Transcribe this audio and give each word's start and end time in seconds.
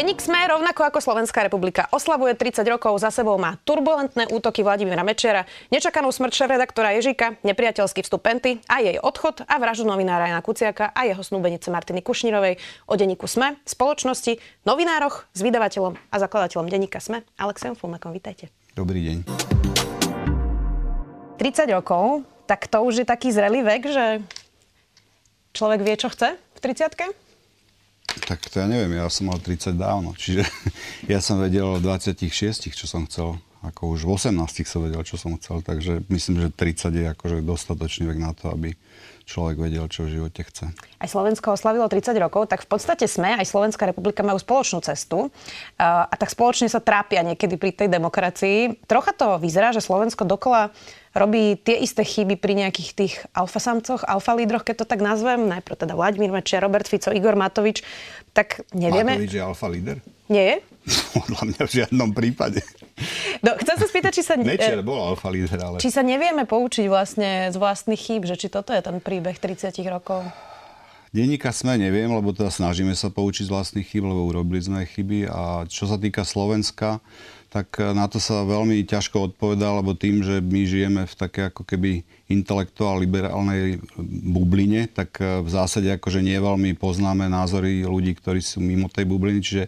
Denník 0.00 0.16
SME, 0.16 0.48
rovnako 0.48 0.88
ako 0.88 1.04
Slovenská 1.04 1.44
republika, 1.44 1.84
oslavuje 1.92 2.32
30 2.32 2.64
rokov, 2.72 2.96
za 3.04 3.12
sebou 3.12 3.36
má 3.36 3.60
turbulentné 3.68 4.32
útoky 4.32 4.64
Vladimíra 4.64 5.04
Mečera, 5.04 5.44
nečakanú 5.68 6.08
smrť 6.08 6.40
šéf-redaktora 6.40 6.96
Ježika, 6.96 7.36
nepriateľský 7.44 8.00
vstup 8.08 8.24
Penty 8.24 8.64
a 8.64 8.80
jej 8.80 8.96
odchod 8.96 9.44
a 9.44 9.60
vraždu 9.60 9.84
novinára 9.84 10.32
Jana 10.32 10.40
Kuciaka 10.40 10.96
a 10.96 11.04
jeho 11.04 11.20
snúbenice 11.20 11.68
Martiny 11.68 12.00
Kušnírovej 12.00 12.56
o 12.88 12.96
denníku 12.96 13.28
SME, 13.28 13.60
spoločnosti, 13.68 14.40
novinároch, 14.64 15.28
s 15.36 15.40
vydavateľom 15.44 15.92
a 15.92 16.16
zakladateľom 16.16 16.72
denníka 16.72 16.96
SME, 16.96 17.20
Alexejom 17.36 17.76
Fulmekom. 17.76 18.16
Vítajte. 18.16 18.48
Dobrý 18.72 19.04
deň. 19.04 19.28
30 21.36 21.76
rokov, 21.76 22.24
tak 22.48 22.72
to 22.72 22.80
už 22.80 23.04
je 23.04 23.06
taký 23.06 23.36
zrelý 23.36 23.60
vek, 23.68 23.82
že 23.92 24.24
človek 25.52 25.84
vie, 25.84 26.00
čo 26.00 26.08
chce 26.08 26.40
v 26.40 26.58
30 26.64 27.20
tak 28.30 28.46
to 28.46 28.62
ja 28.62 28.70
neviem, 28.70 28.94
ja 28.94 29.10
som 29.10 29.26
mal 29.26 29.42
30 29.42 29.74
dávno, 29.74 30.14
čiže 30.14 30.46
ja 31.12 31.18
som 31.18 31.42
vedel 31.42 31.82
v 31.82 31.82
26, 31.82 32.70
čo 32.70 32.86
som 32.86 33.10
chcel. 33.10 33.34
Ako 33.60 33.92
už 33.92 34.06
v 34.06 34.14
18 34.16 34.38
som 34.64 34.86
vedel, 34.86 35.02
čo 35.02 35.18
som 35.18 35.34
chcel, 35.36 35.66
takže 35.66 36.06
myslím, 36.06 36.46
že 36.46 36.48
30 36.54 36.94
je 36.94 37.06
akože 37.10 37.36
dostatočný 37.42 38.06
vek 38.06 38.22
na 38.22 38.32
to, 38.32 38.54
aby 38.54 38.72
človek 39.30 39.62
vedel, 39.62 39.86
čo 39.86 40.02
v 40.02 40.18
živote 40.18 40.42
chce. 40.42 40.74
Aj 40.74 41.06
Slovensko 41.06 41.54
oslavilo 41.54 41.86
30 41.86 42.18
rokov, 42.18 42.50
tak 42.50 42.66
v 42.66 42.68
podstate 42.74 43.06
sme, 43.06 43.38
aj 43.38 43.46
Slovenská 43.46 43.86
republika 43.86 44.26
majú 44.26 44.42
spoločnú 44.42 44.82
cestu 44.82 45.30
a, 45.78 46.10
a 46.10 46.14
tak 46.18 46.34
spoločne 46.34 46.66
sa 46.66 46.82
trápia 46.82 47.22
niekedy 47.22 47.54
pri 47.54 47.70
tej 47.70 47.86
demokracii. 47.86 48.82
Trocha 48.90 49.14
to 49.14 49.38
vyzerá, 49.38 49.70
že 49.70 49.78
Slovensko 49.78 50.26
dokola 50.26 50.74
robí 51.14 51.58
tie 51.62 51.78
isté 51.78 52.02
chyby 52.02 52.38
pri 52.38 52.58
nejakých 52.66 52.90
tých 52.94 53.14
alfasamcoch, 53.34 54.02
alfalídroch, 54.06 54.66
keď 54.66 54.82
to 54.82 54.86
tak 54.86 55.02
nazvem. 55.02 55.46
Najprv 55.46 55.86
teda 55.86 55.94
Vladimír 55.94 56.34
Mečer, 56.34 56.62
Robert 56.62 56.90
Fico, 56.90 57.14
Igor 57.14 57.38
Matovič. 57.38 57.86
Tak 58.34 58.66
nevieme... 58.74 59.14
Matovič 59.18 59.38
je 59.38 59.42
alfalíder? 59.42 59.96
Nie 60.30 60.42
je? 60.42 60.56
Podľa 61.18 61.42
mňa 61.50 61.62
v 61.66 61.72
žiadnom 61.82 62.10
prípade. 62.14 62.62
No, 63.40 63.56
chcem 63.56 63.76
sa 63.80 63.86
spýtať, 63.88 64.12
či 64.12 64.22
sa... 64.22 64.36
Mečer 64.36 64.84
bol 64.84 65.00
alfalíder, 65.00 65.56
ale... 65.60 65.76
Či 65.80 65.96
sa 65.96 66.04
nevieme 66.04 66.44
poučiť 66.44 66.86
vlastne 66.92 67.48
z 67.48 67.56
vlastných 67.56 68.00
chýb, 68.00 68.28
že 68.28 68.36
či 68.36 68.52
toto 68.52 68.76
je 68.76 68.84
ten 68.84 69.00
príbeh 69.00 69.40
30 69.40 69.72
rokov? 69.88 70.28
Denníka 71.10 71.50
sme 71.50 71.74
neviem, 71.74 72.06
lebo 72.06 72.30
teda 72.30 72.54
snažíme 72.54 72.94
sa 72.94 73.10
poučiť 73.10 73.48
z 73.48 73.50
vlastných 73.50 73.82
chyb, 73.82 74.06
lebo 74.06 74.30
urobili 74.30 74.62
sme 74.62 74.86
chyby. 74.86 75.26
A 75.26 75.66
čo 75.66 75.90
sa 75.90 75.98
týka 75.98 76.22
Slovenska, 76.22 77.02
tak 77.50 77.82
na 77.82 78.06
to 78.06 78.22
sa 78.22 78.46
veľmi 78.46 78.86
ťažko 78.86 79.34
odpovedá, 79.34 79.74
lebo 79.74 79.98
tým, 79.98 80.22
že 80.22 80.38
my 80.38 80.62
žijeme 80.70 81.02
v 81.10 81.14
také 81.18 81.50
ako 81.50 81.66
keby 81.66 82.06
intelektuál 82.30 83.02
liberálnej 83.02 83.82
bubline, 84.22 84.86
tak 84.86 85.18
v 85.18 85.48
zásade 85.50 85.90
akože 85.90 86.22
nie 86.22 86.38
veľmi 86.38 86.78
poznáme 86.78 87.26
názory 87.26 87.82
ľudí, 87.82 88.14
ktorí 88.14 88.38
sú 88.38 88.62
mimo 88.62 88.86
tej 88.86 89.10
bubliny. 89.10 89.42
Čiže 89.42 89.64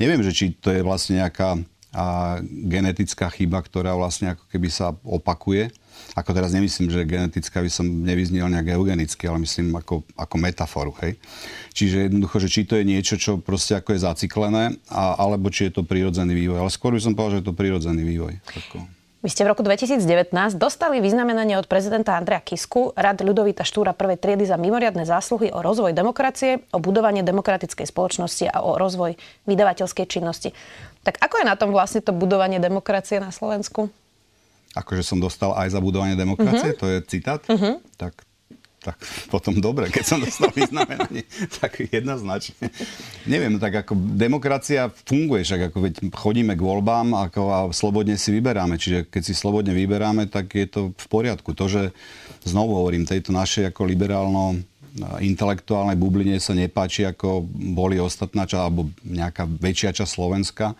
neviem, 0.00 0.24
že 0.24 0.32
či 0.32 0.56
to 0.56 0.72
je 0.72 0.80
vlastne 0.80 1.20
nejaká 1.20 1.60
a 1.90 2.38
genetická 2.44 3.26
chyba, 3.34 3.58
ktorá 3.62 3.98
vlastne 3.98 4.38
ako 4.38 4.44
keby 4.46 4.68
sa 4.70 4.94
opakuje. 5.02 5.74
Ako 6.14 6.30
teraz 6.34 6.54
nemyslím, 6.54 6.90
že 6.90 7.06
genetická 7.06 7.62
by 7.62 7.70
som 7.70 7.86
nevyznil 7.86 8.46
nejak 8.46 8.78
eugenicky, 8.78 9.26
ale 9.26 9.42
myslím 9.42 9.74
ako, 9.74 10.06
ako 10.14 10.34
metaforu. 10.38 10.92
Hej? 11.02 11.18
Čiže 11.74 12.10
jednoducho, 12.10 12.36
že 12.42 12.48
či 12.50 12.62
to 12.66 12.78
je 12.78 12.84
niečo, 12.86 13.14
čo 13.18 13.38
proste 13.38 13.78
ako 13.78 13.94
je 13.94 14.06
zaciklené, 14.06 14.64
a, 14.90 15.18
alebo 15.18 15.50
či 15.50 15.68
je 15.68 15.78
to 15.78 15.82
prírodzený 15.86 16.34
vývoj. 16.34 16.66
Ale 16.66 16.70
skôr 16.70 16.94
by 16.94 17.02
som 17.02 17.14
povedal, 17.14 17.38
že 17.38 17.40
je 17.42 17.48
to 17.50 17.58
prírodzený 17.58 18.02
vývoj. 18.06 18.38
Tako. 18.42 19.00
Vy 19.20 19.28
ste 19.28 19.44
v 19.44 19.52
roku 19.52 19.60
2019 19.60 20.32
dostali 20.56 20.96
vyznamenanie 21.04 21.52
od 21.60 21.68
prezidenta 21.68 22.16
Andreja 22.16 22.40
Kisku, 22.40 22.96
Rad 22.96 23.20
Ľudovita 23.20 23.68
Štúra 23.68 23.92
prvej 23.92 24.16
triedy 24.16 24.48
za 24.48 24.56
mimoriadne 24.56 25.04
zásluhy 25.04 25.52
o 25.52 25.60
rozvoj 25.60 25.92
demokracie, 25.92 26.64
o 26.72 26.80
budovanie 26.80 27.20
demokratickej 27.20 27.84
spoločnosti 27.84 28.48
a 28.48 28.64
o 28.64 28.80
rozvoj 28.80 29.20
vydavateľskej 29.44 30.06
činnosti. 30.08 30.56
Tak 31.00 31.16
ako 31.20 31.34
je 31.40 31.46
na 31.48 31.56
tom 31.56 31.70
vlastne 31.72 32.04
to 32.04 32.12
budovanie 32.12 32.60
demokracie 32.60 33.16
na 33.18 33.32
Slovensku? 33.32 33.88
Akože 34.76 35.02
som 35.02 35.18
dostal 35.18 35.56
aj 35.56 35.74
za 35.74 35.80
budovanie 35.82 36.14
demokracie, 36.14 36.76
uh-huh. 36.76 36.80
to 36.80 36.86
je 36.86 36.98
citát? 37.08 37.42
Uh-huh. 37.50 37.82
Tak 37.98 38.22
tak 38.80 38.96
potom 39.34 39.60
dobre, 39.60 39.92
keď 39.92 40.04
som 40.04 40.18
dostal 40.18 40.48
vyznamenanie, 40.56 41.28
tak 41.60 41.84
jednoznačne. 41.84 42.72
Neviem, 43.28 43.60
tak 43.60 43.84
ako 43.86 43.92
demokracia 44.16 44.88
funguje, 44.88 45.44
však 45.44 45.70
ako 45.70 45.78
veď 45.84 45.94
chodíme 46.16 46.56
k 46.56 46.64
voľbám 46.64 47.12
ako 47.30 47.40
a 47.52 47.58
slobodne 47.76 48.16
si 48.16 48.32
vyberáme. 48.32 48.80
Čiže 48.80 49.06
keď 49.12 49.22
si 49.22 49.34
slobodne 49.36 49.76
vyberáme, 49.76 50.26
tak 50.32 50.56
je 50.56 50.66
to 50.66 50.80
v 50.96 51.06
poriadku. 51.12 51.52
To, 51.52 51.68
že 51.68 51.82
znovu 52.48 52.80
hovorím, 52.80 53.04
tejto 53.04 53.36
našej 53.36 53.68
ako 53.68 53.84
liberálno 53.84 54.64
intelektuálnej 55.22 55.94
bubline 55.94 56.36
sa 56.42 56.56
nepáči, 56.56 57.06
ako 57.06 57.46
boli 57.74 58.02
ostatná 58.02 58.44
časť, 58.44 58.62
alebo 58.62 58.90
nejaká 59.06 59.46
väčšia 59.46 59.94
časť 59.94 60.10
Slovenska, 60.10 60.74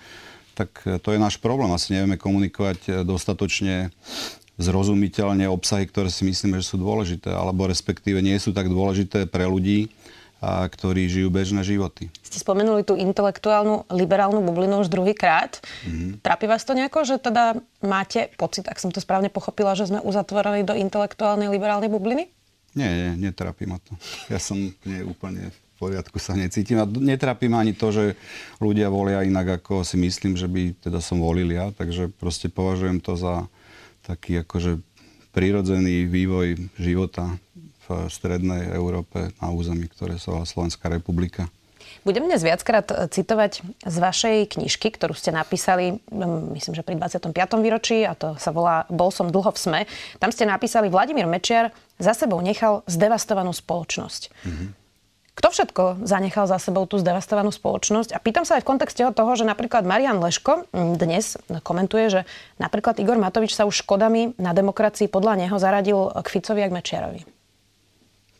tak 0.59 0.83
to 0.83 1.09
je 1.15 1.19
náš 1.19 1.39
problém. 1.39 1.71
Asi 1.71 1.95
nevieme 1.95 2.21
komunikovať 2.21 3.07
dostatočne 3.07 3.95
zrozumiteľne 4.61 5.49
obsahy, 5.49 5.89
ktoré 5.89 6.13
si 6.13 6.29
myslíme, 6.29 6.61
že 6.61 6.69
sú 6.69 6.77
dôležité, 6.77 7.33
alebo 7.33 7.65
respektíve 7.65 8.21
nie 8.21 8.37
sú 8.37 8.53
tak 8.53 8.69
dôležité 8.69 9.25
pre 9.25 9.49
ľudí, 9.49 9.89
a 10.41 10.65
ktorí 10.65 11.05
žijú 11.05 11.29
bežné 11.29 11.61
životy. 11.61 12.09
Ste 12.25 12.41
spomenuli 12.41 12.81
tú 12.81 12.97
intelektuálnu 12.97 13.85
liberálnu 13.93 14.41
bublinu 14.41 14.81
už 14.81 14.89
druhýkrát. 14.89 15.61
Mm-hmm. 15.85 16.25
Trápi 16.25 16.49
vás 16.49 16.65
to 16.65 16.73
nejako, 16.73 17.05
že 17.05 17.21
teda 17.21 17.61
máte 17.85 18.33
pocit, 18.41 18.65
ak 18.65 18.81
som 18.81 18.89
to 18.89 19.05
správne 19.05 19.29
pochopila, 19.29 19.77
že 19.77 19.93
sme 19.93 20.01
uzatvorení 20.01 20.65
do 20.65 20.73
intelektuálnej 20.73 21.53
liberálnej 21.53 21.93
bubliny? 21.93 22.33
Nie, 22.75 22.87
nie, 22.87 23.31
netrápi 23.31 23.67
ma 23.67 23.83
to. 23.83 23.95
Ja 24.33 24.39
som 24.39 24.59
nie 24.87 25.01
úplne 25.03 25.51
v 25.51 25.59
poriadku 25.81 26.21
sa 26.21 26.37
necítim. 26.37 26.79
A 26.79 26.87
netrápi 26.87 27.49
ma 27.49 27.65
ani 27.65 27.73
to, 27.73 27.91
že 27.91 28.05
ľudia 28.61 28.93
volia 28.93 29.25
inak, 29.25 29.63
ako 29.63 29.83
si 29.83 29.97
myslím, 29.97 30.37
že 30.37 30.47
by 30.47 30.77
teda 30.77 31.01
som 31.01 31.19
volil 31.19 31.51
ja. 31.51 31.73
Takže 31.73 32.13
proste 32.21 32.53
považujem 32.53 33.01
to 33.01 33.17
za 33.17 33.49
taký 34.05 34.45
akože 34.45 34.81
prirodzený 35.31 36.11
vývoj 36.11 36.59
života 36.77 37.39
v 37.87 38.07
strednej 38.07 38.71
Európe 38.75 39.35
na 39.43 39.49
území, 39.51 39.91
ktoré 39.91 40.19
sa 40.19 40.35
volá 40.35 40.47
Slovenská 40.47 40.87
republika. 40.91 41.51
Budem 42.01 42.25
dnes 42.25 42.41
viackrát 42.41 42.89
e, 42.89 43.13
citovať 43.13 43.61
z 43.85 43.97
vašej 44.01 44.37
knižky, 44.57 44.89
ktorú 44.97 45.13
ste 45.13 45.37
napísali, 45.37 46.01
myslím, 46.57 46.73
že 46.73 46.81
pri 46.81 46.97
25. 46.97 47.37
výročí, 47.61 48.09
a 48.09 48.17
to 48.17 48.41
sa 48.41 48.51
volá 48.57 48.89
Bol 48.89 49.13
som 49.13 49.29
dlho 49.29 49.53
v 49.53 49.59
sme. 49.61 49.81
Tam 50.17 50.33
ste 50.33 50.49
napísali, 50.49 50.89
Vladimír 50.89 51.29
Mečiar 51.29 51.77
za 52.01 52.17
sebou 52.17 52.41
nechal 52.41 52.81
zdevastovanú 52.89 53.53
spoločnosť. 53.53 54.23
Mm-hmm. 54.33 54.69
Kto 55.41 55.49
všetko 55.57 55.85
zanechal 56.05 56.45
za 56.45 56.61
sebou 56.61 56.85
tú 56.85 57.01
zdevastovanú 57.01 57.49
spoločnosť? 57.49 58.13
A 58.13 58.21
pýtam 58.21 58.45
sa 58.45 58.61
aj 58.61 58.65
v 58.65 58.71
kontexte 58.77 59.01
toho, 59.01 59.33
že 59.37 59.49
napríklad 59.49 59.89
Marian 59.89 60.21
Leško 60.21 60.69
mm, 60.69 61.01
dnes 61.01 61.41
komentuje, 61.65 62.13
že 62.13 62.21
napríklad 62.61 63.01
Igor 63.01 63.17
Matovič 63.17 63.57
sa 63.57 63.65
už 63.65 63.85
škodami 63.85 64.37
na 64.37 64.53
demokracii 64.53 65.09
podľa 65.09 65.41
neho 65.41 65.57
zaradil 65.57 66.13
k 66.13 66.27
Ficovi 66.29 66.61
a 66.61 66.69
k 66.69 66.77
Mečiarovi. 66.77 67.40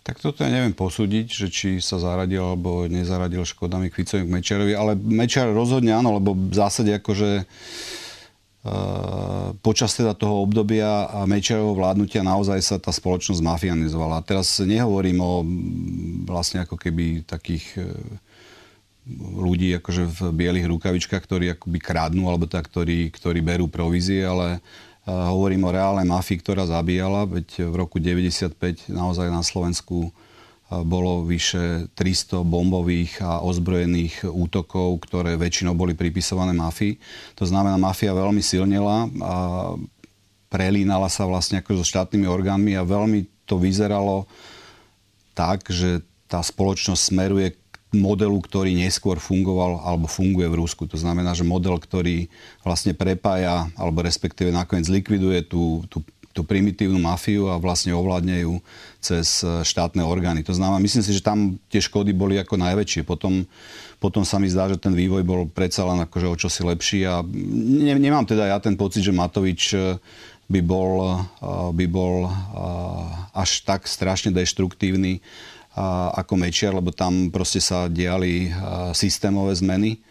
Tak 0.01 0.17
toto 0.17 0.41
ja 0.41 0.51
neviem 0.51 0.73
posúdiť, 0.73 1.27
že 1.29 1.47
či 1.53 1.69
sa 1.79 2.01
zaradil 2.01 2.41
alebo 2.41 2.89
nezaradil 2.89 3.45
škodami 3.45 3.93
k 3.93 4.01
Ficovi 4.01 4.25
k 4.25 4.33
Mečiarovi, 4.33 4.73
ale 4.73 4.97
Mečiar 4.97 5.53
rozhodne 5.53 5.93
áno, 5.93 6.17
lebo 6.17 6.33
v 6.33 6.57
zásade 6.57 6.97
akože 6.97 7.45
Eh, 8.61 9.49
počas 9.65 9.97
teda 9.97 10.13
toho 10.13 10.45
obdobia 10.45 11.09
Mečerovho 11.25 11.73
vládnutia 11.81 12.21
naozaj 12.21 12.61
sa 12.61 12.77
tá 12.77 12.93
spoločnosť 12.93 13.41
mafianizovala. 13.41 14.21
Teraz 14.21 14.61
nehovorím 14.61 15.25
o 15.25 15.41
vlastne 16.29 16.69
ako 16.69 16.77
keby 16.77 17.25
takých 17.25 17.65
eh, 17.81 17.89
ľudí 19.17 19.73
akože 19.81 20.05
v 20.13 20.19
bielých 20.37 20.69
rukavičkách, 20.77 21.25
ktorí 21.25 21.57
akoby 21.57 21.79
krádnu, 21.81 22.29
alebo 22.29 22.45
tak, 22.45 22.69
ktorí, 22.69 23.09
ktorí 23.09 23.41
berú 23.41 23.65
provízie, 23.65 24.29
ale 24.29 24.61
hovorím 25.11 25.67
o 25.67 25.75
reálnej 25.75 26.07
mafii, 26.07 26.39
ktorá 26.39 26.65
zabíjala, 26.69 27.27
veď 27.27 27.67
v 27.67 27.75
roku 27.75 27.99
95 27.99 28.91
naozaj 28.91 29.27
na 29.27 29.43
Slovensku 29.43 30.15
bolo 30.71 31.27
vyše 31.27 31.91
300 31.99 32.47
bombových 32.47 33.19
a 33.27 33.43
ozbrojených 33.43 34.23
útokov, 34.31 35.03
ktoré 35.03 35.35
väčšinou 35.35 35.75
boli 35.75 35.99
pripisované 35.99 36.55
mafii. 36.55 36.95
To 37.35 37.43
znamená, 37.43 37.75
mafia 37.75 38.15
veľmi 38.15 38.39
silnela 38.39 39.11
a 39.19 39.35
prelínala 40.47 41.11
sa 41.11 41.27
vlastne 41.27 41.59
ako 41.59 41.83
so 41.83 41.85
štátnymi 41.87 42.27
orgánmi 42.31 42.79
a 42.79 42.87
veľmi 42.87 43.27
to 43.51 43.59
vyzeralo 43.59 44.31
tak, 45.35 45.67
že 45.67 46.07
tá 46.31 46.39
spoločnosť 46.39 47.03
smeruje 47.03 47.51
modelu, 47.91 48.39
ktorý 48.39 48.75
neskôr 48.75 49.19
fungoval 49.19 49.83
alebo 49.83 50.07
funguje 50.07 50.47
v 50.47 50.59
Rusku. 50.63 50.87
To 50.87 50.99
znamená, 50.99 51.35
že 51.35 51.43
model, 51.43 51.79
ktorý 51.79 52.31
vlastne 52.63 52.95
prepája 52.95 53.67
alebo 53.75 54.03
respektíve 54.07 54.55
nakoniec 54.55 54.87
likviduje 54.87 55.43
tú, 55.47 55.83
tú 55.91 56.03
tú 56.31 56.47
primitívnu 56.47 56.95
mafiu 57.03 57.51
a 57.51 57.59
vlastne 57.59 57.91
ovládne 57.91 58.47
ju 58.47 58.63
cez 59.03 59.43
štátne 59.43 60.07
orgány. 60.07 60.47
To 60.47 60.55
znamená, 60.55 60.79
myslím 60.79 61.03
si, 61.03 61.11
že 61.11 61.27
tam 61.27 61.59
tie 61.67 61.83
škody 61.83 62.15
boli 62.15 62.39
ako 62.39 62.55
najväčšie. 62.55 63.03
Potom, 63.03 63.43
potom 63.99 64.23
sa 64.23 64.39
mi 64.39 64.47
zdá, 64.47 64.71
že 64.71 64.79
ten 64.79 64.95
vývoj 64.95 65.27
bol 65.27 65.51
predsa 65.51 65.83
len 65.91 66.07
akože 66.07 66.27
o 66.31 66.39
čosi 66.39 66.63
lepší 66.63 67.03
a 67.03 67.27
ne, 67.27 67.99
nemám 67.99 68.31
teda 68.31 68.47
ja 68.47 68.63
ten 68.63 68.79
pocit, 68.79 69.03
že 69.03 69.11
Matovič 69.11 69.75
by 70.47 70.61
bol, 70.63 71.27
by 71.75 71.87
bol 71.91 72.31
až 73.35 73.67
tak 73.67 73.91
strašne 73.91 74.31
deštruktívny 74.31 75.19
ako 76.17 76.35
Mečiar, 76.35 76.75
lebo 76.75 76.91
tam 76.91 77.31
proste 77.31 77.63
sa 77.63 77.87
diali 77.87 78.51
systémové 78.91 79.55
zmeny. 79.55 80.03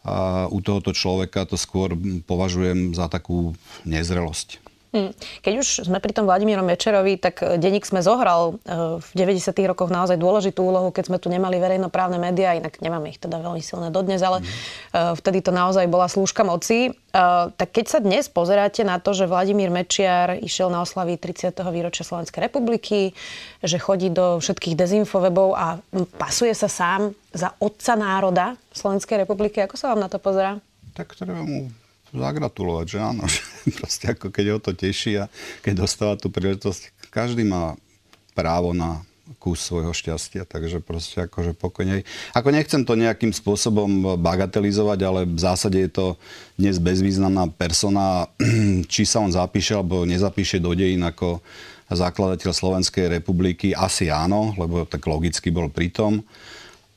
A 0.00 0.48
u 0.48 0.64
tohoto 0.64 0.96
človeka 0.96 1.44
to 1.44 1.60
skôr 1.60 1.92
považujem 2.24 2.96
za 2.96 3.10
takú 3.12 3.52
nezrelosť. 3.84 4.69
Hm. 4.90 5.14
Keď 5.46 5.54
už 5.54 5.68
sme 5.86 6.02
pri 6.02 6.10
tom 6.10 6.26
Vladimírom 6.26 6.66
Mečerovi, 6.66 7.14
tak 7.14 7.46
e, 7.46 7.62
denník 7.62 7.86
sme 7.86 8.02
zohral 8.02 8.58
e, 8.66 8.98
v 8.98 9.08
90. 9.14 9.54
rokoch 9.70 9.86
naozaj 9.86 10.18
dôležitú 10.18 10.66
úlohu, 10.66 10.90
keď 10.90 11.14
sme 11.14 11.18
tu 11.22 11.30
nemali 11.30 11.62
verejnoprávne 11.62 12.18
médiá, 12.18 12.58
inak 12.58 12.82
nemáme 12.82 13.14
ich 13.14 13.22
teda 13.22 13.38
veľmi 13.38 13.62
silné 13.62 13.94
dodnes, 13.94 14.18
ale 14.18 14.42
mm. 14.42 15.14
vtedy 15.22 15.46
to 15.46 15.54
naozaj 15.54 15.86
bola 15.86 16.10
slúžka 16.10 16.42
moci. 16.42 16.90
Tak 17.54 17.70
keď 17.70 17.86
sa 17.86 17.98
dnes 18.02 18.26
pozeráte 18.26 18.82
na 18.82 18.98
to, 18.98 19.14
že 19.14 19.30
Vladimír 19.30 19.70
Mečiar 19.70 20.38
išiel 20.42 20.70
na 20.74 20.82
oslavy 20.82 21.18
30. 21.18 21.54
výročia 21.70 22.02
Slovenskej 22.02 22.50
republiky, 22.50 23.14
že 23.62 23.78
chodí 23.78 24.10
do 24.10 24.42
všetkých 24.42 24.74
dezinfovebov 24.74 25.48
a 25.54 25.78
pasuje 26.18 26.54
sa 26.54 26.66
sám 26.66 27.14
za 27.30 27.54
otca 27.62 27.94
národa 27.94 28.58
Slovenskej 28.74 29.22
republiky, 29.22 29.62
ako 29.62 29.78
sa 29.78 29.94
vám 29.94 30.02
na 30.02 30.10
to 30.10 30.18
pozerá? 30.18 30.58
Tak 30.94 31.14
treba 31.14 31.42
mu 31.46 31.70
zagratulovať, 32.14 32.86
že 32.86 32.98
áno. 32.98 33.24
Že 33.60 33.70
proste 33.76 34.06
ako 34.12 34.26
keď 34.32 34.46
ho 34.56 34.58
to 34.58 34.72
teší 34.72 35.20
a 35.20 35.24
keď 35.60 35.84
dostáva 35.84 36.14
tú 36.16 36.32
príležitosť, 36.32 37.10
každý 37.12 37.44
má 37.44 37.76
právo 38.32 38.72
na 38.72 39.04
kus 39.38 39.62
svojho 39.62 39.94
šťastia, 39.94 40.42
takže 40.42 40.82
proste 40.82 41.22
akože 41.22 41.54
pokojne. 41.54 42.02
Ako 42.34 42.50
nechcem 42.50 42.82
to 42.82 42.98
nejakým 42.98 43.30
spôsobom 43.30 44.18
bagatelizovať, 44.18 44.98
ale 45.06 45.20
v 45.22 45.38
zásade 45.38 45.78
je 45.78 45.90
to 45.90 46.06
dnes 46.58 46.82
bezvýznamná 46.82 47.46
persona, 47.54 48.26
či 48.92 49.06
sa 49.06 49.22
on 49.22 49.30
zapíše 49.30 49.78
alebo 49.78 50.02
nezapíše 50.02 50.58
do 50.58 50.74
dejín 50.74 51.06
ako 51.06 51.38
zakladateľ 51.90 52.50
Slovenskej 52.54 53.10
republiky, 53.10 53.74
asi 53.74 54.10
áno, 54.10 54.54
lebo 54.54 54.86
tak 54.86 55.02
logicky 55.06 55.50
bol 55.50 55.70
pritom. 55.70 56.22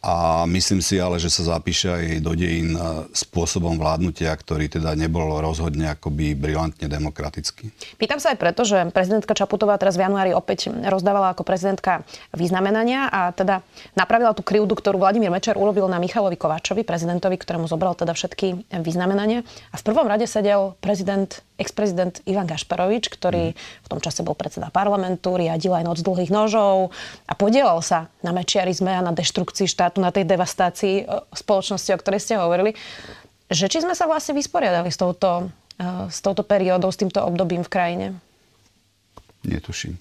A 0.04 0.44
myslím 0.52 0.84
si 0.84 1.00
ale, 1.00 1.16
že 1.16 1.32
sa 1.32 1.56
zapíše 1.56 1.88
aj 1.88 2.20
do 2.20 2.36
dejín 2.36 2.76
e, 2.76 3.08
spôsobom 3.16 3.80
vládnutia, 3.80 4.36
ktorý 4.36 4.68
teda 4.68 4.92
nebol 5.00 5.40
rozhodne 5.40 5.96
akoby 5.96 6.36
brilantne 6.36 6.92
demokratický. 6.92 7.72
Pýtam 7.96 8.20
sa 8.20 8.36
aj 8.36 8.38
preto, 8.44 8.68
že 8.68 8.84
prezidentka 8.92 9.32
Čaputová 9.32 9.80
teraz 9.80 9.96
v 9.96 10.04
januári 10.04 10.36
opäť 10.36 10.76
rozdávala 10.92 11.32
ako 11.32 11.48
prezidentka 11.48 12.04
vyznamenania 12.36 13.08
a 13.08 13.32
teda 13.32 13.64
napravila 13.96 14.36
tú 14.36 14.44
krivdu, 14.44 14.76
ktorú 14.76 15.00
Vladimír 15.00 15.32
Mečer 15.32 15.56
urobil 15.56 15.88
na 15.88 16.04
Michalovi 16.04 16.36
Kováčovi, 16.36 16.84
prezidentovi, 16.84 17.40
ktorému 17.40 17.72
zobral 17.72 17.96
teda 17.96 18.12
všetky 18.12 18.76
vyznamenania. 18.84 19.48
A 19.72 19.80
v 19.80 19.88
prvom 19.88 20.12
rade 20.12 20.28
sedel 20.28 20.76
prezident 20.84 21.40
ex-prezident 21.58 22.18
Ivan 22.26 22.50
Gašparovič, 22.50 23.14
ktorý 23.14 23.54
v 23.54 23.88
tom 23.88 24.02
čase 24.02 24.26
bol 24.26 24.34
predseda 24.34 24.74
parlamentu, 24.74 25.38
riadil 25.38 25.78
aj 25.78 25.86
noc 25.86 25.98
dlhých 26.02 26.34
nožov 26.34 26.90
a 27.30 27.34
podielal 27.38 27.78
sa 27.86 28.10
na 28.26 28.34
mečiarizme 28.34 28.90
a 28.90 29.06
na 29.06 29.14
deštrukcii 29.14 29.70
štátu, 29.70 29.93
na 30.00 30.14
tej 30.14 30.26
devastácii 30.30 30.96
e, 31.02 31.06
spoločnosti, 31.34 31.90
o 31.94 32.02
ktorej 32.02 32.22
ste 32.22 32.40
hovorili. 32.40 32.74
Že 33.52 33.66
či 33.70 33.80
sme 33.84 33.94
sa 33.94 34.10
vlastne 34.10 34.34
vysporiadali 34.38 34.90
s 34.90 34.98
touto, 34.98 35.52
e, 35.78 36.10
s 36.10 36.22
touto 36.24 36.42
periódou, 36.42 36.90
s 36.90 37.00
týmto 37.02 37.22
obdobím 37.22 37.62
v 37.62 37.74
krajine? 37.74 38.06
Netuším. 39.44 40.00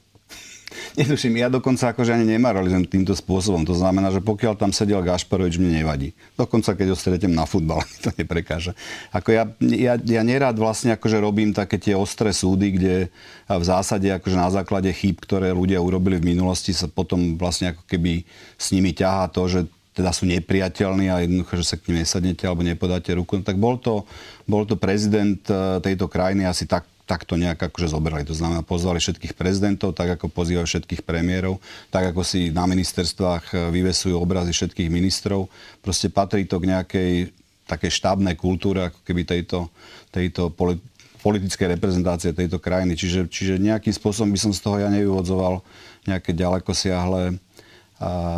Netuším, 0.99 1.37
ja 1.41 1.49
dokonca 1.53 1.93
akože 1.93 2.17
ani 2.17 2.27
nemoralizujem 2.37 2.89
týmto 2.89 3.12
spôsobom. 3.17 3.65
To 3.69 3.77
znamená, 3.77 4.12
že 4.12 4.25
pokiaľ 4.25 4.55
tam 4.56 4.73
sedel 4.73 5.00
Gašparovič, 5.05 5.61
mne 5.61 5.83
nevadí. 5.83 6.17
Dokonca 6.37 6.73
keď 6.77 6.87
ho 6.93 6.97
stretnem 6.97 7.35
na 7.35 7.44
futbal, 7.44 7.85
to 8.05 8.12
neprekáže. 8.15 8.77
Ako 9.12 9.33
ja, 9.33 9.44
ja, 9.61 9.94
ja 10.00 10.23
nerád 10.23 10.56
vlastne 10.56 10.94
akože 10.97 11.19
robím 11.21 11.53
také 11.53 11.77
tie 11.77 11.97
ostré 11.97 12.33
súdy, 12.33 12.77
kde 12.77 12.94
v 13.49 13.65
zásade 13.65 14.09
akože 14.09 14.37
na 14.37 14.49
základe 14.49 14.91
chýb, 14.93 15.21
ktoré 15.23 15.53
ľudia 15.53 15.81
urobili 15.81 16.19
v 16.19 16.37
minulosti, 16.37 16.73
sa 16.73 16.89
potom 16.89 17.37
vlastne 17.37 17.77
ako 17.77 17.85
keby 17.89 18.25
s 18.56 18.73
nimi 18.73 18.97
ťahá 18.97 19.29
to, 19.33 19.44
že 19.49 19.61
teda 19.93 20.11
sú 20.12 20.25
nepriateľní 20.25 21.12
a 21.12 21.21
jednoducho, 21.21 21.61
že 21.61 21.69
sa 21.69 21.77
k 21.77 21.93
nim 21.93 22.00
nesadnete 22.00 22.49
alebo 22.49 22.65
nepodáte 22.65 23.12
ruku. 23.12 23.37
No, 23.37 23.44
tak 23.44 23.61
bol 23.61 23.77
to, 23.77 24.09
bol 24.49 24.65
to 24.65 24.81
prezident 24.81 25.41
eh, 25.53 25.79
tejto 25.85 26.09
krajiny 26.09 26.49
asi 26.49 26.65
tak 26.65 26.89
takto 27.12 27.35
nejak 27.37 27.59
akože 27.69 27.93
zobrali. 27.93 28.25
To 28.25 28.33
znamená, 28.33 28.65
pozvali 28.65 29.03
všetkých 29.03 29.35
prezidentov, 29.37 29.93
tak 29.93 30.17
ako 30.17 30.31
pozývajú 30.33 30.65
všetkých 30.65 31.03
premiérov, 31.05 31.59
tak 31.93 32.15
ako 32.15 32.23
si 32.23 32.49
na 32.49 32.65
ministerstvách 32.65 33.44
e, 33.53 33.55
vyvesujú 33.69 34.17
obrazy 34.17 34.55
všetkých 34.55 34.89
ministrov. 34.89 35.50
Proste 35.83 36.09
patrí 36.09 36.49
to 36.49 36.62
k 36.62 36.73
nejakej 36.73 37.11
takej 37.69 37.91
štábnej 37.91 38.35
kultúre, 38.39 38.89
ako 38.89 39.00
keby 39.05 39.29
tejto, 39.29 39.69
tejto 40.09 40.50
politickej 41.23 41.79
reprezentácie 41.79 42.35
tejto 42.35 42.59
krajiny. 42.59 42.97
Čiže, 42.97 43.29
čiže 43.31 43.55
nejakým 43.61 43.94
spôsobom 43.94 44.33
by 44.33 44.41
som 44.41 44.53
z 44.55 44.61
toho 44.62 44.81
ja 44.81 44.89
nevyvodzoval 44.89 45.62
nejaké 46.09 46.35
ďaleko 46.35 46.75
siahle 46.75 47.39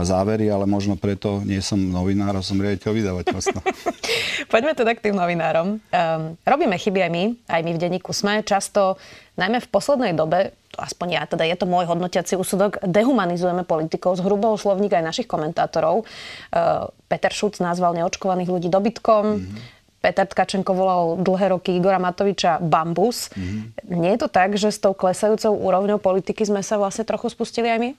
závery, 0.05 0.50
ale 0.52 0.69
možno 0.69 0.99
preto 0.99 1.40
nie 1.43 1.61
som 1.64 1.81
novinár 1.81 2.37
a 2.37 2.43
som 2.44 2.61
riaditeľ 2.61 2.90
vydavateľstva. 2.93 3.61
Poďme 4.52 4.72
teda 4.76 4.93
k 4.93 5.11
tým 5.11 5.16
novinárom. 5.16 5.78
Um, 5.78 6.22
robíme 6.44 6.76
chyby 6.76 7.00
aj 7.05 7.11
my, 7.11 7.25
aj 7.49 7.61
my 7.64 7.70
v 7.72 7.81
denníku 7.81 8.12
sme. 8.12 8.44
Často, 8.44 9.00
najmä 9.40 9.64
v 9.64 9.69
poslednej 9.72 10.12
dobe, 10.12 10.52
aspoň 10.76 11.08
ja, 11.16 11.22
teda 11.25 11.46
je 11.49 11.56
to 11.56 11.66
môj 11.70 11.88
hodnotiaci 11.88 12.37
úsudok, 12.37 12.82
dehumanizujeme 12.84 13.64
politikov, 13.64 14.20
hrubou 14.20 14.58
slovník 14.58 14.93
aj 14.93 15.05
našich 15.05 15.28
komentátorov. 15.31 16.05
Uh, 16.52 16.90
Peter 17.08 17.32
Šuc 17.32 17.56
nazval 17.62 17.96
neočkovaných 17.96 18.50
ľudí 18.50 18.69
dobytkom. 18.69 19.25
Mm-hmm. 19.25 19.72
Peter 20.05 20.28
Tkačenko 20.28 20.76
volal 20.76 21.17
dlhé 21.25 21.56
roky 21.56 21.81
Igora 21.81 21.96
Matoviča 21.96 22.60
bambus. 22.60 23.32
Mm-hmm. 23.32 23.96
Nie 23.96 24.12
je 24.14 24.20
to 24.20 24.28
tak, 24.28 24.52
že 24.60 24.69
s 24.69 24.76
tou 24.76 24.93
klesajúcou 24.93 25.56
úrovňou 25.56 25.96
politiky 25.96 26.44
sme 26.44 26.60
sa 26.60 26.76
vlastne 26.76 27.08
trochu 27.08 27.32
spustili 27.32 27.72
aj 27.72 27.78
my? 27.81 27.90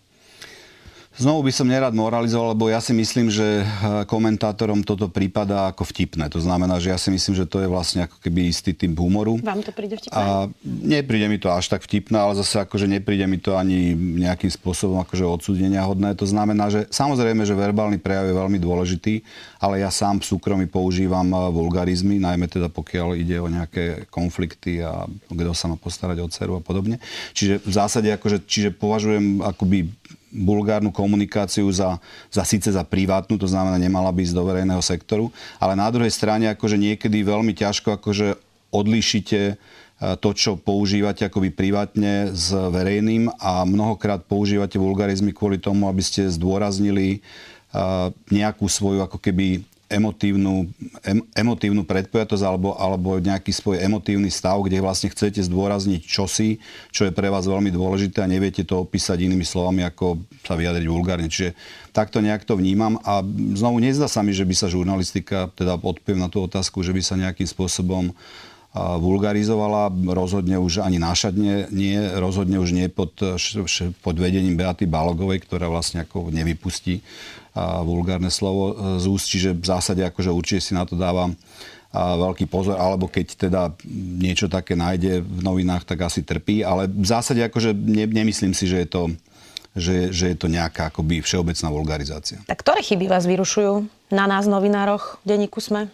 Znovu 1.15 1.47
by 1.47 1.51
som 1.55 1.71
nerad 1.71 1.95
moralizoval, 1.95 2.51
lebo 2.51 2.67
ja 2.67 2.83
si 2.83 2.91
myslím, 2.91 3.31
že 3.31 3.63
eh, 3.63 3.65
komentátorom 4.03 4.83
toto 4.83 5.07
prípada 5.07 5.71
ako 5.71 5.87
vtipné. 5.87 6.27
To 6.27 6.43
znamená, 6.43 6.75
že 6.83 6.91
ja 6.91 6.99
si 6.99 7.07
myslím, 7.07 7.39
že 7.39 7.47
to 7.47 7.63
je 7.63 7.71
vlastne 7.71 8.03
ako 8.03 8.19
keby 8.19 8.51
istý 8.51 8.75
typ 8.75 8.91
humoru. 8.99 9.39
Vám 9.39 9.63
to 9.63 9.71
príde 9.71 9.95
vtipné? 9.95 10.11
A 10.11 10.51
nepríde 10.67 11.31
mi 11.31 11.39
to 11.39 11.47
až 11.47 11.71
tak 11.71 11.87
vtipné, 11.87 12.19
ale 12.19 12.35
zase 12.35 12.59
akože 12.59 12.91
nepríde 12.91 13.23
mi 13.31 13.39
to 13.39 13.55
ani 13.55 13.95
nejakým 13.95 14.51
spôsobom 14.51 14.99
akože 15.07 15.23
odsúdenia 15.23 15.87
hodné. 15.87 16.11
To 16.19 16.27
znamená, 16.27 16.67
že 16.67 16.83
samozrejme, 16.91 17.47
že 17.47 17.55
verbálny 17.55 17.95
prejav 17.95 18.27
je 18.27 18.35
veľmi 18.35 18.59
dôležitý, 18.59 19.23
ale 19.63 19.87
ja 19.87 19.95
sám 19.95 20.19
v 20.19 20.35
súkromí 20.35 20.67
používam 20.67 21.31
eh, 21.31 21.39
vulgarizmy, 21.47 22.19
najmä 22.19 22.51
teda 22.51 22.67
pokiaľ 22.67 23.15
ide 23.15 23.39
o 23.39 23.47
nejaké 23.47 24.03
konflikty 24.11 24.83
a 24.83 25.07
kto 25.31 25.55
sa 25.55 25.71
má 25.71 25.79
postarať 25.79 26.19
o 26.19 26.27
dceru 26.27 26.59
a 26.59 26.61
podobne. 26.61 26.99
Čiže 27.31 27.63
v 27.63 27.71
zásade 27.71 28.11
akože, 28.11 28.43
čiže 28.43 28.75
považujem 28.75 29.39
akoby 29.39 29.87
bulgárnu 30.35 30.91
komunikáciu 30.91 31.71
za, 31.71 31.97
za 32.27 32.43
síce 32.43 32.67
za 32.67 32.83
privátnu, 32.83 33.39
to 33.39 33.47
znamená, 33.47 33.79
nemala 33.79 34.11
by 34.11 34.27
ísť 34.27 34.35
do 34.35 34.43
verejného 34.43 34.83
sektoru, 34.83 35.31
ale 35.57 35.79
na 35.79 35.87
druhej 35.87 36.11
strane 36.11 36.51
akože 36.51 36.75
niekedy 36.75 37.23
veľmi 37.23 37.55
ťažko 37.55 37.95
akože 37.95 38.35
odlíšite 38.75 39.41
e, 39.49 39.55
to, 40.19 40.29
čo 40.35 40.59
používate 40.59 41.23
akoby 41.23 41.55
privátne 41.55 42.35
s 42.35 42.51
verejným 42.51 43.31
a 43.39 43.63
mnohokrát 43.63 44.27
používate 44.27 44.75
vulgarizmy 44.75 45.31
kvôli 45.31 45.55
tomu, 45.55 45.87
aby 45.87 46.03
ste 46.03 46.27
zdôraznili 46.27 47.07
e, 47.15 47.19
nejakú 48.35 48.67
svoju 48.67 48.99
ako 49.07 49.17
keby 49.23 49.63
emotívnu, 49.85 50.65
em, 51.05 51.21
emotívnu 51.37 51.85
predpojatosť 51.85 52.43
alebo, 52.43 52.73
alebo 52.73 53.21
nejaký 53.21 53.53
svoj 53.53 53.81
emotívny 53.81 54.33
stav, 54.33 54.57
kde 54.65 54.81
vlastne 54.81 55.13
chcete 55.13 55.45
zdôrazniť 55.45 56.01
čosi, 56.01 56.57
čo 56.89 57.05
je 57.05 57.13
pre 57.13 57.29
vás 57.29 57.45
veľmi 57.45 57.69
dôležité 57.69 58.25
a 58.25 58.31
neviete 58.31 58.65
to 58.65 58.81
opísať 58.81 59.21
inými 59.21 59.45
slovami, 59.45 59.85
ako 59.85 60.21
sa 60.41 60.57
vyjadriť 60.57 60.87
vulgárne. 60.89 61.29
Čiže 61.29 61.53
takto 61.93 62.19
nejak 62.19 62.43
to 62.43 62.57
vnímam 62.57 62.97
a 63.05 63.21
znovu 63.53 63.77
nezdá 63.77 64.09
sa 64.09 64.25
mi, 64.25 64.33
že 64.33 64.43
by 64.43 64.55
sa 64.57 64.67
žurnalistika, 64.67 65.53
teda 65.53 65.77
odpoviem 65.77 66.21
na 66.21 66.29
tú 66.33 66.41
otázku, 66.41 66.81
že 66.81 66.91
by 66.91 67.01
sa 67.05 67.15
nejakým 67.15 67.45
spôsobom 67.45 68.11
vulgarizovala, 68.75 69.87
rozhodne 70.11 70.59
už 70.59 70.83
ani 70.83 70.99
nášadne 70.99 71.71
nie, 71.71 71.95
rozhodne 72.19 72.59
už 72.59 72.75
nie 72.75 72.91
pod, 72.91 73.15
pod 74.03 74.15
vedením 74.19 74.59
Beaty 74.59 74.83
Balogovej, 74.83 75.47
ktorá 75.47 75.71
vlastne 75.71 76.03
ako 76.03 76.27
nevypustí 76.27 76.99
vulgárne 77.81 78.27
slovo 78.27 78.63
e, 78.71 78.73
z 78.99 79.05
úst, 79.07 79.31
čiže 79.31 79.55
v 79.55 79.65
zásade 79.65 80.03
akože 80.03 80.29
určite 80.29 80.61
si 80.61 80.73
na 80.75 80.83
to 80.83 80.99
dávam 80.99 81.33
a 81.95 82.19
veľký 82.19 82.51
pozor, 82.51 82.75
alebo 82.75 83.07
keď 83.07 83.47
teda 83.47 83.71
niečo 84.19 84.51
také 84.51 84.75
nájde 84.75 85.23
v 85.23 85.39
novinách, 85.39 85.87
tak 85.87 86.03
asi 86.03 86.27
trpí, 86.27 86.59
ale 86.59 86.91
v 86.91 87.07
zásade 87.07 87.39
akože 87.39 87.71
ne, 87.71 88.03
nemyslím 88.03 88.51
si, 88.51 88.67
že 88.67 88.83
je 88.83 88.87
to, 88.91 89.03
že, 89.71 90.11
že 90.11 90.35
je 90.35 90.37
to 90.37 90.51
nejaká 90.51 90.91
akoby 90.91 91.23
všeobecná 91.23 91.71
vulgarizácia. 91.71 92.43
Tak 92.51 92.67
ktoré 92.67 92.83
chyby 92.83 93.07
vás 93.07 93.23
vyrušujú 93.23 93.87
na 94.11 94.27
nás, 94.27 94.43
novinároch, 94.43 95.23
v 95.23 95.39
denníku 95.39 95.63
SME? 95.63 95.87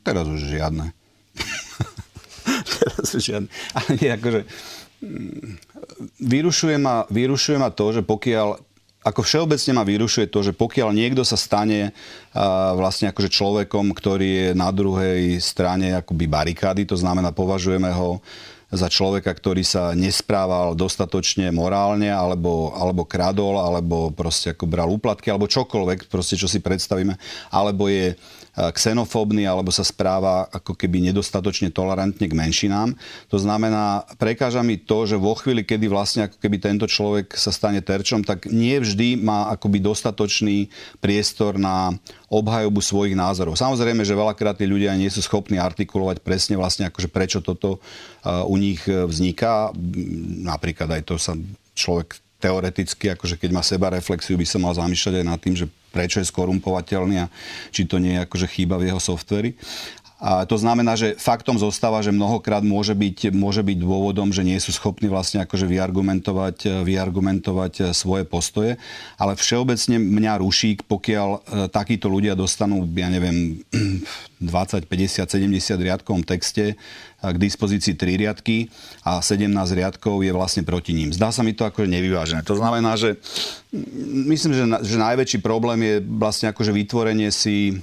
Teraz 0.00 0.24
už 0.24 0.40
žiadne. 0.40 0.96
Teraz 2.80 3.08
už 3.12 3.20
žiadne. 3.20 3.48
Ale 3.76 3.88
nie, 4.00 4.08
akože 4.08 4.40
vyrušuje 6.16 6.76
ma, 6.80 7.04
vyrušuje 7.12 7.56
ma 7.60 7.68
to, 7.68 7.92
že 7.92 8.00
pokiaľ 8.00 8.71
ako 9.02 9.20
všeobecne 9.26 9.72
ma 9.74 9.82
vyrušuje 9.82 10.30
to, 10.30 10.40
že 10.46 10.52
pokiaľ 10.54 10.94
niekto 10.94 11.26
sa 11.26 11.34
stane 11.34 11.90
uh, 11.90 12.72
vlastne 12.78 13.10
akože 13.10 13.30
človekom, 13.30 13.90
ktorý 13.90 14.28
je 14.30 14.48
na 14.54 14.70
druhej 14.70 15.42
strane 15.42 15.98
akoby 15.98 16.30
barikády, 16.30 16.86
to 16.86 16.94
znamená 16.94 17.34
považujeme 17.34 17.90
ho 17.90 18.22
za 18.72 18.88
človeka, 18.88 19.28
ktorý 19.28 19.60
sa 19.68 19.92
nesprával 19.92 20.72
dostatočne 20.72 21.52
morálne, 21.52 22.08
alebo, 22.08 22.72
alebo 22.72 23.04
kradol, 23.04 23.60
alebo 23.60 24.08
proste 24.08 24.56
ako 24.56 24.64
bral 24.64 24.88
úplatky, 24.88 25.28
alebo 25.28 25.44
čokoľvek, 25.44 26.08
proste 26.08 26.40
čo 26.40 26.48
si 26.48 26.64
predstavíme, 26.64 27.12
alebo 27.52 27.92
je 27.92 28.16
xenofóbny 28.52 29.48
alebo 29.48 29.72
sa 29.72 29.80
správa 29.80 30.44
ako 30.52 30.76
keby 30.76 31.08
nedostatočne 31.08 31.72
tolerantne 31.72 32.28
k 32.28 32.36
menšinám. 32.36 32.92
To 33.32 33.40
znamená, 33.40 34.04
prekáža 34.20 34.60
mi 34.60 34.76
to, 34.76 35.08
že 35.08 35.16
vo 35.16 35.32
chvíli, 35.32 35.64
kedy 35.64 35.88
vlastne 35.88 36.28
ako 36.28 36.36
keby 36.36 36.60
tento 36.60 36.84
človek 36.84 37.32
sa 37.32 37.48
stane 37.48 37.80
terčom, 37.80 38.20
tak 38.20 38.52
nie 38.52 38.76
vždy 38.76 39.16
má 39.16 39.48
akoby 39.56 39.80
dostatočný 39.80 40.68
priestor 41.00 41.56
na 41.56 41.96
obhajobu 42.28 42.84
svojich 42.84 43.16
názorov. 43.16 43.56
Samozrejme, 43.56 44.04
že 44.04 44.12
veľakrát 44.12 44.60
tí 44.60 44.68
ľudia 44.68 44.92
nie 45.00 45.08
sú 45.08 45.24
schopní 45.24 45.56
artikulovať 45.56 46.20
presne 46.20 46.60
vlastne 46.60 46.92
akože 46.92 47.08
prečo 47.08 47.40
toto 47.40 47.80
u 48.24 48.56
nich 48.60 48.84
vzniká. 48.84 49.72
Napríklad 50.44 51.00
aj 51.00 51.02
to 51.08 51.16
sa 51.16 51.32
človek 51.72 52.20
teoreticky, 52.36 53.08
akože 53.16 53.40
keď 53.40 53.50
má 53.54 53.62
seba 53.64 53.88
reflexiu, 53.88 54.36
by 54.36 54.44
sa 54.44 54.58
mal 54.60 54.76
zamýšľať 54.76 55.14
aj 55.22 55.26
nad 55.26 55.40
tým, 55.40 55.56
že 55.56 55.70
prečo 55.92 56.18
je 56.18 56.26
skorumpovateľný 56.26 57.16
a 57.20 57.30
či 57.68 57.84
to 57.84 58.00
nie 58.00 58.16
je 58.16 58.24
akože 58.24 58.48
chyba 58.48 58.80
v 58.80 58.88
jeho 58.88 59.00
softveri. 59.00 59.52
A 60.22 60.46
to 60.46 60.54
znamená, 60.54 60.94
že 60.94 61.18
faktom 61.18 61.58
zostáva, 61.58 61.98
že 61.98 62.14
mnohokrát 62.14 62.62
môže 62.62 62.94
byť, 62.94 63.34
môže 63.34 63.66
byť 63.66 63.76
dôvodom, 63.82 64.30
že 64.30 64.46
nie 64.46 64.54
sú 64.62 64.70
schopní 64.70 65.10
vlastne 65.10 65.42
akože 65.42 65.66
vyargumentovať, 65.66 66.86
vyargumentovať 66.86 67.90
svoje 67.90 68.22
postoje. 68.22 68.78
Ale 69.18 69.34
všeobecne 69.34 69.98
mňa 69.98 70.38
ruší, 70.38 70.78
pokiaľ 70.86 71.28
e, 71.34 71.38
takíto 71.74 72.06
ľudia 72.06 72.38
dostanú, 72.38 72.86
ja 72.94 73.10
neviem, 73.10 73.66
20, 74.38 74.86
50, 74.86 75.26
70 75.26 75.86
riadkovom 75.90 76.22
texte 76.22 76.78
k 77.18 77.36
dispozícii 77.38 77.98
3 77.98 78.22
riadky 78.22 78.70
a 79.02 79.18
17 79.18 79.50
riadkov 79.74 80.22
je 80.22 80.30
vlastne 80.34 80.62
proti 80.62 80.94
ním. 80.94 81.10
Zdá 81.10 81.34
sa 81.34 81.46
mi 81.46 81.54
to 81.54 81.66
ako 81.66 81.82
nevyvážené. 81.86 82.46
To 82.46 82.58
znamená, 82.58 82.94
že 82.94 83.18
myslím, 84.30 84.54
že, 84.54 84.64
že 84.86 84.96
najväčší 85.02 85.38
problém 85.42 85.82
je 85.82 85.94
vlastne 86.02 86.50
akože 86.50 86.70
vytvorenie 86.70 87.30
si 87.30 87.78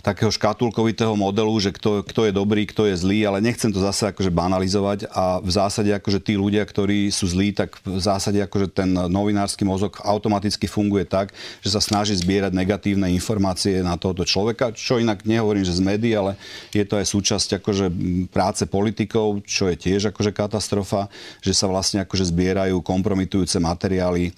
takého 0.00 0.32
škatulkovitého 0.32 1.12
modelu, 1.12 1.52
že 1.60 1.70
kto, 1.76 2.00
kto 2.04 2.28
je 2.28 2.32
dobrý, 2.32 2.64
kto 2.64 2.88
je 2.88 2.96
zlý, 2.96 3.28
ale 3.28 3.44
nechcem 3.44 3.68
to 3.68 3.80
zase 3.80 4.08
akože 4.08 4.32
banalizovať 4.32 5.12
a 5.12 5.38
v 5.38 5.50
zásade 5.52 5.92
akože 5.92 6.20
tí 6.24 6.34
ľudia, 6.40 6.64
ktorí 6.64 7.12
sú 7.12 7.28
zlí, 7.28 7.52
tak 7.52 7.76
v 7.84 8.00
zásade 8.00 8.40
akože 8.40 8.72
ten 8.72 8.90
novinársky 8.90 9.62
mozog 9.62 10.00
automaticky 10.00 10.64
funguje 10.64 11.04
tak, 11.04 11.36
že 11.60 11.72
sa 11.72 11.84
snaží 11.84 12.16
zbierať 12.16 12.56
negatívne 12.56 13.12
informácie 13.12 13.84
na 13.84 14.00
tohoto 14.00 14.24
človeka, 14.24 14.72
čo 14.72 14.96
inak 14.96 15.28
nehovorím, 15.28 15.68
že 15.68 15.76
z 15.76 15.84
médií, 15.84 16.16
ale 16.16 16.40
je 16.72 16.84
to 16.88 16.96
aj 16.96 17.06
súčasť 17.06 17.48
akože 17.60 17.86
práce 18.32 18.64
politikov, 18.64 19.44
čo 19.44 19.68
je 19.68 19.76
tiež 19.76 20.16
akože 20.16 20.32
katastrofa, 20.32 21.12
že 21.44 21.52
sa 21.52 21.68
vlastne 21.68 22.00
akože 22.02 22.32
zbierajú 22.32 22.80
kompromitujúce 22.80 23.60
materiály 23.60 24.32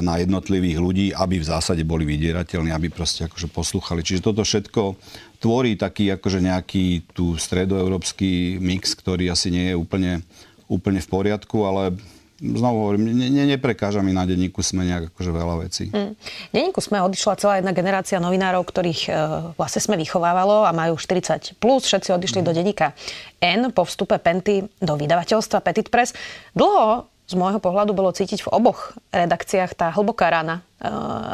na 0.00 0.22
jednotlivých 0.22 0.78
ľudí, 0.78 1.06
aby 1.12 1.42
v 1.42 1.48
zásade 1.50 1.82
boli 1.82 2.06
vydierateľní, 2.06 2.70
aby 2.70 2.88
proste 2.88 3.26
akože 3.26 3.50
poslúchali. 3.50 4.06
Čiže 4.06 4.24
toto 4.24 4.46
všetko 4.46 4.93
tvorí 5.42 5.76
taký 5.76 6.08
akože 6.16 6.40
nejaký 6.40 7.04
tu 7.12 7.36
stredoeurópsky 7.36 8.56
mix, 8.58 8.96
ktorý 8.96 9.28
asi 9.28 9.52
nie 9.52 9.72
je 9.72 9.76
úplne, 9.76 10.24
úplne 10.72 11.04
v 11.04 11.08
poriadku, 11.08 11.68
ale 11.68 11.92
znovu 12.40 12.76
hovorím, 12.82 13.14
ne, 13.14 13.30
ne, 13.30 13.44
neprekáža 13.46 14.02
mi 14.02 14.10
na 14.10 14.26
denníku 14.26 14.58
SME 14.60 14.84
nejak 14.84 15.14
akože 15.14 15.30
veľa 15.30 15.54
vecí. 15.64 15.84
Mm. 15.94 16.12
Denníku 16.50 16.80
SME 16.82 17.00
odišla 17.06 17.40
celá 17.40 17.54
jedna 17.62 17.70
generácia 17.70 18.18
novinárov, 18.18 18.66
ktorých 18.66 19.00
e, 19.06 19.10
vlastne 19.54 19.80
SME 19.80 19.96
vychovávalo 20.02 20.66
a 20.66 20.74
majú 20.74 20.98
40 20.98 21.56
plus, 21.62 21.86
všetci 21.86 22.10
odišli 22.10 22.40
mm. 22.42 22.46
do 22.46 22.52
denníka 22.52 22.92
N 23.38 23.70
po 23.70 23.86
vstupe 23.86 24.18
Penty 24.18 24.66
do 24.82 24.94
vydavateľstva 24.98 25.62
Petit 25.62 25.88
Press. 25.88 26.12
Dlho 26.52 27.13
z 27.24 27.34
môjho 27.40 27.56
pohľadu 27.56 27.96
bolo 27.96 28.12
cítiť 28.12 28.44
v 28.44 28.52
oboch 28.52 28.92
redakciách 29.08 29.72
tá 29.72 29.88
hlboká 29.96 30.28
rana 30.28 30.60
e, 30.60 30.90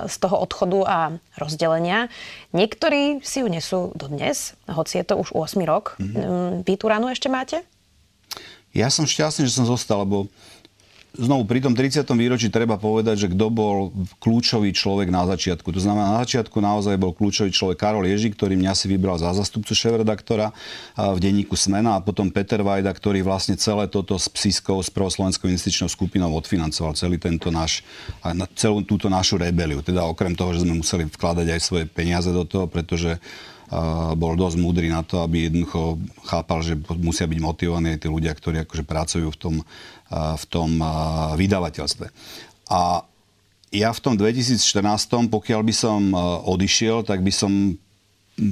z 0.07 0.17
toho 0.23 0.39
odchodu 0.39 0.81
a 0.87 0.99
rozdelenia. 1.35 2.07
Niektorí 2.55 3.19
si 3.27 3.43
ju 3.43 3.51
nesú 3.51 3.91
dodnes, 3.99 4.55
hoci 4.71 5.03
je 5.03 5.05
to 5.05 5.19
už 5.19 5.35
8 5.35 5.59
rok. 5.67 5.99
Mm-hmm. 5.99 6.63
Vy 6.63 6.73
tú 6.79 6.87
ranu 6.87 7.11
ešte 7.11 7.27
máte? 7.27 7.67
Ja 8.71 8.87
som 8.87 9.03
šťastný, 9.03 9.51
že 9.51 9.59
som 9.59 9.67
zostal, 9.67 10.07
lebo 10.07 10.31
znovu 11.17 11.43
pri 11.47 11.59
tom 11.63 11.75
30. 11.75 12.07
výročí 12.15 12.51
treba 12.51 12.79
povedať, 12.79 13.27
že 13.27 13.29
kto 13.35 13.47
bol 13.51 13.77
kľúčový 14.23 14.71
človek 14.71 15.11
na 15.11 15.27
začiatku. 15.27 15.71
To 15.75 15.81
znamená, 15.83 16.15
na 16.15 16.23
začiatku 16.23 16.55
naozaj 16.63 16.95
bol 17.01 17.11
kľúčový 17.11 17.51
človek 17.51 17.79
Karol 17.79 18.07
Ježi, 18.07 18.31
ktorý 18.31 18.55
mňa 18.55 18.73
si 18.79 18.87
vybral 18.87 19.19
za 19.19 19.35
zastupcu 19.35 19.75
šéf-redaktora 19.75 20.55
v 20.95 21.19
denníku 21.19 21.59
Smena 21.59 21.99
a 21.99 22.05
potom 22.05 22.31
Peter 22.31 22.63
Vajda, 22.63 22.95
ktorý 22.95 23.27
vlastne 23.27 23.59
celé 23.59 23.91
toto 23.91 24.15
s 24.15 24.31
psískou, 24.31 24.79
s 24.79 24.91
Proslovenskou 24.93 25.51
investičnou 25.51 25.91
skupinou 25.91 26.31
odfinancoval 26.37 26.95
celý 26.95 27.19
tento 27.19 27.51
náš, 27.51 27.83
celú 28.55 28.87
túto 28.87 29.11
našu 29.11 29.39
rebeliu. 29.39 29.83
Teda 29.83 30.07
okrem 30.07 30.35
toho, 30.35 30.55
že 30.55 30.63
sme 30.63 30.79
museli 30.79 31.11
vkladať 31.11 31.47
aj 31.57 31.61
svoje 31.61 31.85
peniaze 31.91 32.31
do 32.31 32.47
toho, 32.47 32.71
pretože 32.71 33.19
bol 34.19 34.35
dosť 34.35 34.57
múdry 34.59 34.91
na 34.91 35.07
to, 35.07 35.23
aby 35.23 35.47
jednoducho 35.47 36.03
chápal, 36.27 36.59
že 36.67 36.75
musia 36.99 37.31
byť 37.31 37.39
motivovaní 37.39 37.95
aj 37.95 38.03
tí 38.03 38.09
ľudia, 38.11 38.35
ktorí 38.35 38.67
akože 38.67 38.83
pracujú 38.83 39.31
v 39.31 39.39
tom, 39.39 39.55
v 40.11 40.45
tom 40.51 40.71
vydavateľstve. 41.39 42.07
A 42.67 43.07
ja 43.71 43.95
v 43.95 44.01
tom 44.03 44.19
2014, 44.19 45.31
pokiaľ 45.31 45.61
by 45.63 45.75
som 45.75 46.11
odišiel, 46.51 47.07
tak 47.07 47.23
by 47.23 47.31
som 47.31 47.79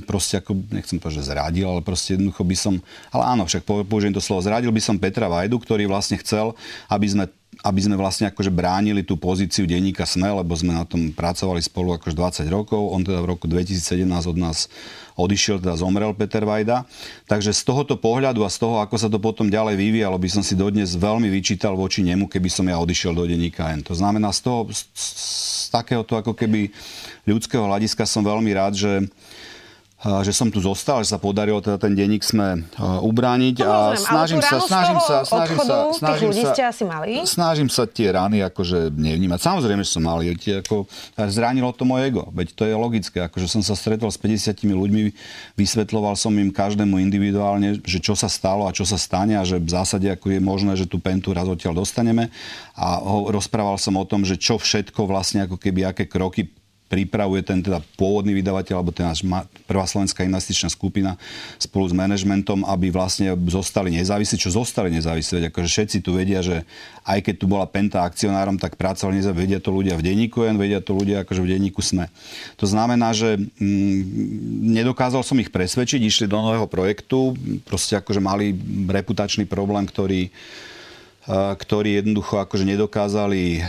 proste 0.07 0.39
ako, 0.39 0.55
nechcem 0.71 1.01
povedať, 1.01 1.19
že 1.19 1.29
zradil, 1.33 1.67
ale 1.67 1.81
proste 1.83 2.15
jednoducho 2.15 2.45
by 2.45 2.57
som, 2.59 2.75
ale 3.11 3.25
áno, 3.25 3.49
však 3.49 3.67
použijem 3.89 4.13
to 4.15 4.23
slovo, 4.23 4.45
zradil 4.45 4.71
by 4.71 4.83
som 4.85 5.01
Petra 5.01 5.27
Vajdu, 5.27 5.57
ktorý 5.59 5.91
vlastne 5.91 6.21
chcel, 6.21 6.53
aby 6.93 7.07
sme 7.09 7.25
aby 7.67 7.81
sme 7.83 7.99
vlastne 7.99 8.31
akože 8.31 8.55
bránili 8.55 9.03
tú 9.03 9.19
pozíciu 9.19 9.67
denníka 9.67 10.07
SME, 10.07 10.31
lebo 10.31 10.55
sme 10.55 10.79
na 10.79 10.87
tom 10.87 11.11
pracovali 11.11 11.59
spolu 11.59 11.91
akože 11.99 12.15
20 12.15 12.55
rokov. 12.55 12.79
On 12.79 13.03
teda 13.03 13.19
v 13.19 13.35
roku 13.35 13.51
2017 13.51 14.07
od 14.31 14.39
nás 14.39 14.71
odišiel, 15.19 15.59
teda 15.59 15.75
zomrel 15.75 16.15
Peter 16.15 16.47
Vajda. 16.47 16.87
Takže 17.27 17.51
z 17.51 17.63
tohoto 17.67 17.99
pohľadu 17.99 18.47
a 18.47 18.53
z 18.53 18.63
toho, 18.63 18.79
ako 18.79 18.95
sa 18.95 19.11
to 19.11 19.19
potom 19.19 19.51
ďalej 19.51 19.75
vyvíjalo, 19.75 20.15
by 20.15 20.31
som 20.31 20.43
si 20.47 20.55
dodnes 20.55 20.95
veľmi 20.95 21.27
vyčítal 21.27 21.75
voči 21.75 22.07
nemu, 22.07 22.31
keby 22.31 22.47
som 22.47 22.63
ja 22.71 22.79
odišiel 22.79 23.11
do 23.11 23.27
denníka 23.27 23.75
N. 23.75 23.83
To 23.91 23.95
znamená, 23.99 24.31
z 24.31 24.47
toho, 24.47 24.71
z, 24.71 24.87
z 24.95 25.75
takéhoto 25.75 26.15
ako 26.15 26.39
keby 26.39 26.71
ľudského 27.27 27.67
hľadiska 27.67 28.07
som 28.07 28.23
veľmi 28.23 28.55
rád, 28.55 28.79
že 28.79 28.91
že 29.99 30.31
som 30.31 30.47
tu 30.47 30.63
zostal, 30.63 31.03
že 31.03 31.11
sa 31.11 31.19
podarilo 31.19 31.59
teda 31.59 31.75
ten 31.75 31.91
denník 31.91 32.23
sme 32.23 32.63
ubrániť 32.79 33.57
a 33.67 33.99
snažím 33.99 34.39
sa, 34.39 34.63
snažím 34.63 35.03
sa, 35.03 35.27
snažím 35.27 35.59
sa, 35.59 35.77
snažím 35.91 36.31
sa, 36.31 36.55
snažím 37.27 37.67
sa 37.67 37.83
tie 37.83 38.15
rany 38.15 38.39
akože 38.47 38.95
nevnímať. 38.95 39.43
Samozrejme, 39.43 39.83
že 39.83 39.91
som 39.91 40.07
mal, 40.07 40.23
tie 40.39 40.63
ako, 40.63 40.87
zranilo 41.27 41.75
to 41.75 41.83
moje 41.83 42.15
ego, 42.15 42.31
veď 42.31 42.55
to 42.55 42.63
je 42.63 42.75
logické, 42.79 43.27
akože 43.27 43.51
som 43.51 43.59
sa 43.59 43.75
stretol 43.75 44.07
s 44.07 44.19
50 44.23 44.55
ľuďmi, 44.71 45.11
vysvetloval 45.59 46.15
som 46.15 46.31
im 46.39 46.55
každému 46.55 47.03
individuálne, 47.03 47.83
že 47.83 47.99
čo 47.99 48.15
sa 48.15 48.31
stalo 48.31 48.71
a 48.71 48.75
čo 48.75 48.87
sa 48.87 48.95
stane 48.95 49.35
a 49.35 49.43
že 49.43 49.59
v 49.59 49.67
zásade 49.67 50.07
ako 50.07 50.31
je 50.31 50.39
možné, 50.39 50.79
že 50.79 50.87
tú 50.87 51.03
pentu 51.03 51.35
raz 51.35 51.51
odtiaľ 51.51 51.83
dostaneme. 51.83 52.31
A 52.79 53.03
ho, 53.03 53.35
rozprával 53.35 53.75
som 53.83 53.99
o 53.99 54.07
tom, 54.07 54.23
že 54.23 54.39
čo 54.39 54.63
všetko 54.63 55.11
vlastne 55.11 55.43
ako 55.43 55.59
keby, 55.59 55.91
aké 55.91 56.07
kroky 56.07 56.47
pripravuje 56.89 57.45
ten 57.45 57.61
teda 57.61 57.85
pôvodný 58.01 58.33
vydavateľ, 58.33 58.75
alebo 58.81 58.91
ten 58.97 59.05
náš 59.05 59.21
prvá 59.69 59.85
slovenská 59.85 60.25
investičná 60.25 60.73
skupina 60.73 61.21
spolu 61.61 61.85
s 61.85 61.95
manažmentom, 61.95 62.65
aby 62.65 62.89
vlastne 62.89 63.37
zostali 63.47 63.93
nezávislí, 63.93 64.41
čo 64.41 64.51
zostali 64.51 64.89
nezávislí. 64.97 65.39
Veď 65.39 65.45
akože 65.53 65.69
všetci 65.69 65.97
tu 66.01 66.17
vedia, 66.17 66.41
že 66.41 66.65
aj 67.05 67.21
keď 67.29 67.35
tu 67.37 67.47
bola 67.47 67.69
Penta 67.69 68.03
akcionárom, 68.09 68.57
tak 68.57 68.81
pracovali 68.81 69.21
nezávislí. 69.21 69.45
Vedia 69.45 69.61
to 69.61 69.71
ľudia 69.71 70.01
v 70.01 70.05
denníku 70.09 70.49
jen, 70.49 70.57
vedia 70.57 70.81
to 70.81 70.97
ľudia 70.97 71.23
akože 71.29 71.45
v 71.45 71.51
denníku 71.53 71.85
sme. 71.85 72.09
To 72.57 72.65
znamená, 72.65 73.13
že 73.13 73.37
mm, 73.37 74.01
nedokázal 74.81 75.21
som 75.21 75.37
ich 75.37 75.53
presvedčiť, 75.53 76.01
išli 76.01 76.27
do 76.27 76.41
nového 76.41 76.65
projektu, 76.65 77.37
proste 77.69 78.01
akože 78.01 78.25
mali 78.25 78.57
reputačný 78.89 79.45
problém, 79.45 79.85
ktorý 79.85 80.33
ktorí 81.29 82.01
jednoducho 82.01 82.41
akože 82.41 82.65
nedokázali 82.65 83.61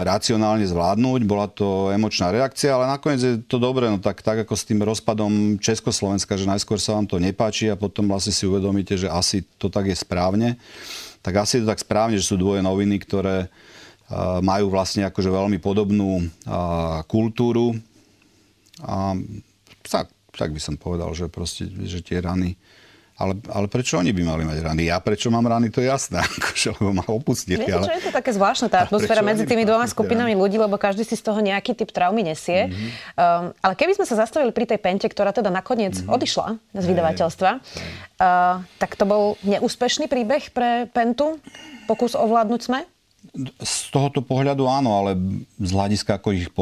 racionálne 0.00 0.64
zvládnuť. 0.64 1.20
Bola 1.28 1.44
to 1.44 1.92
emočná 1.92 2.32
reakcia, 2.32 2.72
ale 2.72 2.88
nakoniec 2.88 3.20
je 3.20 3.34
to 3.44 3.60
dobré, 3.60 3.92
no 3.92 4.00
tak, 4.00 4.24
tak 4.24 4.48
ako 4.48 4.56
s 4.56 4.64
tým 4.64 4.80
rozpadom 4.80 5.60
Československa, 5.60 6.40
že 6.40 6.48
najskôr 6.48 6.80
sa 6.80 6.96
vám 6.96 7.04
to 7.04 7.20
nepáči 7.20 7.68
a 7.68 7.76
potom 7.76 8.08
vlastne 8.08 8.32
si 8.32 8.48
uvedomíte, 8.48 8.96
že 8.96 9.12
asi 9.12 9.44
to 9.60 9.68
tak 9.68 9.92
je 9.92 9.96
správne. 10.00 10.56
Tak 11.20 11.44
asi 11.44 11.60
je 11.60 11.68
to 11.68 11.70
tak 11.76 11.84
správne, 11.84 12.16
že 12.16 12.24
sú 12.24 12.40
dvoje 12.40 12.64
noviny, 12.64 12.96
ktoré 13.04 13.52
majú 14.40 14.72
vlastne 14.72 15.04
akože 15.04 15.28
veľmi 15.28 15.60
podobnú 15.60 16.24
kultúru. 17.12 17.76
A 18.80 19.20
tak, 19.84 20.08
tak 20.32 20.48
by 20.48 20.60
som 20.64 20.80
povedal, 20.80 21.12
že 21.12 21.28
proste, 21.28 21.68
že 21.84 22.00
tie 22.00 22.24
rany 22.24 22.56
ale, 23.22 23.38
ale 23.54 23.66
prečo 23.70 24.02
oni 24.02 24.10
by 24.10 24.22
mali 24.26 24.42
mať 24.42 24.58
rany? 24.66 24.90
Ja 24.90 24.98
prečo 24.98 25.30
mám 25.30 25.46
rany, 25.46 25.70
to 25.70 25.78
je 25.78 25.86
jasné, 25.86 26.18
akože, 26.42 26.74
lebo 26.82 26.90
ma 26.90 27.06
opustili. 27.06 27.62
Viete, 27.62 27.78
ale... 27.78 27.86
čo 27.86 27.94
je 27.94 28.02
to 28.10 28.12
také 28.12 28.34
zvláštne, 28.34 28.66
tá 28.66 28.82
atmosféra 28.82 29.22
medzi 29.22 29.46
tými 29.46 29.62
dvoma 29.62 29.86
skupinami 29.86 30.34
ľudí, 30.34 30.58
lebo 30.58 30.74
každý 30.74 31.06
si 31.06 31.14
z 31.14 31.22
toho 31.22 31.38
nejaký 31.38 31.78
typ 31.78 31.94
traumy 31.94 32.26
nesie. 32.26 32.66
Mm-hmm. 32.66 32.90
Um, 33.14 33.44
ale 33.62 33.74
keby 33.78 33.94
sme 33.94 34.06
sa 34.10 34.18
zastavili 34.18 34.50
pri 34.50 34.66
tej 34.66 34.82
pente, 34.82 35.06
ktorá 35.06 35.30
teda 35.30 35.54
nakoniec 35.54 35.94
mm-hmm. 35.94 36.10
odišla 36.10 36.46
z 36.74 36.84
vydavateľstva, 36.90 37.50
uh, 37.54 37.62
tak 38.82 38.98
to 38.98 39.04
bol 39.06 39.38
neúspešný 39.46 40.10
príbeh 40.10 40.50
pre 40.50 40.90
Pentu? 40.90 41.38
Pokus 41.86 42.18
ovládnuť 42.18 42.60
sme? 42.60 42.82
Z 43.64 43.88
tohoto 43.88 44.20
pohľadu 44.20 44.68
áno, 44.68 44.92
ale 44.92 45.16
z 45.56 45.70
hľadiska 45.72 46.20
ako 46.20 46.36
ich 46.36 46.52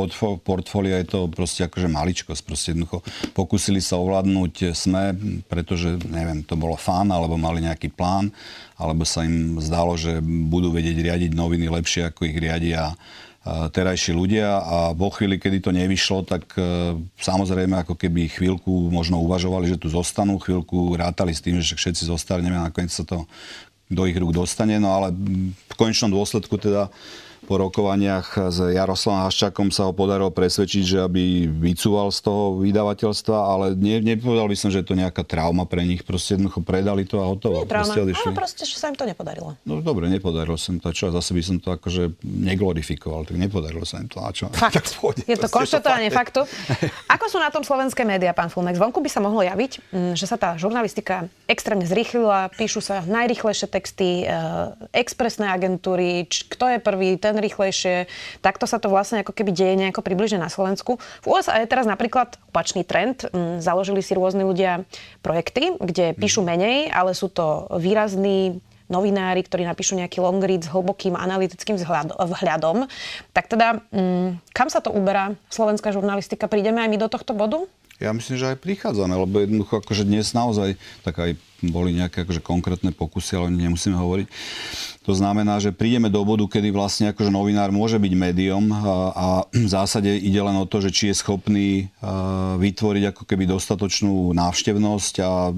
portfólia 0.47 1.03
je 1.03 1.11
to 1.11 1.21
proste 1.27 1.67
akože 1.67 1.91
maličkosť. 1.91 2.43
Proste 2.47 2.71
jednoducho 2.71 3.03
pokúsili 3.35 3.83
sa 3.83 3.99
ovládnuť 3.99 4.71
SME, 4.71 5.19
pretože, 5.51 5.99
neviem, 6.07 6.47
to 6.47 6.55
bolo 6.55 6.79
fán, 6.79 7.11
alebo 7.11 7.35
mali 7.35 7.67
nejaký 7.67 7.91
plán, 7.91 8.31
alebo 8.79 9.03
sa 9.03 9.27
im 9.27 9.59
zdalo, 9.59 9.99
že 9.99 10.23
budú 10.23 10.71
vedieť 10.71 10.95
riadiť 11.03 11.31
noviny 11.35 11.67
lepšie, 11.67 12.07
ako 12.07 12.31
ich 12.31 12.39
riadia 12.39 12.95
terajší 13.51 14.13
ľudia 14.13 14.61
a 14.61 14.77
vo 14.93 15.09
chvíli, 15.09 15.41
kedy 15.41 15.65
to 15.65 15.73
nevyšlo, 15.73 16.29
tak 16.29 16.45
e, 16.61 16.93
samozrejme 17.17 17.73
ako 17.81 17.97
keby 17.97 18.29
chvíľku 18.29 18.93
možno 18.93 19.17
uvažovali, 19.25 19.65
že 19.65 19.81
tu 19.81 19.89
zostanú, 19.89 20.37
chvíľku 20.37 20.93
rátali 21.01 21.33
s 21.33 21.41
tým, 21.41 21.57
že 21.57 21.73
všetci 21.73 22.05
zostali, 22.05 22.45
neviem, 22.45 22.61
nakoniec 22.61 22.93
sa 22.93 23.01
to 23.01 23.25
do 23.91 24.07
ich 24.07 24.15
rúk 24.15 24.31
dostane, 24.31 24.79
no 24.79 24.95
ale 24.95 25.11
v 25.11 25.75
konečnom 25.75 26.15
dôsledku 26.15 26.55
teda 26.57 26.87
po 27.51 27.59
rokovaniach 27.59 28.55
s 28.55 28.63
Jaroslavom 28.63 29.27
Haščákom 29.27 29.75
sa 29.75 29.91
ho 29.91 29.93
podarilo 29.93 30.31
presvedčiť, 30.31 30.85
že 30.87 30.99
aby 31.03 31.51
vycúval 31.51 32.15
z 32.15 32.23
toho 32.23 32.63
vydavateľstva, 32.63 33.35
ale 33.35 33.75
ne, 33.75 33.99
nepovedal 33.99 34.47
by 34.47 34.55
som, 34.55 34.71
že 34.71 34.87
je 34.87 34.87
to 34.87 34.95
nejaká 34.95 35.27
trauma 35.27 35.67
pre 35.67 35.83
nich. 35.83 36.07
Proste 36.07 36.39
jednoducho 36.39 36.63
predali 36.63 37.03
to 37.03 37.19
a 37.19 37.27
hotovo. 37.27 37.67
Nie 37.67 37.67
trauma, 37.67 37.91
proste 37.91 38.23
ale 38.23 38.39
proste, 38.39 38.63
že 38.63 38.79
sa 38.79 38.87
im 38.87 38.95
to 38.95 39.03
nepodarilo. 39.03 39.59
No 39.67 39.83
dobre, 39.83 40.07
nepodarilo 40.07 40.55
sa 40.55 40.71
im 40.71 40.79
to. 40.79 40.95
Čo, 40.95 41.11
zase 41.11 41.35
by 41.35 41.43
som 41.43 41.57
to 41.59 41.75
akože 41.75 42.23
neglorifikoval, 42.23 43.27
tak 43.27 43.35
nepodarilo 43.35 43.83
sa 43.83 43.99
im 43.99 44.07
to. 44.07 44.23
A 44.23 44.31
čo? 44.31 44.47
Fakt. 44.55 44.95
Pôjde, 45.03 45.27
je 45.27 45.35
to 45.35 45.51
konštatovanie 45.51 46.15
faktu. 46.15 46.47
Ako 47.11 47.27
sú 47.27 47.43
na 47.43 47.51
tom 47.51 47.67
slovenské 47.67 48.07
médiá, 48.07 48.31
pán 48.31 48.47
Fulmex? 48.55 48.79
Vonku 48.79 49.03
by 49.03 49.11
sa 49.11 49.19
mohlo 49.19 49.43
javiť, 49.43 49.91
mm, 49.91 50.15
že 50.15 50.31
sa 50.31 50.39
tá 50.39 50.55
žurnalistika 50.55 51.27
extrémne 51.51 51.83
zrýchlila, 51.83 52.55
píšu 52.55 52.79
sa 52.79 53.03
najrychlejšie 53.03 53.67
texty, 53.67 54.23
e, 54.23 54.25
expresné 54.95 55.51
agentúry, 55.51 56.31
kto 56.31 56.71
je 56.71 56.79
prvý, 56.79 57.19
ten 57.19 57.40
rýchlejšie. 57.41 58.07
Takto 58.45 58.69
sa 58.69 58.79
to 58.79 58.93
vlastne 58.93 59.25
ako 59.25 59.33
keby 59.33 59.51
deje 59.51 59.75
nejako 59.81 60.05
približne 60.05 60.39
na 60.39 60.53
Slovensku. 60.53 61.01
V 61.25 61.27
USA 61.27 61.61
je 61.61 61.67
teraz 61.67 61.89
napríklad 61.89 62.37
opačný 62.53 62.85
trend. 62.87 63.27
Mm, 63.33 63.59
založili 63.65 64.05
si 64.05 64.13
rôzne 64.15 64.45
ľudia 64.47 64.85
projekty, 65.25 65.75
kde 65.81 66.13
píšu 66.15 66.45
menej, 66.45 66.93
ale 66.93 67.17
sú 67.17 67.33
to 67.33 67.67
výrazní 67.81 68.61
novinári, 68.91 69.47
ktorí 69.47 69.63
napíšu 69.63 69.95
nejaký 69.95 70.19
long 70.19 70.43
read 70.43 70.67
s 70.67 70.69
hlbokým 70.69 71.15
analytickým 71.15 71.79
vhľadom. 72.19 72.91
Tak 73.31 73.47
teda, 73.47 73.79
mm, 73.95 74.51
kam 74.51 74.67
sa 74.67 74.83
to 74.83 74.91
uberá 74.91 75.39
slovenská 75.47 75.95
žurnalistika? 75.95 76.51
Prídeme 76.51 76.83
aj 76.83 76.91
my 76.91 76.99
do 76.99 77.09
tohto 77.09 77.33
bodu? 77.33 77.71
Ja 78.01 78.17
myslím, 78.17 78.41
že 78.41 78.49
aj 78.49 78.65
prichádzame, 78.65 79.13
lebo 79.13 79.45
jednoducho 79.45 79.85
akože 79.85 80.09
dnes 80.09 80.33
naozaj, 80.33 80.73
tak 81.05 81.21
aj 81.21 81.37
boli 81.61 81.93
nejaké 81.93 82.25
akože 82.25 82.41
konkrétne 82.41 82.97
pokusy, 82.97 83.37
ale 83.37 83.53
nemusíme 83.53 83.93
hovoriť. 83.93 84.27
To 85.05 85.13
znamená, 85.13 85.61
že 85.61 85.77
prídeme 85.77 86.09
do 86.09 86.25
bodu, 86.25 86.49
kedy 86.49 86.73
vlastne 86.73 87.13
akože 87.13 87.29
novinár 87.29 87.69
môže 87.69 88.01
byť 88.01 88.13
médium 88.17 88.73
a, 88.73 88.81
a 89.13 89.27
v 89.53 89.69
zásade 89.69 90.09
ide 90.09 90.41
len 90.41 90.57
o 90.57 90.65
to, 90.65 90.81
že 90.81 90.89
či 90.97 91.05
je 91.13 91.21
schopný 91.21 91.93
vytvoriť 92.57 93.05
ako 93.13 93.23
keby 93.29 93.45
dostatočnú 93.45 94.33
návštevnosť 94.33 95.15
a 95.21 95.53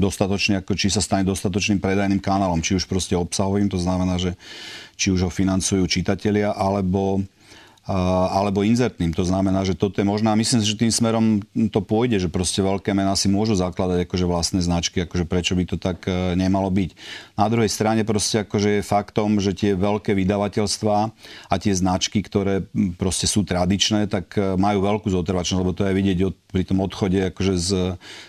dostatočne, 0.00 0.64
ako 0.64 0.72
či 0.72 0.88
sa 0.88 1.04
stane 1.04 1.28
dostatočným 1.28 1.76
predajným 1.76 2.24
kanálom, 2.24 2.64
či 2.64 2.72
už 2.72 2.88
proste 2.88 3.12
obsahovým, 3.12 3.68
to 3.68 3.76
znamená, 3.76 4.16
že 4.16 4.32
či 4.96 5.12
už 5.12 5.28
ho 5.28 5.30
financujú 5.32 5.84
čitatelia, 5.84 6.56
alebo 6.56 7.20
alebo 7.82 8.62
inzertným. 8.62 9.10
To 9.18 9.26
znamená, 9.26 9.66
že 9.66 9.74
toto 9.74 9.98
je 9.98 10.06
možné 10.06 10.30
a 10.30 10.38
myslím 10.38 10.62
si, 10.62 10.70
že 10.70 10.78
tým 10.78 10.94
smerom 10.94 11.42
to 11.74 11.82
pôjde, 11.82 12.22
že 12.22 12.28
proste 12.30 12.62
veľké 12.62 12.94
mená 12.94 13.18
si 13.18 13.26
môžu 13.26 13.58
zakladať 13.58 14.06
akože 14.06 14.26
vlastné 14.26 14.60
značky, 14.62 15.02
akože 15.02 15.26
prečo 15.26 15.58
by 15.58 15.64
to 15.66 15.76
tak 15.82 16.06
e, 16.06 16.38
nemalo 16.38 16.70
byť. 16.70 16.94
Na 17.34 17.50
druhej 17.50 17.66
strane 17.66 18.06
proste 18.06 18.46
akože 18.46 18.78
je 18.78 18.82
faktom, 18.86 19.42
že 19.42 19.50
tie 19.50 19.74
veľké 19.74 20.14
vydavateľstvá 20.14 20.98
a 21.50 21.54
tie 21.58 21.74
značky, 21.74 22.22
ktoré 22.22 22.62
proste 22.94 23.26
sú 23.26 23.42
tradičné, 23.42 24.06
tak 24.06 24.38
e, 24.38 24.54
majú 24.54 24.86
veľkú 24.86 25.10
zotrvačnosť, 25.10 25.58
lebo 25.58 25.74
to 25.74 25.82
je 25.82 25.98
vidieť 25.98 26.18
od, 26.22 26.34
pri 26.54 26.62
tom 26.62 26.86
odchode 26.86 27.18
akože 27.34 27.54
z 27.58 27.70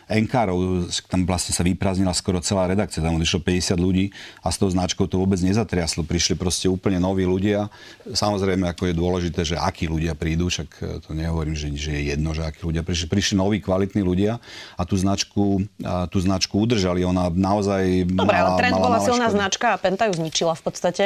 Enkárov, 0.10 0.90
tam 1.06 1.30
vlastne 1.30 1.54
sa 1.54 1.62
vyprázdnila 1.62 2.18
skoro 2.18 2.42
celá 2.42 2.66
redakcia, 2.66 3.06
tam 3.06 3.22
odišlo 3.22 3.46
50 3.46 3.78
ľudí 3.78 4.10
a 4.42 4.50
s 4.50 4.58
tou 4.58 4.66
značkou 4.66 5.06
to 5.06 5.22
vôbec 5.22 5.38
nezatriaslo. 5.46 6.02
Prišli 6.02 6.34
proste 6.34 6.66
úplne 6.66 6.98
noví 6.98 7.22
ľudia. 7.22 7.70
Samozrejme, 8.10 8.66
ako 8.74 8.90
je 8.90 8.96
dôležité, 8.98 9.44
že 9.44 9.53
akí 9.58 9.86
ľudia 9.90 10.18
prídu, 10.18 10.50
však 10.50 10.70
e, 10.80 11.04
to 11.04 11.12
nehovorím, 11.14 11.54
že, 11.54 11.70
že 11.74 11.92
je 11.94 12.02
jedno, 12.16 12.32
že 12.32 12.44
akí 12.46 12.64
ľudia 12.64 12.82
prišli. 12.82 13.08
Prišli 13.10 13.36
noví, 13.38 13.58
kvalitní 13.60 14.02
ľudia 14.02 14.42
a 14.78 14.82
tú 14.84 14.96
značku, 14.98 15.66
a 15.84 16.06
tú 16.10 16.18
značku 16.22 16.58
udržali. 16.58 17.06
Ona 17.06 17.30
naozaj 17.30 18.10
Dobre, 18.10 18.38
mala, 18.38 18.56
ale 18.56 18.60
trend 18.60 18.76
bola 18.78 19.00
silná 19.02 19.28
škodu. 19.30 19.38
značka 19.38 19.68
a 19.74 19.78
Penta 19.78 20.04
ju 20.10 20.14
zničila 20.18 20.54
v 20.58 20.64
podstate. 20.64 21.06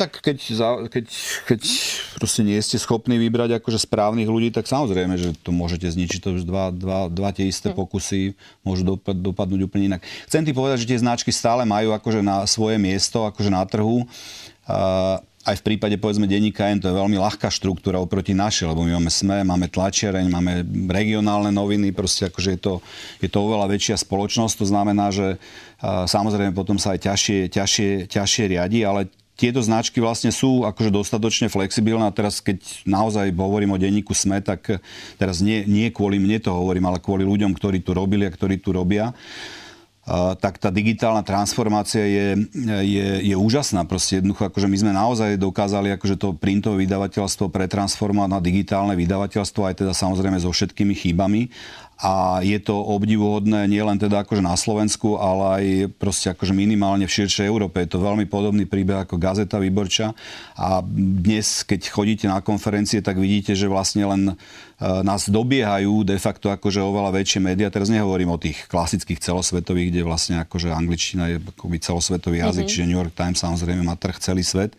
Tak 0.00 0.20
keď, 0.20 0.38
za, 0.52 0.68
keď, 0.88 1.06
keď 1.48 1.60
proste 2.18 2.42
nie 2.44 2.58
ste 2.60 2.76
schopní 2.80 3.16
vybrať 3.16 3.60
akože 3.60 3.82
správnych 3.82 4.28
ľudí, 4.28 4.52
tak 4.52 4.68
samozrejme, 4.68 5.14
že 5.16 5.36
to 5.40 5.52
môžete 5.52 5.88
zničiť. 5.88 6.18
To 6.24 6.36
už 6.36 6.48
dva, 6.48 6.72
dva, 6.72 7.06
dva 7.08 7.30
tie 7.32 7.48
isté 7.48 7.72
hm. 7.72 7.76
pokusy 7.76 8.36
môžu 8.66 8.96
dopad, 8.96 9.16
dopadnúť 9.16 9.60
úplne 9.66 9.96
inak. 9.96 10.02
Chcem 10.26 10.42
ti 10.44 10.52
povedať, 10.52 10.84
že 10.84 10.90
tie 10.96 11.02
značky 11.02 11.30
stále 11.30 11.62
majú 11.68 11.92
akože 11.94 12.20
na 12.24 12.44
svoje 12.48 12.76
miesto, 12.80 13.24
akože 13.28 13.50
na 13.52 13.62
trhu. 13.64 14.04
Uh, 14.66 15.22
aj 15.46 15.62
v 15.62 15.66
prípade 15.72 15.94
povedzme 16.02 16.26
denníka 16.26 16.66
N 16.66 16.82
to 16.82 16.90
je 16.90 16.98
veľmi 16.98 17.14
ľahká 17.22 17.46
štruktúra 17.46 18.02
oproti 18.02 18.34
našej, 18.34 18.66
lebo 18.74 18.82
my 18.82 18.98
máme 18.98 19.10
SME, 19.14 19.38
máme 19.46 19.66
tlačiareň, 19.70 20.26
máme 20.26 20.66
regionálne 20.90 21.54
noviny, 21.54 21.94
proste 21.94 22.26
akože 22.26 22.58
je 22.58 22.60
to, 22.60 22.74
je 23.22 23.30
to 23.30 23.38
oveľa 23.38 23.70
väčšia 23.70 24.02
spoločnosť, 24.02 24.54
to 24.58 24.66
znamená, 24.66 25.14
že 25.14 25.38
samozrejme 25.84 26.50
potom 26.50 26.82
sa 26.82 26.98
aj 26.98 27.06
ťažšie, 27.06 27.38
ťažšie, 27.54 27.90
ťažšie 28.10 28.44
riadi, 28.58 28.82
ale 28.82 29.06
tieto 29.36 29.60
značky 29.60 30.00
vlastne 30.00 30.32
sú 30.32 30.64
akože 30.64 30.88
dostatočne 30.90 31.52
flexibilné 31.52 32.08
a 32.08 32.16
teraz 32.16 32.40
keď 32.40 32.88
naozaj 32.88 33.30
hovorím 33.36 33.76
o 33.76 33.78
denníku 33.78 34.16
SME, 34.16 34.40
tak 34.40 34.80
teraz 35.20 35.44
nie, 35.44 35.62
nie 35.68 35.92
kvôli 35.92 36.16
mne 36.16 36.40
to 36.40 36.50
hovorím, 36.50 36.88
ale 36.90 36.98
kvôli 37.04 37.22
ľuďom, 37.22 37.52
ktorí 37.54 37.84
tu 37.84 37.92
robili 37.92 38.24
a 38.24 38.32
ktorí 38.32 38.58
tu 38.58 38.72
robia 38.72 39.12
tak 40.38 40.62
tá 40.62 40.70
digitálna 40.70 41.26
transformácia 41.26 42.06
je, 42.06 42.26
je, 42.86 43.08
je 43.26 43.34
úžasná. 43.34 43.82
Proste 43.82 44.22
jednoducho, 44.22 44.46
akože 44.46 44.70
my 44.70 44.76
sme 44.78 44.92
naozaj 44.94 45.34
dokázali 45.34 45.90
akože 45.98 46.14
to 46.14 46.38
printové 46.38 46.86
vydavateľstvo 46.86 47.50
pretransformovať 47.50 48.30
na 48.30 48.38
digitálne 48.38 48.94
vydavateľstvo, 48.94 49.66
aj 49.66 49.82
teda 49.82 49.90
samozrejme 49.90 50.38
so 50.38 50.54
všetkými 50.54 50.94
chybami 50.94 51.50
a 51.96 52.44
je 52.44 52.60
to 52.60 52.76
obdivuhodné 52.76 53.64
nielen 53.64 53.96
teda 53.96 54.20
akože 54.20 54.44
na 54.44 54.52
Slovensku, 54.52 55.16
ale 55.16 55.44
aj 55.48 55.64
proste 55.96 56.28
akože 56.28 56.52
minimálne 56.52 57.08
v 57.08 57.14
širšej 57.24 57.48
Európe. 57.48 57.80
Je 57.80 57.96
to 57.96 58.04
veľmi 58.04 58.28
podobný 58.28 58.68
príbeh 58.68 59.08
ako 59.08 59.16
Gazeta 59.16 59.56
Výborča 59.56 60.12
a 60.60 60.84
dnes, 60.92 61.64
keď 61.64 61.88
chodíte 61.88 62.28
na 62.28 62.44
konferencie, 62.44 63.00
tak 63.00 63.16
vidíte, 63.16 63.56
že 63.56 63.64
vlastne 63.64 64.04
len 64.04 64.22
e, 64.28 64.34
nás 65.00 65.32
dobiehajú 65.32 66.04
de 66.04 66.20
facto 66.20 66.52
akože 66.52 66.84
oveľa 66.84 67.16
väčšie 67.16 67.40
médiá. 67.40 67.72
Teraz 67.72 67.88
nehovorím 67.88 68.36
o 68.36 68.42
tých 68.42 68.68
klasických 68.68 69.16
celosvetových, 69.16 69.96
kde 69.96 70.02
vlastne 70.04 70.36
akože 70.44 70.68
angličtina 70.68 71.32
je 71.32 71.40
akoby 71.40 71.80
celosvetový 71.80 72.44
jazyk, 72.44 72.68
mm-hmm. 72.68 72.76
čiže 72.76 72.88
New 72.92 73.00
York 73.00 73.16
Times 73.16 73.40
samozrejme 73.40 73.80
má 73.80 73.96
trh 73.96 74.20
celý 74.20 74.44
svet. 74.44 74.76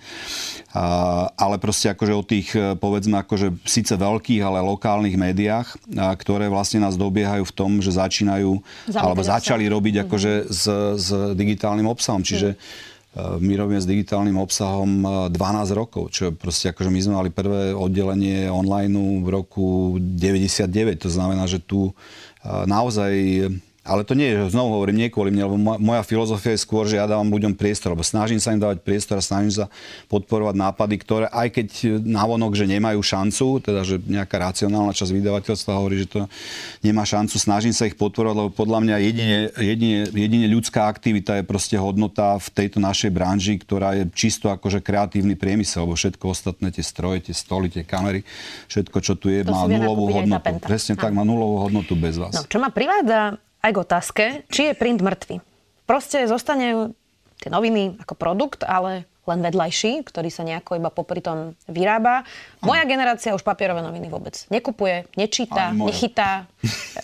A, 0.78 1.34
ale 1.34 1.58
proste 1.58 1.90
akože 1.90 2.14
o 2.14 2.22
tých, 2.22 2.54
e, 2.54 2.78
povedzme, 2.78 3.26
akože 3.26 3.58
síce 3.66 3.98
veľkých, 3.98 4.46
ale 4.46 4.62
lokálnych 4.62 5.18
médiách, 5.18 5.74
a, 5.98 6.14
ktoré 6.14 6.46
vlastne 6.46 6.86
nás 6.86 6.94
dobiehajú 6.94 7.07
dobiehajú 7.08 7.44
v 7.48 7.54
tom, 7.56 7.72
že 7.80 7.96
začínajú, 7.96 8.52
Zavedeli 8.92 9.00
alebo 9.00 9.22
začali 9.24 9.66
sa. 9.66 9.72
robiť 9.74 9.96
akože 10.04 10.32
s, 10.52 10.64
s 11.00 11.08
digitálnym 11.34 11.88
obsahom. 11.88 12.22
Čiže 12.22 12.54
mm. 12.54 13.40
my 13.40 13.54
robíme 13.56 13.80
s 13.80 13.88
digitálnym 13.88 14.36
obsahom 14.36 15.08
12 15.32 15.36
e, 15.36 15.74
rokov, 15.74 16.12
čo 16.12 16.36
proste 16.36 16.76
akože 16.76 16.92
my 16.92 17.00
sme 17.00 17.14
mali 17.16 17.30
prvé 17.32 17.72
oddelenie 17.72 18.52
online 18.52 19.24
v 19.24 19.30
roku 19.32 19.98
99. 20.00 21.08
To 21.08 21.10
znamená, 21.10 21.48
že 21.48 21.64
tu 21.64 21.90
e, 21.90 21.94
naozaj 22.68 23.12
ale 23.88 24.04
to 24.04 24.14
nie 24.14 24.36
je, 24.36 24.52
znovu 24.52 24.76
hovorím, 24.76 25.00
nie 25.00 25.10
kvôli 25.10 25.32
mne, 25.32 25.48
lebo 25.48 25.58
moja 25.80 26.04
filozofia 26.04 26.54
je 26.54 26.62
skôr, 26.62 26.84
že 26.86 27.00
ja 27.00 27.08
dávam 27.08 27.32
ľuďom 27.32 27.56
priestor, 27.56 27.96
lebo 27.96 28.04
snažím 28.04 28.38
sa 28.38 28.52
im 28.52 28.60
dávať 28.60 28.84
priestor 28.84 29.18
a 29.18 29.24
snažím 29.24 29.64
sa 29.64 29.66
podporovať 30.12 30.56
nápady, 30.60 30.96
ktoré 31.00 31.26
aj 31.32 31.48
keď 31.56 31.68
návonok, 32.04 32.60
že 32.60 32.68
nemajú 32.68 33.00
šancu, 33.00 33.64
teda 33.64 33.88
že 33.88 33.98
nejaká 34.04 34.36
racionálna 34.36 34.92
časť 34.92 35.12
vydavateľstva 35.16 35.72
hovorí, 35.72 36.04
že 36.04 36.12
to 36.12 36.20
nemá 36.84 37.08
šancu, 37.08 37.40
snažím 37.40 37.72
sa 37.72 37.88
ich 37.88 37.96
podporovať, 37.96 38.36
lebo 38.36 38.50
podľa 38.52 38.80
mňa 38.84 38.96
jedine, 39.00 39.38
jedine, 39.56 40.00
jedine 40.12 40.48
ľudská 40.52 40.92
aktivita 40.92 41.40
je 41.40 41.44
proste 41.48 41.80
hodnota 41.80 42.36
v 42.44 42.48
tejto 42.52 42.84
našej 42.84 43.10
branži, 43.16 43.56
ktorá 43.56 43.96
je 43.96 44.04
čisto 44.12 44.52
akože 44.52 44.84
kreatívny 44.84 45.40
priemysel, 45.40 45.88
lebo 45.88 45.96
všetko 45.96 46.36
ostatné, 46.36 46.76
tie 46.76 46.84
stroje, 46.84 47.32
tie 47.32 47.36
stoly, 47.36 47.72
tie 47.72 47.88
kamery, 47.88 48.28
všetko, 48.68 48.98
čo 49.00 49.16
tu 49.16 49.32
je, 49.32 49.48
to 49.48 49.56
má 49.56 49.64
nulovú 49.66 50.12
hodnotu. 50.12 50.52
Presne 50.60 51.00
tak, 51.00 51.16
má 51.16 51.24
nulovú 51.24 51.64
hodnotu 51.64 51.96
bez 51.96 52.20
vás. 52.20 52.36
No, 52.36 52.44
čo 52.44 52.60
ma 52.60 52.68
privádza 52.68 53.47
aj 53.68 53.76
k 53.76 53.84
otázke, 53.84 54.24
či 54.48 54.72
je 54.72 54.74
print 54.80 55.04
mŕtvy. 55.04 55.44
proste 55.84 56.24
zostane 56.28 56.96
tie 57.44 57.52
noviny 57.52 58.00
ako 58.00 58.16
produkt, 58.16 58.64
ale 58.64 59.06
len 59.28 59.44
vedľajší, 59.44 60.08
ktorý 60.08 60.32
sa 60.32 60.48
nejako 60.48 60.80
iba 60.80 60.88
popri 60.88 61.20
tom 61.20 61.52
vyrába. 61.68 62.24
Moja 62.64 62.88
generácia 62.88 63.36
už 63.36 63.44
papierové 63.44 63.84
noviny 63.84 64.08
vôbec 64.08 64.40
nekupuje, 64.48 65.04
nečíta, 65.20 65.76
nechytá. 65.76 66.48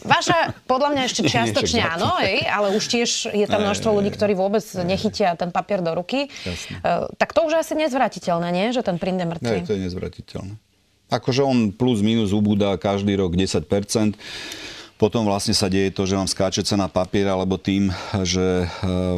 Vaša 0.08 0.56
podľa 0.64 0.96
mňa 0.96 1.02
ešte 1.04 1.22
čiastočne 1.32 1.84
áno, 1.84 2.16
ej, 2.24 2.48
ale 2.48 2.72
už 2.80 2.84
tiež 2.88 3.28
je 3.28 3.44
tam 3.44 3.68
množstvo 3.68 4.00
ľudí, 4.00 4.16
ktorí 4.16 4.40
vôbec 4.40 4.64
nechytia 4.88 5.36
ten 5.36 5.52
papier 5.52 5.84
do 5.84 5.92
ruky. 5.92 6.32
Jasne. 6.48 6.80
Tak 7.20 7.36
to 7.36 7.44
už 7.44 7.60
asi 7.60 7.76
nezvratiteľné, 7.76 8.56
nie? 8.56 8.72
Že 8.72 8.88
ten 8.88 8.98
print 9.04 9.20
je 9.20 9.28
mŕtvý. 9.28 9.58
Nie, 9.60 9.68
to 9.68 9.76
je 9.76 9.84
nezvratiteľné. 9.84 10.56
Akože 11.12 11.44
on 11.44 11.76
plus 11.76 12.00
minus 12.00 12.32
ubúda 12.32 12.80
každý 12.80 13.20
rok 13.20 13.36
10%. 13.36 13.68
Potom 15.04 15.28
vlastne 15.28 15.52
sa 15.52 15.68
deje 15.68 15.92
to, 15.92 16.08
že 16.08 16.16
vám 16.16 16.32
skáče 16.32 16.64
cena 16.64 16.88
papiera, 16.88 17.36
alebo 17.36 17.60
tým, 17.60 17.92
že 18.24 18.40
e, 18.40 18.68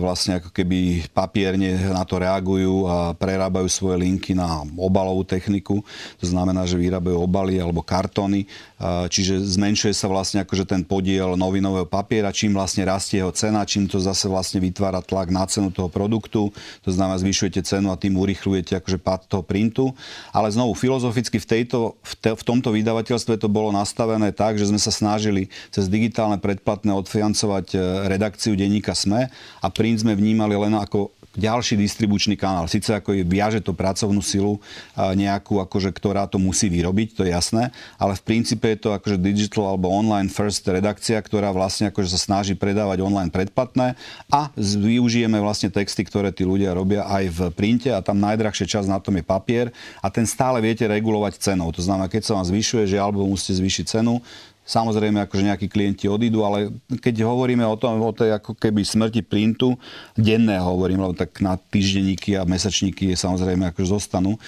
vlastne 0.02 0.42
ako 0.42 0.50
keby 0.50 1.06
papierne 1.14 1.78
na 1.94 2.02
to 2.02 2.18
reagujú 2.18 2.90
a 2.90 3.14
prerábajú 3.14 3.70
svoje 3.70 4.02
linky 4.02 4.34
na 4.34 4.66
obalovú 4.82 5.22
techniku. 5.22 5.86
To 6.18 6.26
znamená, 6.26 6.66
že 6.66 6.82
vyrábajú 6.82 7.22
obaly 7.22 7.62
alebo 7.62 7.86
kartóny. 7.86 8.50
E, 8.50 9.06
čiže 9.14 9.38
zmenšuje 9.38 9.94
sa 9.94 10.10
vlastne 10.10 10.42
akože 10.42 10.66
ten 10.66 10.82
podiel 10.82 11.38
novinového 11.38 11.86
papiera, 11.86 12.34
čím 12.34 12.58
vlastne 12.58 12.82
rastie 12.90 13.22
jeho 13.22 13.30
cena, 13.30 13.62
čím 13.62 13.86
to 13.86 14.02
zase 14.02 14.26
vlastne 14.26 14.58
vytvára 14.58 15.06
tlak 15.06 15.30
na 15.30 15.46
cenu 15.46 15.70
toho 15.70 15.86
produktu. 15.86 16.50
To 16.82 16.90
znamená, 16.90 17.22
zvyšujete 17.22 17.62
cenu 17.62 17.94
a 17.94 18.02
tým 18.02 18.18
urychlujete 18.18 18.74
akože 18.74 18.98
pád 18.98 19.30
toho 19.30 19.46
printu. 19.46 19.94
Ale 20.34 20.50
znovu, 20.50 20.74
filozoficky 20.74 21.38
v, 21.38 21.46
tejto, 21.46 21.94
v, 22.02 22.14
te, 22.18 22.34
v 22.34 22.42
tomto 22.42 22.74
vydavateľstve 22.74 23.38
to 23.38 23.46
bolo 23.46 23.70
nastavené 23.70 24.34
tak, 24.34 24.58
že 24.58 24.74
sme 24.74 24.82
sa 24.82 24.90
snažili 24.90 25.46
cez 25.76 25.92
digitálne 25.92 26.40
predplatné 26.40 26.96
odfiancovať 26.96 27.76
e, 27.76 27.78
redakciu 28.08 28.56
denníka 28.56 28.96
SME 28.96 29.28
a 29.60 29.68
print 29.68 30.08
sme 30.08 30.16
vnímali 30.16 30.56
len 30.56 30.72
ako 30.72 31.12
ďalší 31.36 31.76
distribučný 31.76 32.40
kanál. 32.40 32.72
Sice 32.72 32.96
ako 32.96 33.12
je, 33.12 33.28
viaže 33.28 33.60
to 33.60 33.76
pracovnú 33.76 34.24
silu 34.24 34.58
nejakú, 34.96 35.60
akože, 35.60 35.92
ktorá 35.92 36.26
to 36.32 36.40
musí 36.40 36.72
vyrobiť, 36.72 37.08
to 37.12 37.22
je 37.28 37.36
jasné, 37.36 37.76
ale 38.00 38.16
v 38.16 38.24
princípe 38.24 38.66
je 38.72 38.80
to 38.80 38.90
akože 38.96 39.20
digital 39.20 39.76
alebo 39.76 39.92
online 39.92 40.32
first 40.32 40.64
redakcia, 40.64 41.20
ktorá 41.20 41.52
vlastne 41.52 41.92
akože 41.92 42.16
sa 42.16 42.20
snaží 42.20 42.56
predávať 42.56 43.04
online 43.04 43.30
predplatné 43.30 44.00
a 44.32 44.50
využijeme 44.56 45.38
vlastne 45.44 45.70
texty, 45.70 46.08
ktoré 46.08 46.32
tí 46.32 46.48
ľudia 46.48 46.72
robia 46.72 47.04
aj 47.06 47.24
v 47.28 47.40
printe 47.52 47.92
a 47.92 48.00
tam 48.00 48.18
najdrahšia 48.24 48.80
časť 48.80 48.88
na 48.88 49.04
tom 49.04 49.20
je 49.20 49.24
papier 49.28 49.76
a 50.00 50.08
ten 50.08 50.24
stále 50.24 50.64
viete 50.64 50.88
regulovať 50.88 51.38
cenou. 51.44 51.68
To 51.76 51.84
znamená, 51.84 52.08
keď 52.08 52.32
sa 52.32 52.40
vám 52.40 52.48
zvyšuje, 52.48 52.88
že 52.88 52.98
alebo 52.98 53.28
musíte 53.28 53.60
zvýšiť 53.60 53.86
cenu, 54.00 54.24
Samozrejme, 54.66 55.22
akože 55.30 55.46
nejakí 55.46 55.70
klienti 55.70 56.10
odídu, 56.10 56.42
ale 56.42 56.74
keď 56.98 57.22
hovoríme 57.22 57.62
o 57.62 57.78
tom, 57.78 58.02
o 58.02 58.10
tej 58.10 58.34
ako 58.34 58.58
keby 58.58 58.82
smrti 58.82 59.22
printu, 59.22 59.78
denné 60.18 60.58
hovorím, 60.58 61.06
lebo 61.06 61.14
tak 61.14 61.38
na 61.38 61.54
týždenníky 61.54 62.34
a 62.34 62.50
mesačníky 62.50 63.14
je 63.14 63.18
samozrejme 63.18 63.70
akože 63.70 63.94
zostanú, 63.94 64.42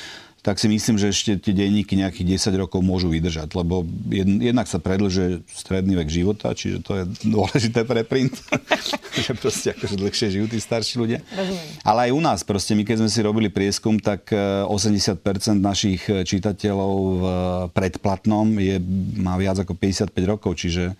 tak 0.47 0.63
si 0.63 0.71
myslím, 0.71 0.95
že 0.95 1.11
ešte 1.11 1.35
tie 1.43 1.51
denníky 1.51 1.99
nejakých 1.99 2.39
10 2.39 2.63
rokov 2.63 2.79
môžu 2.79 3.11
vydržať, 3.11 3.51
lebo 3.51 3.83
jednak 4.39 4.63
sa 4.71 4.79
predlžuje 4.79 5.43
stredný 5.51 5.99
vek 5.99 6.07
života, 6.07 6.55
čiže 6.55 6.87
to 6.87 6.91
je 6.95 7.03
dôležité 7.27 7.83
pre 7.83 8.07
print, 8.07 8.31
že 9.27 9.35
proste 9.35 9.75
akože 9.75 9.99
dlhšie 9.99 10.39
žijú 10.39 10.47
tí 10.47 10.63
starší 10.63 11.03
ľudia. 11.03 11.19
Rozumiem. 11.35 11.67
Ale 11.83 11.99
aj 12.07 12.11
u 12.15 12.21
nás, 12.23 12.39
proste 12.47 12.79
my 12.79 12.87
keď 12.87 13.03
sme 13.03 13.11
si 13.11 13.19
robili 13.19 13.51
prieskum, 13.51 13.99
tak 13.99 14.31
80% 14.31 15.19
e, 15.19 15.51
našich 15.59 16.07
čitateľov 16.07 16.95
v 16.95 17.23
predplatnom 17.75 18.47
je, 18.55 18.79
má 19.19 19.35
viac 19.35 19.59
ako 19.59 19.75
55 19.75 20.15
rokov, 20.31 20.55
čiže 20.63 20.95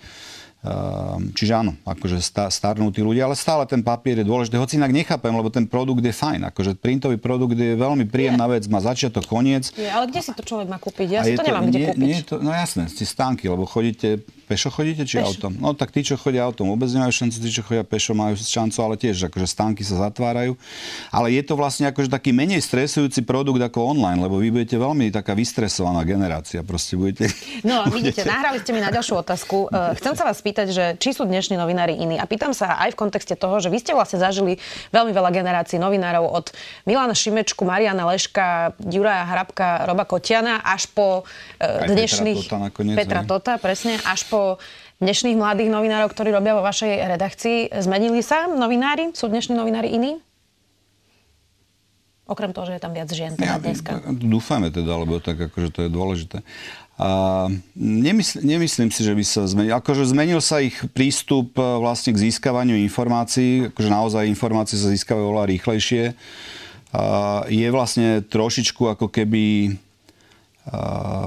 čiže 1.38 1.54
áno, 1.54 1.78
akože 1.86 2.18
starnú 2.50 2.90
tí 2.90 3.06
ľudia, 3.06 3.30
ale 3.30 3.38
stále 3.38 3.64
ten 3.70 3.80
papier 3.80 4.20
je 4.20 4.26
dôležitý. 4.26 4.58
Hoci 4.58 4.76
inak 4.76 4.92
nechápem, 4.92 5.32
lebo 5.32 5.48
ten 5.48 5.70
produkt 5.70 6.02
je 6.02 6.12
fajn. 6.12 6.50
Akože 6.52 6.76
printový 6.76 7.22
produkt 7.22 7.56
je 7.56 7.78
veľmi 7.78 8.10
príjemná 8.10 8.50
vec, 8.50 8.66
má 8.68 8.82
začiatok, 8.82 9.30
koniec. 9.30 9.72
Je, 9.78 9.88
ale 9.88 10.10
kde 10.10 10.20
si 10.26 10.32
to 10.34 10.44
človek 10.44 10.68
má 10.68 10.82
kúpiť? 10.82 11.08
Ja 11.08 11.22
si 11.24 11.38
to, 11.38 11.46
to 11.46 11.50
nemám 11.54 11.70
nie, 11.70 11.72
kde 11.72 11.86
kúpiť. 11.94 12.04
Nie, 12.04 12.20
to, 12.26 12.36
no 12.42 12.52
jasné, 12.52 12.90
ste 12.90 13.06
stánky, 13.06 13.48
lebo 13.48 13.64
chodíte 13.70 14.26
Pešo 14.48 14.72
chodíte 14.72 15.04
či 15.04 15.20
pešo. 15.20 15.28
autom? 15.28 15.60
No 15.60 15.76
tak 15.76 15.92
tí, 15.92 16.08
čo 16.08 16.16
chodia 16.16 16.48
autom, 16.48 16.72
vôbec 16.72 16.88
nemajú 16.88 17.12
šancu, 17.12 17.36
tí, 17.44 17.52
čo 17.52 17.68
chodia 17.68 17.84
pešo, 17.84 18.16
majú 18.16 18.40
šancu, 18.40 18.80
ale 18.80 18.96
tiež 18.96 19.28
akože 19.28 19.44
stánky 19.44 19.84
sa 19.84 20.08
zatvárajú. 20.08 20.56
Ale 21.12 21.36
je 21.36 21.44
to 21.44 21.60
vlastne 21.60 21.92
akože 21.92 22.08
taký 22.08 22.32
menej 22.32 22.64
stresujúci 22.64 23.28
produkt 23.28 23.60
ako 23.60 23.92
online, 23.92 24.24
lebo 24.24 24.40
vy 24.40 24.56
budete 24.56 24.80
veľmi 24.80 25.12
taká 25.12 25.36
vystresovaná 25.36 26.00
generácia. 26.08 26.64
Proste 26.64 26.96
budete... 26.96 27.28
No 27.68 27.84
a 27.84 27.92
vidíte, 27.92 28.24
nahrali 28.32 28.64
ste 28.64 28.72
mi 28.72 28.80
na 28.80 28.88
ďalšiu 28.88 29.20
otázku. 29.20 29.68
Eh, 29.68 30.00
chcem 30.00 30.16
sa 30.16 30.24
vás 30.24 30.40
spýtať, 30.48 30.68
že 30.72 30.86
či 30.96 31.12
sú 31.12 31.28
dnešní 31.28 31.60
novinári 31.60 32.00
iní. 32.00 32.16
A 32.16 32.24
pýtam 32.24 32.56
sa 32.56 32.80
aj 32.80 32.96
v 32.96 33.00
kontexte 33.04 33.36
toho, 33.36 33.60
že 33.60 33.68
vy 33.68 33.84
ste 33.84 33.92
vlastne 33.92 34.16
zažili 34.16 34.64
veľmi 34.96 35.12
veľa 35.12 35.36
generácií 35.36 35.76
novinárov 35.76 36.24
od 36.24 36.56
Milana 36.88 37.12
Šimečku, 37.12 37.68
Mariana 37.68 38.08
Leška, 38.08 38.72
Juraja 38.80 39.28
Hrabka, 39.28 39.84
Roba 39.84 40.08
Kotiana 40.08 40.64
až 40.64 40.88
po 40.96 41.28
uh, 41.28 41.84
dnešných... 41.84 42.48
Petra 42.48 42.56
Tota, 42.56 42.64
nakoniec, 42.64 42.96
Petra 42.96 43.22
Tota, 43.28 43.54
presne, 43.60 44.00
až 44.08 44.24
po 44.32 44.38
po 44.38 44.62
dnešných 45.02 45.34
mladých 45.34 45.74
novinárov, 45.74 46.14
ktorí 46.14 46.30
robia 46.30 46.54
vo 46.54 46.62
vašej 46.62 47.10
redakcii. 47.10 47.58
Zmenili 47.82 48.22
sa 48.22 48.46
novinári? 48.46 49.10
Sú 49.18 49.26
dnešní 49.26 49.58
novinári 49.58 49.90
iní? 49.98 50.22
Okrem 52.30 52.54
toho, 52.54 52.70
že 52.70 52.78
je 52.78 52.82
tam 52.84 52.94
viac 52.94 53.10
žien 53.10 53.34
teda 53.34 53.56
ja, 53.56 53.58
dneska. 53.58 54.04
Dúfame 54.14 54.70
teda, 54.70 54.94
lebo 55.00 55.18
tak 55.18 55.50
akože 55.50 55.74
to 55.74 55.80
je 55.88 55.90
dôležité. 55.90 56.38
A 56.98 57.46
nemysl, 57.78 58.42
nemyslím 58.42 58.90
si, 58.90 59.06
že 59.06 59.14
by 59.14 59.22
sa 59.22 59.46
zmenil. 59.46 59.78
Akože 59.78 60.10
zmenil 60.10 60.42
sa 60.42 60.66
ich 60.66 60.74
prístup 60.98 61.54
e, 61.54 61.62
vlastne 61.62 62.10
k 62.10 62.26
získavaniu 62.26 62.74
informácií. 62.74 63.70
Akože 63.70 63.90
naozaj 63.94 64.26
informácie 64.26 64.82
sa 64.82 64.90
získavajú 64.90 65.30
oveľa 65.30 65.46
rýchlejšie. 65.54 66.18
A 66.98 67.46
je 67.54 67.68
vlastne 67.70 68.26
trošičku 68.26 68.82
ako 68.98 69.14
keby 69.14 69.78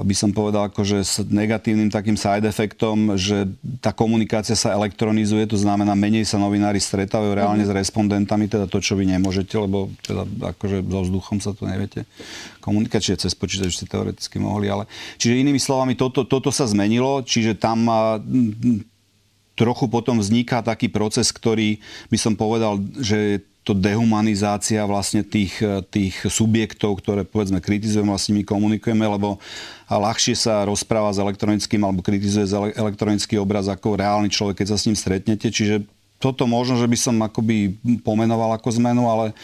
by 0.04 0.14
som 0.16 0.36
povedal, 0.36 0.68
akože 0.68 0.98
s 1.00 1.24
negatívnym 1.24 1.88
takým 1.88 2.12
side 2.12 2.44
efektom, 2.44 3.16
že 3.16 3.48
tá 3.80 3.88
komunikácia 3.88 4.52
sa 4.52 4.76
elektronizuje, 4.76 5.48
to 5.48 5.56
znamená, 5.56 5.96
menej 5.96 6.28
sa 6.28 6.36
novinári 6.36 6.76
stretávajú 6.76 7.32
reálne 7.32 7.64
mm-hmm. 7.64 7.72
s 7.72 7.80
respondentami, 7.88 8.52
teda 8.52 8.68
to, 8.68 8.84
čo 8.84 9.00
vy 9.00 9.08
nemôžete, 9.08 9.56
lebo 9.56 9.88
teda 10.04 10.28
akože 10.56 10.84
so 10.84 11.00
vzduchom 11.08 11.38
sa 11.40 11.56
to 11.56 11.64
neviete 11.64 12.04
komunikovať, 12.60 13.00
čiže 13.00 13.22
cez 13.28 13.32
počítač 13.32 13.80
ste 13.80 13.88
teoreticky 13.88 14.36
mohli, 14.36 14.68
ale... 14.68 14.84
Čiže 15.16 15.40
inými 15.40 15.60
slovami, 15.60 15.96
toto, 15.96 16.28
toto 16.28 16.52
sa 16.52 16.68
zmenilo, 16.68 17.24
čiže 17.24 17.56
tam 17.56 17.88
trochu 19.56 19.92
potom 19.92 20.16
vzniká 20.20 20.64
taký 20.64 20.88
proces, 20.88 21.28
ktorý 21.32 21.80
by 22.08 22.18
som 22.20 22.32
povedal, 22.36 22.80
že 22.96 23.44
to 23.60 23.76
dehumanizácia 23.76 24.80
vlastne 24.88 25.20
tých, 25.20 25.60
tých 25.92 26.16
subjektov, 26.24 27.04
ktoré 27.04 27.28
povedzme 27.28 27.60
kritizujeme, 27.60 28.08
vlastne 28.08 28.40
my 28.40 28.42
komunikujeme, 28.42 29.04
lebo 29.04 29.36
ľahšie 29.86 30.32
sa 30.32 30.64
rozpráva 30.64 31.12
s 31.12 31.20
elektronickým 31.20 31.84
alebo 31.84 32.00
kritizuje 32.00 32.48
elektronický 32.72 33.36
obraz 33.36 33.68
ako 33.68 34.00
reálny 34.00 34.32
človek, 34.32 34.64
keď 34.64 34.68
sa 34.72 34.80
s 34.80 34.88
ním 34.88 34.96
stretnete. 34.96 35.52
Čiže 35.52 35.84
toto 36.16 36.48
možno, 36.48 36.80
že 36.80 36.88
by 36.88 36.98
som 37.00 37.16
akoby 37.20 37.76
pomenoval 38.00 38.56
ako 38.56 38.80
zmenu, 38.80 39.08
ale 39.08 39.36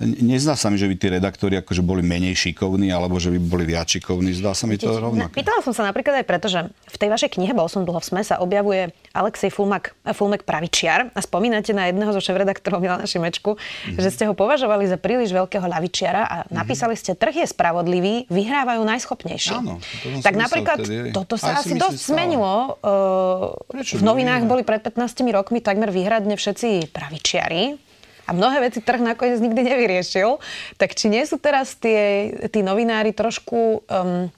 Nezdá 0.00 0.56
sa 0.56 0.72
mi, 0.72 0.80
že 0.80 0.88
by 0.88 0.96
tí 0.96 1.12
redaktori 1.12 1.60
akože 1.60 1.84
boli 1.84 2.00
menej 2.00 2.32
šikovní, 2.32 2.88
alebo 2.88 3.20
že 3.20 3.28
by 3.36 3.38
boli 3.38 3.68
viac 3.68 3.84
šikovní. 3.84 4.32
Zdá 4.32 4.56
sa 4.56 4.64
mi 4.64 4.80
to 4.80 4.88
rovnako. 4.88 5.36
Pýtala 5.36 5.60
som 5.60 5.76
sa 5.76 5.84
napríklad 5.84 6.24
aj 6.24 6.26
preto, 6.26 6.48
že 6.48 6.72
v 6.72 6.96
tej 6.96 7.12
vašej 7.12 7.36
knihe 7.36 7.52
Bol 7.52 7.68
som 7.68 7.84
dlho 7.84 8.00
v 8.00 8.06
sme 8.08 8.24
sa 8.24 8.40
objavuje 8.40 8.96
Alexej 9.12 9.52
Fulmak, 9.52 9.92
Fulmek 10.16 10.48
Pravičiar 10.48 11.12
a 11.12 11.20
spomínate 11.20 11.76
na 11.76 11.92
jedného 11.92 12.16
zo 12.16 12.20
šéf-redaktorov 12.24 12.80
Milana 12.80 13.04
Šimečku, 13.04 13.60
mm-hmm. 13.60 14.00
že 14.00 14.08
ste 14.08 14.24
ho 14.24 14.32
považovali 14.32 14.88
za 14.88 14.96
príliš 14.96 15.36
veľkého 15.36 15.68
ľavičiara 15.68 16.22
a 16.24 16.36
mm-hmm. 16.48 16.56
napísali 16.56 16.96
ste, 16.96 17.12
trh 17.12 17.44
je 17.44 17.46
spravodlivý, 17.52 18.24
vyhrávajú 18.32 18.80
najschopnejší. 18.80 19.52
Áno, 19.52 19.84
to 19.84 20.24
tak 20.24 20.32
napríklad 20.32 20.80
vtedy, 20.80 21.12
toto 21.12 21.36
sa 21.36 21.60
asi 21.60 21.76
dosť 21.76 22.08
zmenilo. 22.08 22.80
Uh, 22.80 23.52
v 23.84 24.00
novinách 24.00 24.48
boli 24.48 24.64
pred 24.64 24.80
15 24.80 24.96
rokmi 25.28 25.60
takmer 25.60 25.92
výhradne 25.92 26.40
všetci 26.40 26.88
pravičiari 26.88 27.89
a 28.30 28.32
mnohé 28.32 28.70
veci 28.70 28.78
trh 28.78 29.02
nakoniec 29.02 29.42
nikdy 29.42 29.66
nevyriešil. 29.66 30.38
Tak 30.78 30.94
či 30.94 31.10
nie 31.10 31.26
sú 31.26 31.42
teraz 31.42 31.74
tie, 31.74 32.30
tí 32.46 32.62
novinári 32.62 33.10
trošku 33.10 33.82
um, 33.82 34.30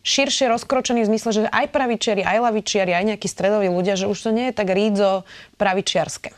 širšie 0.00 0.48
rozkročení 0.48 1.04
v 1.04 1.10
zmysle, 1.12 1.30
že 1.36 1.40
aj 1.52 1.68
pravičiari, 1.68 2.24
aj 2.24 2.38
lavičiari, 2.40 2.96
aj 2.96 3.04
nejakí 3.12 3.28
stredoví 3.28 3.68
ľudia, 3.68 4.00
že 4.00 4.08
už 4.08 4.16
to 4.16 4.30
nie 4.32 4.48
je 4.48 4.56
tak 4.56 4.72
rídzo 4.72 5.28
pravičiarske? 5.60 6.32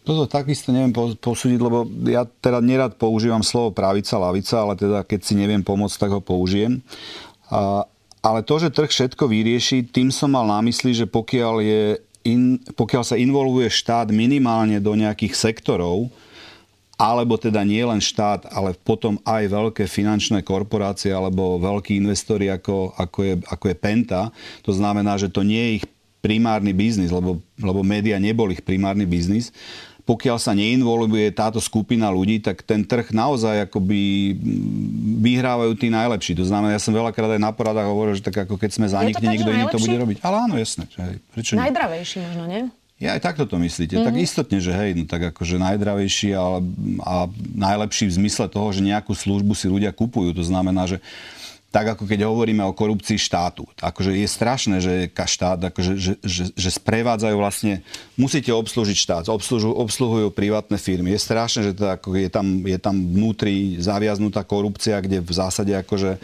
Toto 0.00 0.24
takisto 0.24 0.72
neviem 0.72 0.96
posúdiť, 1.20 1.60
lebo 1.60 1.84
ja 2.08 2.24
teda 2.24 2.64
nerad 2.64 2.96
používam 2.96 3.44
slovo 3.44 3.76
pravica, 3.76 4.16
lavica, 4.16 4.64
ale 4.64 4.74
teda 4.80 5.04
keď 5.04 5.20
si 5.20 5.36
neviem 5.36 5.60
pomôcť, 5.60 5.96
tak 6.00 6.10
ho 6.16 6.24
použijem. 6.24 6.80
A, 7.52 7.84
ale 8.24 8.40
to, 8.40 8.56
že 8.56 8.72
trh 8.72 8.88
všetko 8.88 9.28
vyrieši, 9.28 9.84
tým 9.84 10.08
som 10.08 10.32
mal 10.32 10.48
na 10.48 10.64
mysli, 10.64 10.96
že 10.96 11.04
pokiaľ 11.04 11.54
je 11.60 11.84
in, 12.24 12.60
pokiaľ 12.76 13.02
sa 13.04 13.16
involvuje 13.16 13.70
štát 13.72 14.12
minimálne 14.12 14.76
do 14.80 14.92
nejakých 14.92 15.36
sektorov, 15.36 16.12
alebo 17.00 17.40
teda 17.40 17.64
nie 17.64 17.80
len 17.80 17.96
štát, 17.96 18.52
ale 18.52 18.76
potom 18.76 19.16
aj 19.24 19.48
veľké 19.48 19.88
finančné 19.88 20.44
korporácie 20.44 21.08
alebo 21.08 21.56
veľkí 21.56 21.96
investori 21.96 22.52
ako, 22.52 22.92
ako, 22.92 23.18
je, 23.24 23.34
ako 23.48 23.64
je 23.72 23.76
Penta. 23.80 24.22
To 24.68 24.72
znamená, 24.76 25.16
že 25.16 25.32
to 25.32 25.40
nie 25.40 25.60
je 25.64 25.72
ich 25.80 25.86
primárny 26.20 26.76
biznis, 26.76 27.08
lebo, 27.08 27.40
lebo 27.56 27.80
média 27.80 28.20
nebol 28.20 28.52
ich 28.52 28.60
primárny 28.60 29.08
biznis, 29.08 29.48
pokiaľ 30.04 30.36
sa 30.40 30.52
neinvolvuje 30.56 31.32
táto 31.32 31.58
skupina 31.62 32.08
ľudí, 32.08 32.40
tak 32.40 32.64
ten 32.64 32.82
trh 32.82 33.12
naozaj 33.14 33.70
akoby 33.70 34.32
vyhrávajú 35.20 35.72
tí 35.76 35.92
najlepší. 35.92 36.36
To 36.40 36.44
znamená, 36.46 36.74
ja 36.74 36.82
som 36.82 36.96
veľakrát 36.96 37.36
aj 37.36 37.42
na 37.42 37.52
poradách 37.52 37.88
hovoril, 37.88 38.14
že 38.16 38.24
tak 38.24 38.48
ako 38.48 38.56
keď 38.56 38.70
sme 38.70 38.86
zanikli, 38.88 39.24
niekto 39.26 39.50
iný 39.52 39.66
to 39.68 39.82
bude 39.82 39.96
robiť. 39.96 40.16
Ale 40.24 40.36
áno, 40.48 40.54
jasné. 40.56 40.88
Prečo 41.34 41.54
Najdravejší 41.56 42.18
možno, 42.24 42.44
nie? 42.48 42.62
Ja 43.00 43.16
aj 43.16 43.24
takto 43.24 43.48
to 43.48 43.56
myslíte. 43.56 43.96
Mm-hmm. 43.96 44.08
Tak 44.12 44.14
mhm. 44.14 44.24
istotne, 44.28 44.58
že 44.60 44.72
hej, 44.76 44.90
no 44.92 45.08
tak 45.08 45.32
akože 45.32 45.56
najdravejší 45.56 46.36
a, 46.36 46.60
a 47.00 47.14
najlepší 47.56 48.12
v 48.12 48.16
zmysle 48.20 48.46
toho, 48.52 48.68
že 48.76 48.84
nejakú 48.84 49.16
službu 49.16 49.56
si 49.56 49.72
ľudia 49.72 49.88
kupujú. 49.88 50.36
To 50.36 50.44
znamená, 50.44 50.84
že 50.84 51.00
tak 51.70 51.94
ako 51.94 52.02
keď 52.02 52.26
hovoríme 52.26 52.66
o 52.66 52.74
korupcii 52.74 53.14
štátu. 53.14 53.62
Akože 53.78 54.10
je 54.18 54.26
strašné, 54.26 54.76
že 54.82 55.06
štát, 55.06 55.70
akože, 55.70 55.92
že, 55.94 56.12
že, 56.18 56.44
že 56.50 56.70
sprevádzajú 56.74 57.34
vlastne, 57.38 57.86
musíte 58.18 58.50
obslúžiť 58.50 58.96
štát, 58.98 59.24
obslužujú, 59.30 59.78
obsluhujú 59.78 60.34
privátne 60.34 60.74
firmy. 60.74 61.14
Je 61.14 61.22
strašné, 61.22 61.70
že 61.70 61.72
to 61.78 61.86
ako 61.86 62.18
je, 62.18 62.26
tam, 62.26 62.66
je 62.66 62.74
tam 62.74 62.98
vnútri 62.98 63.78
zaviaznutá 63.78 64.42
korupcia, 64.42 64.98
kde 64.98 65.22
v 65.22 65.30
zásade 65.30 65.70
akože 65.70 66.18
e, 66.18 66.20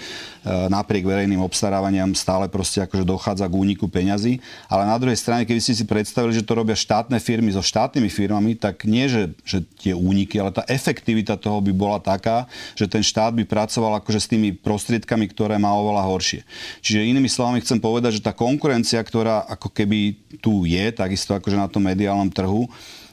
napriek 0.67 1.07
verejným 1.07 1.39
obstarávaniam 1.39 2.11
stále 2.19 2.51
proste 2.51 2.83
akože 2.83 3.07
dochádza 3.07 3.47
k 3.47 3.55
úniku 3.55 3.87
peňazí. 3.87 4.43
Ale 4.67 4.83
na 4.83 4.99
druhej 4.99 5.17
strane, 5.17 5.47
keby 5.47 5.63
ste 5.63 5.79
si 5.79 5.87
predstavili, 5.87 6.35
že 6.35 6.43
to 6.43 6.59
robia 6.59 6.75
štátne 6.75 7.23
firmy 7.23 7.55
so 7.55 7.63
štátnymi 7.63 8.11
firmami, 8.11 8.59
tak 8.59 8.83
nie, 8.83 9.07
že, 9.07 9.31
že 9.47 9.63
tie 9.79 9.95
úniky, 9.95 10.43
ale 10.43 10.51
tá 10.51 10.67
efektivita 10.67 11.39
toho 11.39 11.63
by 11.63 11.71
bola 11.71 12.03
taká, 12.03 12.51
že 12.75 12.91
ten 12.91 13.07
štát 13.07 13.31
by 13.31 13.47
pracoval 13.47 14.03
akože 14.03 14.19
s 14.19 14.27
tými 14.27 14.51
prostriedkami, 14.51 15.36
ktoré 15.37 15.61
má 15.61 15.77
oveľa 15.77 16.09
horšie. 16.09 16.41
Čiže 16.81 17.05
inými 17.05 17.29
slovami 17.29 17.61
chcem 17.61 17.77
povedať, 17.77 18.17
že 18.17 18.25
tá 18.25 18.33
konkurencia, 18.33 19.05
ktorá 19.05 19.45
ako 19.45 19.69
keby 19.69 20.17
tu 20.41 20.65
je, 20.65 20.89
takisto 20.97 21.37
akože 21.37 21.61
na 21.61 21.69
tom 21.69 21.85
mediálnom 21.85 22.33
trhu, 22.33 22.65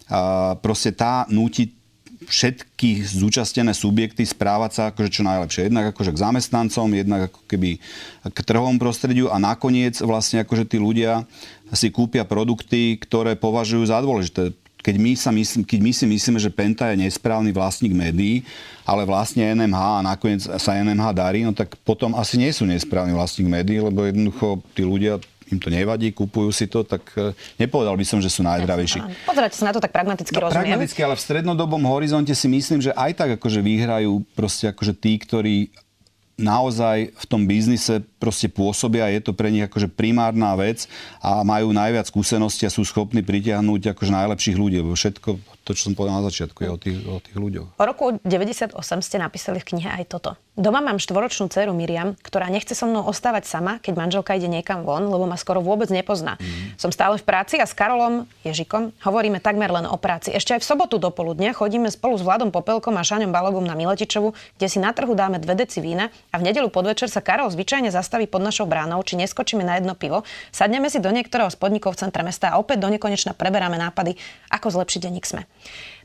a 0.08 0.56
proste 0.64 0.96
tá 0.96 1.28
núti 1.28 1.76
všetky 2.24 3.04
zúčastnené 3.04 3.76
subjekty 3.76 4.24
správať 4.24 4.72
sa 4.72 4.84
akože 4.96 5.10
čo 5.12 5.28
najlepšie. 5.28 5.68
Jednak 5.68 5.92
akože 5.92 6.16
k 6.16 6.22
zamestnancom, 6.24 6.88
jednak 6.96 7.22
ako 7.28 7.42
keby 7.52 7.84
k 8.32 8.40
trhovom 8.48 8.80
prostrediu 8.80 9.28
a 9.28 9.36
nakoniec 9.44 10.00
vlastne 10.00 10.40
akože 10.40 10.64
tí 10.64 10.80
ľudia 10.80 11.28
si 11.76 11.92
kúpia 11.92 12.24
produkty, 12.24 12.96
ktoré 12.96 13.36
považujú 13.36 13.92
za 13.92 14.00
dôležité 14.00 14.56
keď 14.84 14.96
my, 15.00 15.12
sa 15.16 15.32
myslím, 15.32 15.64
keď 15.64 15.80
my 15.80 15.92
si 15.96 16.06
myslíme, 16.06 16.40
že 16.44 16.52
Penta 16.52 16.92
je 16.92 17.00
nesprávny 17.08 17.56
vlastník 17.56 17.96
médií, 17.96 18.44
ale 18.84 19.08
vlastne 19.08 19.48
NMH 19.56 19.80
a 19.80 20.02
nakoniec 20.04 20.44
sa 20.44 20.76
NMH 20.76 21.06
darí, 21.16 21.48
no 21.48 21.56
tak 21.56 21.80
potom 21.88 22.12
asi 22.20 22.36
nie 22.36 22.52
sú 22.52 22.68
nesprávny 22.68 23.16
vlastník 23.16 23.48
médií, 23.48 23.80
lebo 23.80 24.04
jednoducho 24.04 24.60
tí 24.76 24.84
ľudia 24.84 25.24
im 25.54 25.60
to 25.62 25.70
nevadí, 25.70 26.10
kupujú 26.10 26.50
si 26.50 26.66
to, 26.66 26.82
tak 26.82 27.06
e, 27.14 27.32
nepovedal 27.62 27.94
by 27.94 28.06
som, 28.08 28.18
že 28.18 28.32
sú 28.32 28.42
najzdravejší. 28.42 29.28
Pozerajte 29.28 29.56
sa 29.56 29.70
na 29.70 29.74
to 29.76 29.80
tak 29.84 29.94
pragmaticky, 29.94 30.34
no, 30.34 30.50
rozumiem. 30.50 30.76
Pragmaticky, 30.76 31.00
ale 31.06 31.16
v 31.16 31.22
strednodobom 31.22 31.84
horizonte 31.86 32.34
si 32.34 32.48
myslím, 32.50 32.82
že 32.82 32.92
aj 32.96 33.12
tak 33.14 33.30
akože 33.38 33.60
vyhrajú 33.62 34.26
proste 34.34 34.74
akože 34.74 34.94
tí, 34.98 35.14
ktorí 35.22 35.56
naozaj 36.38 37.14
v 37.14 37.26
tom 37.30 37.46
biznise 37.46 38.02
proste 38.18 38.50
pôsobia, 38.50 39.12
je 39.14 39.22
to 39.22 39.32
pre 39.38 39.54
nich 39.54 39.66
akože 39.66 39.92
primárna 39.94 40.58
vec 40.58 40.90
a 41.22 41.46
majú 41.46 41.70
najviac 41.70 42.10
skúsenosti 42.10 42.66
a 42.66 42.74
sú 42.74 42.82
schopní 42.82 43.22
pritiahnuť 43.22 43.94
akože 43.94 44.12
najlepších 44.12 44.58
ľudí, 44.58 44.82
lebo 44.82 44.98
všetko 44.98 45.53
to, 45.64 45.72
čo 45.72 45.88
som 45.88 45.94
povedal 45.96 46.20
na 46.20 46.28
začiatku, 46.28 46.60
je 46.60 46.70
o 46.70 46.78
tých, 46.78 46.98
o 47.08 47.18
tých 47.24 47.38
ľuďoch. 47.40 47.80
Po 47.80 47.86
roku 47.88 48.20
98 48.28 48.76
ste 49.00 49.16
napísali 49.16 49.64
v 49.64 49.66
knihe 49.72 49.90
aj 49.96 50.04
toto. 50.12 50.36
Doma 50.54 50.86
mám 50.86 51.02
štvoročnú 51.02 51.50
dceru 51.50 51.74
Miriam, 51.74 52.14
ktorá 52.22 52.46
nechce 52.46 52.78
so 52.78 52.86
mnou 52.86 53.10
ostávať 53.10 53.50
sama, 53.50 53.82
keď 53.82 53.94
manželka 53.98 54.38
ide 54.38 54.46
niekam 54.46 54.86
von, 54.86 55.10
lebo 55.10 55.26
ma 55.26 55.34
skoro 55.34 55.66
vôbec 55.66 55.90
nepozná. 55.90 56.38
Mm. 56.38 56.78
Som 56.78 56.94
stále 56.94 57.18
v 57.18 57.26
práci 57.26 57.58
a 57.58 57.66
s 57.66 57.74
Karolom 57.74 58.30
Ježikom 58.46 58.94
hovoríme 59.02 59.42
takmer 59.42 59.74
len 59.74 59.90
o 59.90 59.98
práci. 59.98 60.30
Ešte 60.30 60.54
aj 60.54 60.62
v 60.62 60.70
sobotu 60.70 61.02
do 61.02 61.10
poludnia 61.10 61.58
chodíme 61.58 61.90
spolu 61.90 62.20
s 62.20 62.24
Vladom 62.28 62.54
Popelkom 62.54 62.94
a 63.00 63.02
Šaňom 63.02 63.34
Balogom 63.34 63.66
na 63.66 63.74
Miletičovu, 63.74 64.38
kde 64.62 64.68
si 64.70 64.78
na 64.78 64.94
trhu 64.94 65.18
dáme 65.18 65.42
dve 65.42 65.58
deci 65.58 65.82
vína 65.82 66.14
a 66.30 66.38
v 66.38 66.46
nedelu 66.46 66.70
podvečer 66.70 67.10
sa 67.10 67.26
Karol 67.26 67.50
zvyčajne 67.50 67.90
zastaví 67.90 68.30
pod 68.30 68.46
našou 68.46 68.70
bránou, 68.70 69.02
či 69.02 69.18
neskočíme 69.18 69.66
na 69.66 69.82
jedno 69.82 69.98
pivo, 69.98 70.22
sadneme 70.54 70.86
si 70.94 71.02
do 71.02 71.10
niektorého 71.10 71.50
z 71.50 71.58
podnikov 71.58 71.98
v 71.98 72.06
centre 72.06 72.22
mesta 72.22 72.54
a 72.54 72.62
opäť 72.62 72.78
do 72.78 72.94
nekonečna 72.94 73.34
preberáme 73.34 73.82
nápady, 73.82 74.22
ako 74.54 74.70
zlepšiť 74.70 75.00
denník 75.02 75.26
sme. 75.26 75.50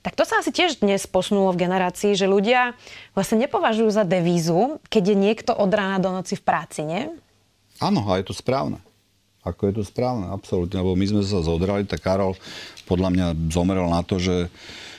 Tak 0.02 0.14
to 0.14 0.22
sa 0.22 0.40
asi 0.40 0.54
tiež 0.54 0.78
dnes 0.78 1.04
posunulo 1.10 1.50
v 1.52 1.66
generácii, 1.66 2.14
že 2.14 2.30
ľudia 2.30 2.78
vlastne 3.18 3.42
nepovažujú 3.42 3.90
za 3.90 4.06
devízu, 4.06 4.78
keď 4.86 5.02
je 5.10 5.16
niekto 5.18 5.52
od 5.52 5.70
rána 5.74 5.98
do 5.98 6.14
noci 6.14 6.38
v 6.38 6.46
práci, 6.46 6.86
nie? 6.86 7.10
Áno, 7.82 8.06
a 8.06 8.18
je 8.18 8.30
to 8.30 8.34
správne. 8.34 8.78
Ako 9.42 9.70
je 9.70 9.74
to 9.80 9.84
správne, 9.86 10.30
absolútne. 10.30 10.78
Lebo 10.78 10.94
my 10.98 11.06
sme 11.06 11.22
sa 11.22 11.42
zodrali, 11.42 11.86
tak 11.86 12.02
Karol 12.02 12.38
podľa 12.86 13.10
mňa 13.10 13.26
zomrel 13.50 13.86
na 13.90 14.02
to, 14.02 14.18
že 14.18 14.50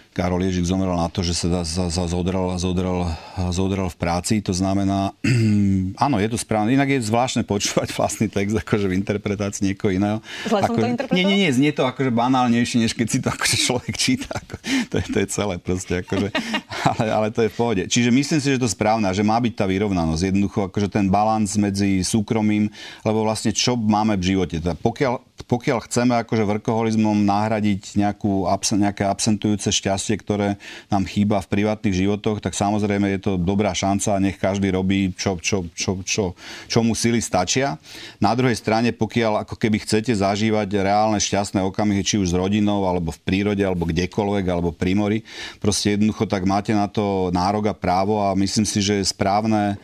Karol 0.09 0.41
Ježik 0.41 0.65
zomrel 0.65 0.91
na 0.97 1.05
to, 1.07 1.21
že 1.21 1.37
sa, 1.37 1.61
sa, 1.61 1.85
sa 1.87 2.03
zodrel, 2.09 2.57
zodrel, 2.57 3.05
zodrel 3.53 3.87
v 3.93 3.97
práci. 3.97 4.41
To 4.41 4.51
znamená, 4.51 5.13
áno, 6.05 6.17
je 6.17 6.27
to 6.33 6.37
správne. 6.37 6.73
Inak 6.73 6.89
je 6.89 7.05
zvláštne 7.05 7.45
počúvať 7.45 7.93
vlastný 7.93 8.25
text 8.27 8.57
akože 8.57 8.89
v 8.89 8.97
interpretácii 8.97 9.69
niekoho 9.69 9.93
iného. 9.93 10.17
Zle 10.49 10.65
ako, 10.65 10.81
som 10.81 10.97
to? 10.97 11.13
Nie, 11.13 11.23
nie, 11.23 11.45
nie, 11.45 11.51
znie 11.53 11.71
to 11.71 11.85
akože 11.85 12.09
banálnejšie, 12.09 12.81
než 12.81 12.97
keď 12.97 13.07
si 13.07 13.19
to 13.21 13.29
akože 13.29 13.57
človek 13.61 13.93
číta. 13.95 14.33
Ako, 14.33 14.55
to, 14.89 14.95
je, 14.97 15.05
to 15.13 15.17
je 15.21 15.27
celé 15.29 15.55
proste. 15.61 15.93
Akože, 16.01 16.33
ale, 16.89 17.03
ale 17.07 17.27
to 17.29 17.45
je 17.45 17.49
v 17.53 17.55
pohode. 17.55 17.83
Čiže 17.85 18.09
myslím 18.09 18.39
si, 18.41 18.47
že 18.49 18.59
to 18.59 18.65
je 18.65 18.73
správne 18.73 19.07
že 19.09 19.21
má 19.21 19.37
byť 19.37 19.53
tá 19.55 19.65
vyrovnanosť. 19.69 20.21
Jednoducho 20.33 20.59
akože 20.67 20.89
ten 20.89 21.07
balans 21.07 21.53
medzi 21.55 22.01
súkromím, 22.01 22.67
lebo 23.05 23.21
vlastne 23.21 23.53
čo 23.53 23.77
máme 23.77 24.17
v 24.17 24.35
živote. 24.35 24.57
Teda 24.57 24.73
pokiaľ, 24.73 25.28
pokiaľ 25.45 25.85
chceme 25.87 26.13
akože 26.19 26.43
vrkoholizmom 26.43 27.23
nahradiť 27.23 27.95
nejakú, 27.95 28.47
nejaké 28.75 29.07
absentujúce 29.07 29.71
šťastie, 29.71 30.19
ktoré 30.19 30.59
nám 30.91 31.07
chýba 31.07 31.39
v 31.39 31.51
privátnych 31.51 31.95
životoch, 31.95 32.43
tak 32.43 32.57
samozrejme 32.57 33.07
je 33.15 33.19
to 33.23 33.31
dobrá 33.39 33.71
šanca, 33.71 34.19
nech 34.19 34.35
každý 34.35 34.73
robí, 34.73 35.15
čo, 35.15 35.39
čo, 35.39 35.69
čo, 35.71 36.01
čo, 36.03 36.35
čo 36.67 36.79
mu 36.83 36.97
sily 36.97 37.23
stačia. 37.23 37.79
Na 38.19 38.35
druhej 38.35 38.59
strane, 38.59 38.91
pokiaľ 38.91 39.47
ako 39.47 39.55
keby 39.55 39.79
chcete 39.83 40.11
zažívať 40.11 40.67
reálne 40.81 41.21
šťastné 41.21 41.63
okamihy, 41.63 42.03
či 42.03 42.19
už 42.19 42.33
s 42.33 42.37
rodinou, 42.37 42.83
alebo 42.83 43.15
v 43.15 43.19
prírode, 43.23 43.63
alebo 43.63 43.87
kdekoľvek, 43.87 44.45
alebo 44.49 44.69
pri 44.75 44.93
mori, 44.97 45.19
proste 45.63 45.95
jednoducho 45.95 46.27
tak 46.27 46.43
máte 46.43 46.75
na 46.75 46.89
to 46.89 47.31
nárok 47.31 47.71
a 47.71 47.75
právo 47.75 48.19
a 48.19 48.35
myslím 48.35 48.65
si, 48.67 48.83
že 48.83 48.99
je 48.99 49.11
správne 49.11 49.79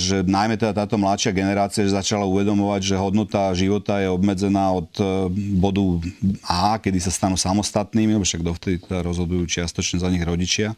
že 0.00 0.24
najmä 0.24 0.56
teda 0.56 0.72
táto 0.72 0.96
mladšia 0.96 1.36
generácia 1.36 1.84
začala 1.84 2.24
uvedomovať, 2.24 2.80
že 2.80 2.96
hodnota 2.96 3.52
života 3.52 4.00
je 4.00 4.08
obmedzená 4.08 4.72
od 4.72 4.88
e, 4.96 5.28
bodu 5.60 6.00
A, 6.48 6.80
kedy 6.80 6.96
sa 6.96 7.12
stanú 7.12 7.36
samostatnými, 7.36 8.16
lebo 8.16 8.24
však 8.24 8.40
dovtedy 8.40 8.80
teda 8.80 9.04
rozhodujú 9.04 9.44
čiastočne 9.44 10.00
za 10.00 10.08
nich 10.08 10.24
rodičia, 10.24 10.72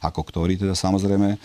ako 0.00 0.24
ktorí 0.24 0.56
teda 0.56 0.72
samozrejme 0.72 1.36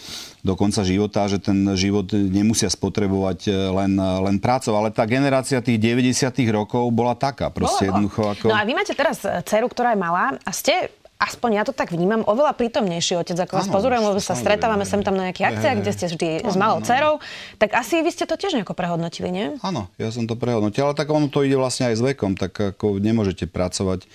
do 0.48 0.54
konca 0.56 0.80
života, 0.88 1.28
že 1.28 1.44
ten 1.44 1.60
život 1.76 2.08
nemusia 2.16 2.72
spotrebovať 2.72 3.40
e, 3.46 3.52
len, 3.52 4.00
len 4.00 4.40
prácou. 4.40 4.80
Ale 4.80 4.88
tá 4.88 5.04
generácia 5.04 5.60
tých 5.60 5.84
90 5.84 6.32
rokov 6.56 6.88
bola 6.96 7.20
taká. 7.20 7.52
Proste 7.52 7.92
jednoducho 7.92 8.32
ako... 8.32 8.48
No 8.48 8.56
a 8.56 8.64
vy 8.64 8.72
máte 8.72 8.96
teraz 8.96 9.20
dceru, 9.44 9.68
ktorá 9.68 9.92
je 9.92 10.00
malá 10.00 10.40
a 10.40 10.52
ste 10.56 10.88
aspoň 11.18 11.50
ja 11.62 11.64
to 11.66 11.74
tak 11.74 11.90
vnímam, 11.90 12.22
oveľa 12.22 12.54
prítomnejší 12.54 13.18
otec, 13.18 13.38
ako 13.38 13.54
vás 13.58 13.70
pozorujem, 13.70 14.06
lebo 14.06 14.22
sa 14.22 14.38
stretávame 14.38 14.86
sem 14.86 15.02
tam 15.02 15.18
na 15.18 15.30
nejakých 15.30 15.50
akciách, 15.54 15.78
kde 15.82 15.92
ste 15.94 16.06
vždy 16.14 16.28
s 16.46 16.56
malou 16.56 16.78
dcerou. 16.86 17.18
Tak 17.58 17.74
asi 17.74 18.06
vy 18.06 18.10
ste 18.14 18.30
to 18.30 18.38
tiež 18.38 18.54
nejako 18.54 18.78
prehodnotili, 18.78 19.34
nie? 19.34 19.46
Áno, 19.66 19.90
ja 19.98 20.14
som 20.14 20.30
to 20.30 20.38
prehodnotil, 20.38 20.86
ale 20.86 20.96
tak 20.98 21.10
ono 21.10 21.26
to 21.30 21.42
ide 21.42 21.58
vlastne 21.58 21.90
aj 21.90 21.96
s 21.98 22.02
vekom, 22.06 22.38
tak 22.38 22.54
ako 22.54 23.02
nemôžete 23.02 23.50
pracovať, 23.50 24.06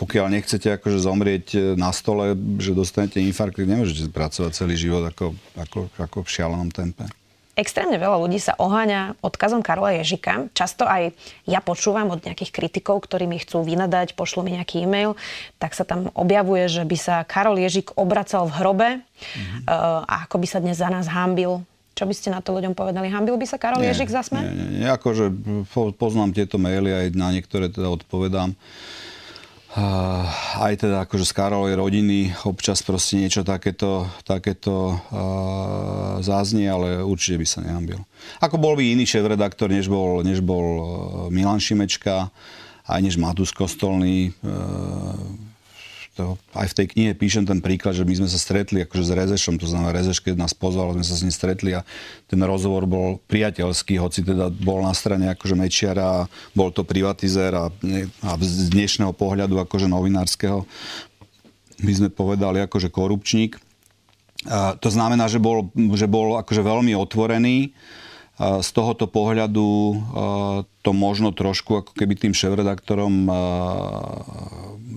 pokiaľ 0.00 0.26
nechcete 0.32 0.72
akože 0.80 0.98
zomrieť 1.00 1.46
e, 1.56 1.58
na 1.76 1.88
stole, 1.92 2.36
že 2.60 2.76
dostanete 2.76 3.20
infarkt, 3.20 3.56
nemôžete 3.60 4.12
pracovať 4.12 4.52
celý 4.52 4.76
život 4.76 5.08
ako, 5.08 5.32
ako, 5.56 5.88
ako 5.96 6.18
v 6.20 6.28
šialenom 6.28 6.68
tempe. 6.68 7.08
Extrémne 7.54 7.94
veľa 8.02 8.18
ľudí 8.18 8.42
sa 8.42 8.58
oháňa 8.58 9.22
odkazom 9.22 9.62
Karola 9.62 9.94
Ježika. 9.94 10.50
Často 10.58 10.90
aj 10.90 11.14
ja 11.46 11.62
počúvam 11.62 12.10
od 12.10 12.26
nejakých 12.26 12.50
kritikov, 12.50 13.06
ktorí 13.06 13.30
mi 13.30 13.38
chcú 13.38 13.62
vynadať, 13.62 14.18
pošlu 14.18 14.42
mi 14.42 14.58
nejaký 14.58 14.82
e-mail, 14.82 15.14
tak 15.62 15.78
sa 15.78 15.86
tam 15.86 16.10
objavuje, 16.18 16.66
že 16.66 16.82
by 16.82 16.96
sa 16.98 17.22
Karol 17.22 17.62
Ježik 17.62 17.94
obracal 17.94 18.50
v 18.50 18.58
hrobe 18.58 18.88
mm-hmm. 18.98 19.70
a 20.10 20.14
ako 20.26 20.42
by 20.42 20.46
sa 20.50 20.58
dnes 20.58 20.82
za 20.82 20.90
nás 20.90 21.06
hámbil. 21.06 21.62
Čo 21.94 22.10
by 22.10 22.14
ste 22.18 22.34
na 22.34 22.42
to 22.42 22.50
ľuďom 22.50 22.74
povedali? 22.74 23.06
Hambil 23.06 23.38
by 23.38 23.46
sa 23.46 23.54
Karol 23.54 23.86
nie, 23.86 23.94
Ježik 23.94 24.10
za 24.10 24.26
sme? 24.26 24.42
Nie, 24.42 24.50
nie, 24.50 24.68
nie. 24.82 24.88
Akože 24.90 25.30
poznám 25.94 26.34
tieto 26.34 26.58
maily, 26.58 26.90
aj 26.90 27.06
na 27.14 27.30
niektoré 27.30 27.70
teda 27.70 27.86
odpovedám 27.86 28.58
aj 30.54 30.86
teda 30.86 31.02
akože 31.02 31.26
z 31.26 31.32
Karolovej 31.34 31.74
rodiny 31.74 32.30
občas 32.46 32.78
proste 32.86 33.18
niečo 33.18 33.42
takéto, 33.42 34.06
takéto 34.22 34.94
uh, 34.94 36.22
záznie, 36.22 36.70
ale 36.70 37.02
určite 37.02 37.42
by 37.42 37.46
sa 37.46 37.58
nehambil. 37.58 37.98
Ako 38.38 38.54
bol 38.54 38.78
by 38.78 38.94
iný 38.94 39.02
šéf-redaktor, 39.02 39.66
než 39.66 39.90
bol, 39.90 40.22
než 40.22 40.38
bol 40.46 40.66
Milan 41.34 41.58
Šimečka, 41.58 42.30
aj 42.86 43.00
než 43.02 43.18
Matus 43.18 43.50
Kostolný. 43.50 44.30
Uh, 44.46 45.53
to, 46.14 46.38
aj 46.54 46.70
v 46.70 46.76
tej 46.78 46.86
knihe 46.94 47.12
píšem 47.18 47.44
ten 47.44 47.58
príklad, 47.58 47.98
že 47.98 48.06
my 48.06 48.24
sme 48.24 48.28
sa 48.30 48.38
stretli 48.38 48.86
akože 48.86 49.04
s 49.04 49.12
Rezešom, 49.12 49.58
to 49.58 49.66
znamená 49.66 49.90
Rezeš, 49.90 50.22
keď 50.22 50.38
nás 50.38 50.54
pozval, 50.54 50.94
sme 50.94 51.04
sa 51.04 51.14
s 51.18 51.22
ním 51.26 51.34
stretli 51.34 51.74
a 51.74 51.82
ten 52.30 52.38
rozhovor 52.40 52.86
bol 52.86 53.18
priateľský, 53.26 53.98
hoci 53.98 54.22
teda 54.22 54.48
bol 54.50 54.80
na 54.86 54.94
strane 54.94 55.28
akože 55.34 55.58
Mečiara, 55.58 56.30
bol 56.54 56.70
to 56.70 56.86
privatizér 56.86 57.52
a, 57.58 57.66
a 58.22 58.30
z 58.38 58.70
dnešného 58.70 59.10
pohľadu 59.10 59.58
akože 59.58 59.90
novinárskeho 59.90 60.62
my 61.82 61.92
sme 61.92 62.08
povedali 62.12 62.62
akože 62.62 62.88
korupčník. 62.92 63.58
A 64.44 64.76
to 64.76 64.92
znamená, 64.92 65.26
že 65.26 65.40
bol, 65.40 65.72
že 65.96 66.04
bol 66.04 66.36
akože 66.38 66.60
veľmi 66.60 66.92
otvorený 66.94 67.72
z 68.38 68.68
tohoto 68.74 69.06
pohľadu 69.06 69.68
to 70.82 70.90
možno 70.90 71.30
trošku 71.30 71.86
ako 71.86 71.92
keby 71.94 72.18
tým 72.18 72.34
šéf-redaktorom 72.34 73.30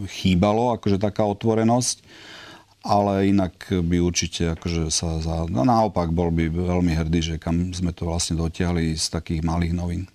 chýbalo, 0.09 0.73
akože 0.73 0.97
taká 0.97 1.21
otvorenosť, 1.29 2.01
ale 2.81 3.29
inak 3.29 3.53
by 3.69 4.01
určite 4.01 4.57
akože 4.57 4.89
sa 4.89 5.21
za, 5.21 5.45
no 5.45 5.61
naopak 5.61 6.09
bol 6.09 6.33
by 6.33 6.49
veľmi 6.49 6.97
hrdý, 6.97 7.19
že 7.21 7.35
kam 7.37 7.75
sme 7.77 7.93
to 7.93 8.09
vlastne 8.09 8.39
dotiahli 8.41 8.97
z 8.97 9.05
takých 9.11 9.45
malých 9.45 9.73
novín. 9.77 10.09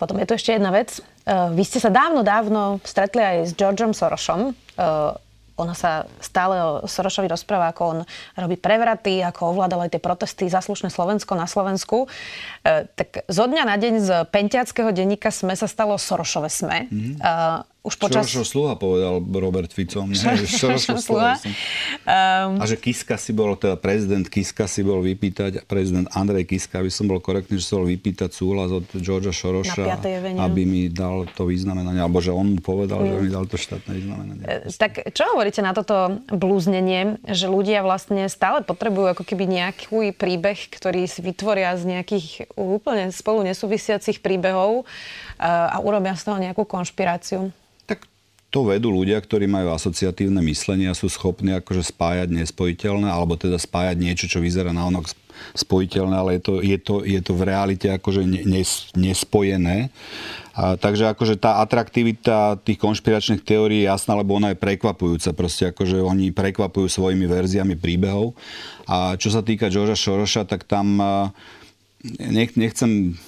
Potom 0.00 0.16
je 0.20 0.28
tu 0.28 0.36
ešte 0.36 0.56
jedna 0.56 0.72
vec. 0.72 1.00
Vy 1.28 1.62
ste 1.64 1.80
sa 1.80 1.88
dávno, 1.88 2.20
dávno 2.24 2.80
stretli 2.84 3.20
aj 3.20 3.36
s 3.48 3.52
Georgeom 3.52 3.92
Sorosom 3.96 4.52
ona 5.56 5.72
sa 5.72 6.04
stále 6.20 6.60
o 6.60 6.84
Sorošovi 6.84 7.32
rozpráva, 7.32 7.72
ako 7.72 7.82
on 7.84 7.98
robí 8.36 8.60
prevraty, 8.60 9.24
ako 9.24 9.56
ovládal 9.56 9.88
aj 9.88 9.96
tie 9.96 10.02
protesty 10.04 10.44
za 10.52 10.60
slušné 10.60 10.92
Slovensko 10.92 11.32
na 11.32 11.48
Slovensku. 11.48 12.06
E, 12.60 12.84
tak 12.92 13.24
zo 13.24 13.44
dňa 13.48 13.64
na 13.64 13.76
deň 13.80 13.94
z 14.04 14.10
pentiackého 14.28 14.92
denníka 14.92 15.32
SME 15.32 15.56
sa 15.56 15.64
stalo 15.64 15.96
Sorošové 15.96 16.52
SME. 16.52 16.92
Mm-hmm. 16.92 17.14
E, 17.20 17.32
už 17.86 17.94
počas... 18.02 18.26
Šorošov 18.26 18.44
sluha 18.50 18.72
povedal 18.74 19.22
Robert 19.22 19.70
Fico. 19.70 20.02
Šorošov 20.58 20.98
sluha. 21.06 21.38
Um... 22.02 22.58
A 22.58 22.64
že 22.66 22.74
Kiska 22.74 23.14
si 23.14 23.30
bol, 23.30 23.54
teda 23.54 23.78
prezident 23.78 24.26
Kiska 24.26 24.66
si 24.66 24.82
bol 24.82 24.98
vypýtať, 25.06 25.62
prezident 25.70 26.10
Andrej 26.10 26.50
Kiska, 26.50 26.82
aby 26.82 26.90
som 26.90 27.06
bol 27.06 27.22
korektný, 27.22 27.62
že 27.62 27.70
si 27.70 27.72
bol 27.78 27.86
vypýtať 27.86 28.34
súhlas 28.34 28.74
od 28.74 28.82
Georgia 28.98 29.30
Šoroša, 29.30 30.02
aby 30.42 30.62
mi 30.66 30.90
dal 30.90 31.30
to 31.30 31.46
významenanie, 31.46 32.02
alebo 32.02 32.18
že 32.18 32.34
on 32.34 32.58
mu 32.58 32.60
povedal, 32.60 33.06
mm. 33.06 33.06
že 33.06 33.14
mi 33.22 33.30
dal 33.30 33.44
to 33.46 33.54
štátne 33.54 33.92
významenanie. 33.94 34.42
E, 34.42 34.74
tak 34.74 35.06
čo 35.14 35.22
hovoríte 35.30 35.62
na 35.62 35.70
toto 35.70 36.18
blúznenie, 36.26 37.22
že 37.30 37.46
ľudia 37.46 37.86
vlastne 37.86 38.26
stále 38.26 38.66
potrebujú 38.66 39.14
ako 39.14 39.22
keby 39.22 39.46
nejaký 39.46 40.10
príbeh, 40.18 40.58
ktorý 40.74 41.06
si 41.06 41.22
vytvoria 41.22 41.78
z 41.78 41.86
nejakých 41.86 42.50
úplne 42.58 43.14
spolu 43.14 43.46
nesúvisiacich 43.46 44.18
príbehov 44.18 44.82
e, 44.82 44.84
a 45.46 45.78
urobia 45.78 46.18
z 46.18 46.26
toho 46.26 46.42
nejakú 46.42 46.66
konšpiráciu? 46.66 47.54
To 48.56 48.64
vedú 48.64 48.88
ľudia, 48.88 49.20
ktorí 49.20 49.44
majú 49.44 49.76
asociatívne 49.76 50.40
myslenie 50.40 50.88
a 50.88 50.96
sú 50.96 51.12
schopní 51.12 51.52
akože 51.60 51.92
spájať 51.92 52.32
nespojiteľné, 52.32 53.04
alebo 53.04 53.36
teda 53.36 53.60
spájať 53.60 54.00
niečo, 54.00 54.32
čo 54.32 54.40
vyzerá 54.40 54.72
na 54.72 54.88
onok 54.88 55.12
spojiteľné, 55.52 56.16
ale 56.16 56.30
je 56.40 56.42
to, 56.48 56.54
je 56.64 56.78
to, 56.80 56.94
je 57.04 57.20
to 57.20 57.36
v 57.36 57.42
realite 57.44 57.84
akože 57.84 58.24
nes, 58.24 58.88
nespojené. 58.96 59.92
A, 60.56 60.80
takže 60.80 61.12
akože 61.12 61.36
tá 61.36 61.60
atraktivita 61.60 62.56
tých 62.64 62.80
konšpiračných 62.80 63.44
teórií 63.44 63.84
je 63.84 63.92
jasná, 63.92 64.16
lebo 64.16 64.40
ona 64.40 64.56
je 64.56 64.62
prekvapujúca. 64.64 65.36
Proste 65.36 65.76
akože 65.76 66.00
oni 66.00 66.32
prekvapujú 66.32 66.88
svojimi 66.88 67.28
verziami 67.28 67.76
príbehov. 67.76 68.32
A 68.88 69.20
čo 69.20 69.28
sa 69.28 69.44
týka 69.44 69.68
Georgea 69.68 69.92
Šoroša, 69.92 70.48
tak 70.48 70.64
tam 70.64 70.96
nech, 72.16 72.56
nechcem, 72.56 73.20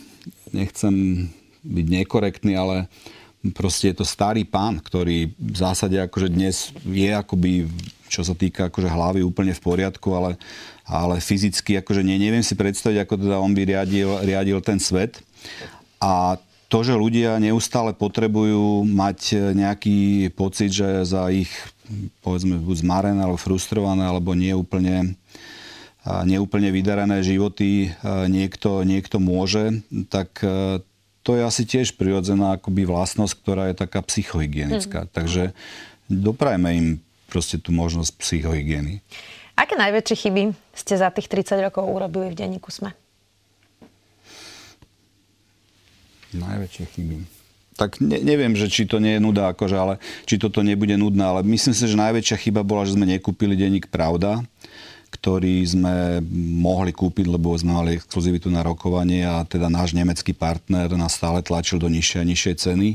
nechcem 0.57 1.29
byť 1.69 1.87
nekorektný, 2.01 2.57
ale 2.57 2.89
proste 3.55 3.93
je 3.93 4.03
to 4.03 4.07
starý 4.07 4.43
pán, 4.43 4.83
ktorý 4.83 5.33
v 5.39 5.57
zásade 5.57 5.99
akože 5.99 6.29
dnes 6.31 6.75
je 6.83 7.11
akoby, 7.11 7.71
čo 8.11 8.27
sa 8.27 8.35
týka 8.35 8.69
akože 8.69 8.89
hlavy 8.91 9.21
úplne 9.23 9.55
v 9.55 9.63
poriadku, 9.63 10.09
ale, 10.17 10.41
ale 10.89 11.23
fyzicky 11.23 11.79
akože 11.79 12.03
nie, 12.03 12.19
neviem 12.19 12.43
si 12.43 12.59
predstaviť, 12.59 13.05
ako 13.05 13.15
teda 13.21 13.37
on 13.39 13.53
by 13.55 13.63
riadil, 13.63 14.11
riadil 14.25 14.59
ten 14.65 14.83
svet. 14.83 15.23
A 16.03 16.37
to, 16.69 16.85
že 16.85 16.99
ľudia 16.99 17.41
neustále 17.41 17.97
potrebujú 17.97 18.85
mať 18.85 19.53
nejaký 19.57 20.31
pocit, 20.37 20.75
že 20.75 21.07
za 21.07 21.33
ich 21.33 21.49
povedzme 22.21 22.61
buď 22.61 22.77
zmarené, 22.85 23.21
alebo 23.25 23.41
frustrované, 23.41 24.05
alebo 24.05 24.37
neúplne 24.37 25.17
neúplne 26.09 26.73
vydarené 26.73 27.21
životy 27.21 27.93
niekto, 28.33 28.81
niekto 28.81 29.21
môže, 29.21 29.85
tak 30.09 30.41
to 31.29 31.37
je 31.37 31.45
asi 31.45 31.69
tiež 31.69 32.01
prirodzená 32.01 32.57
akoby 32.57 32.89
vlastnosť, 32.89 33.35
ktorá 33.45 33.69
je 33.69 33.77
taká 33.77 34.01
psychohygienická. 34.01 35.05
Mm. 35.05 35.09
Takže 35.13 35.43
doprajme 36.09 36.69
im 36.73 36.87
proste 37.29 37.61
tú 37.61 37.69
možnosť 37.69 38.17
psychohygieny. 38.17 39.05
Aké 39.53 39.77
najväčšie 39.77 40.17
chyby 40.25 40.57
ste 40.73 40.97
za 40.97 41.13
tých 41.13 41.29
30 41.29 41.61
rokov 41.69 41.85
urobili 41.85 42.33
v 42.33 42.39
denníku 42.41 42.73
SME? 42.73 42.97
Najväčšie 46.33 46.85
chyby. 46.97 47.17
Tak 47.77 48.01
ne, 48.01 48.25
neviem, 48.25 48.57
že 48.57 48.73
či 48.73 48.89
to 48.89 48.97
nie 48.97 49.21
je 49.21 49.21
nuda, 49.21 49.53
akože, 49.53 49.77
ale 49.77 49.95
či 50.25 50.41
toto 50.41 50.65
nebude 50.65 50.97
nudné, 50.97 51.29
ale 51.29 51.41
myslím 51.45 51.77
si, 51.77 51.85
že 51.85 52.01
najväčšia 52.01 52.41
chyba 52.41 52.65
bola, 52.65 52.89
že 52.89 52.97
sme 52.97 53.05
nekúpili 53.05 53.53
denník 53.53 53.93
Pravda 53.93 54.49
ktorý 55.19 55.67
sme 55.67 56.23
mohli 56.63 56.95
kúpiť, 56.95 57.27
lebo 57.27 57.59
sme 57.59 57.75
mali 57.75 57.99
exkluzivitu 57.99 58.47
na 58.55 58.63
rokovanie 58.63 59.27
a 59.27 59.43
teda 59.43 59.67
náš 59.67 59.91
nemecký 59.91 60.31
partner 60.31 60.87
nás 60.95 61.19
stále 61.19 61.43
tlačil 61.43 61.83
do 61.83 61.91
nižšej 61.91 62.19
a 62.23 62.29
nižšej 62.31 62.55
ceny. 62.55 62.91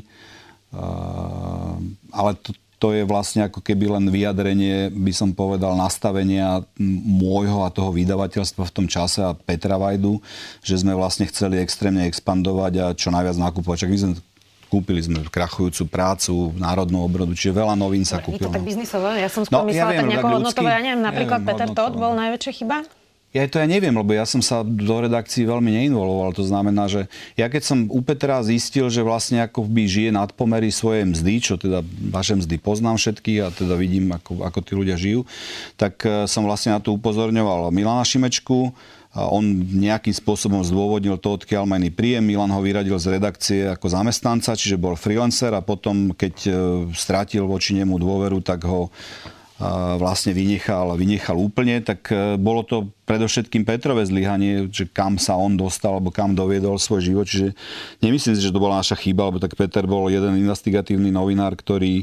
Ale 2.15 2.31
to, 2.39 2.55
to 2.79 2.91
je 2.91 3.03
vlastne 3.07 3.47
ako 3.47 3.63
keby 3.63 3.91
len 3.91 4.11
vyjadrenie, 4.11 4.91
by 4.91 5.13
som 5.15 5.31
povedal, 5.31 5.75
nastavenia 5.75 6.63
môjho 7.07 7.63
a 7.63 7.71
toho 7.71 7.95
vydavateľstva 7.95 8.63
v 8.67 8.75
tom 8.75 8.87
čase 8.91 9.23
a 9.23 9.35
Petra 9.35 9.79
Vajdu, 9.79 10.19
že 10.59 10.79
sme 10.79 10.91
vlastne 10.91 11.23
chceli 11.27 11.59
extrémne 11.59 12.07
expandovať 12.07 12.73
a 12.79 12.85
čo 12.91 13.11
najviac 13.11 13.39
nakupovať. 13.39 13.87
Čak 13.87 13.91
my 13.91 13.99
sme 13.99 14.13
kúpili 14.73 15.05
sme 15.05 15.21
krachujúcu 15.29 15.85
prácu, 15.85 16.49
národnú 16.57 17.05
obrodu, 17.05 17.37
čiže 17.37 17.53
veľa 17.53 17.77
novín 17.77 18.01
sa 18.01 18.17
kúpilo. 18.17 18.49
Je 18.49 18.49
to 18.49 18.57
tak 18.57 18.65
biznisové? 18.65 19.21
Ja 19.21 19.29
som 19.29 19.45
skôr 19.45 19.61
no, 19.61 19.69
myslela 19.69 19.85
ja 19.85 19.93
viem, 19.93 20.01
tak 20.01 20.09
nejako 20.09 20.27
hodnotové, 20.41 20.69
ja 20.73 20.81
neviem, 20.81 21.03
napríklad 21.05 21.39
neviem, 21.45 21.49
Peter 21.53 21.69
Todd 21.77 21.93
bol 21.93 22.13
najväčšia 22.17 22.51
chyba? 22.57 22.77
Ja 23.33 23.49
to 23.49 23.57
ja 23.57 23.65
neviem, 23.65 23.97
lebo 23.97 24.13
ja 24.13 24.29
som 24.29 24.45
sa 24.45 24.61
do 24.61 24.93
redakcií 25.01 25.49
veľmi 25.49 25.73
neinvoloval. 25.73 26.37
To 26.37 26.45
znamená, 26.45 26.85
že 26.85 27.09
ja 27.33 27.49
keď 27.49 27.65
som 27.65 27.89
u 27.89 27.97
Petra 28.05 28.37
zistil, 28.45 28.93
že 28.93 29.01
vlastne 29.01 29.41
ako 29.41 29.65
by 29.65 29.89
žije 29.89 30.13
nad 30.13 30.29
pomery 30.37 30.69
svojej 30.69 31.01
mzdy, 31.09 31.41
čo 31.41 31.57
teda 31.57 31.81
vaše 32.13 32.37
mzdy 32.37 32.61
poznám 32.61 33.01
všetky 33.01 33.41
a 33.41 33.49
teda 33.49 33.73
vidím, 33.73 34.13
ako, 34.13 34.45
ako 34.45 34.59
tí 34.61 34.71
ľudia 34.77 34.93
žijú, 35.01 35.25
tak 35.81 35.97
eh, 36.05 36.29
som 36.29 36.45
vlastne 36.45 36.77
na 36.77 36.79
to 36.79 36.93
upozorňoval 36.93 37.73
Milana 37.73 38.05
Šimečku, 38.05 38.69
on 39.13 39.45
nejakým 39.61 40.13
spôsobom 40.13 40.65
zdôvodnil 40.65 41.21
to, 41.21 41.37
odkiaľ 41.37 41.69
má 41.69 41.77
príjem. 41.93 42.25
Milan 42.25 42.49
ho 42.49 42.57
vyradil 42.65 42.97
z 42.97 43.13
redakcie 43.13 43.69
ako 43.69 43.85
zamestnanca, 43.85 44.57
čiže 44.57 44.81
bol 44.81 44.97
freelancer 44.97 45.53
a 45.53 45.61
potom, 45.61 46.17
keď 46.17 46.35
e, 46.49 46.51
strátil 46.97 47.45
voči 47.45 47.77
nemu 47.77 47.93
dôveru, 48.01 48.41
tak 48.41 48.65
ho 48.65 48.89
e, 48.89 48.91
vlastne 50.01 50.33
vynechal, 50.33 50.97
vynechal 50.97 51.37
úplne, 51.37 51.85
tak 51.85 52.09
e, 52.09 52.41
bolo 52.41 52.65
to 52.65 52.89
predovšetkým 53.05 53.61
Petrové 53.61 54.01
zlyhanie, 54.01 54.65
že 54.73 54.89
kam 54.89 55.21
sa 55.21 55.37
on 55.37 55.61
dostal, 55.61 56.01
alebo 56.01 56.09
kam 56.09 56.33
doviedol 56.33 56.81
svoj 56.81 57.05
život. 57.05 57.29
Čiže 57.29 57.53
nemyslím 58.01 58.33
si, 58.33 58.41
že 58.41 58.49
to 58.49 58.63
bola 58.65 58.81
naša 58.81 58.97
chyba, 58.97 59.29
lebo 59.29 59.37
tak 59.37 59.53
Peter 59.53 59.85
bol 59.85 60.09
jeden 60.09 60.41
investigatívny 60.41 61.13
novinár, 61.13 61.53
ktorý 61.53 62.01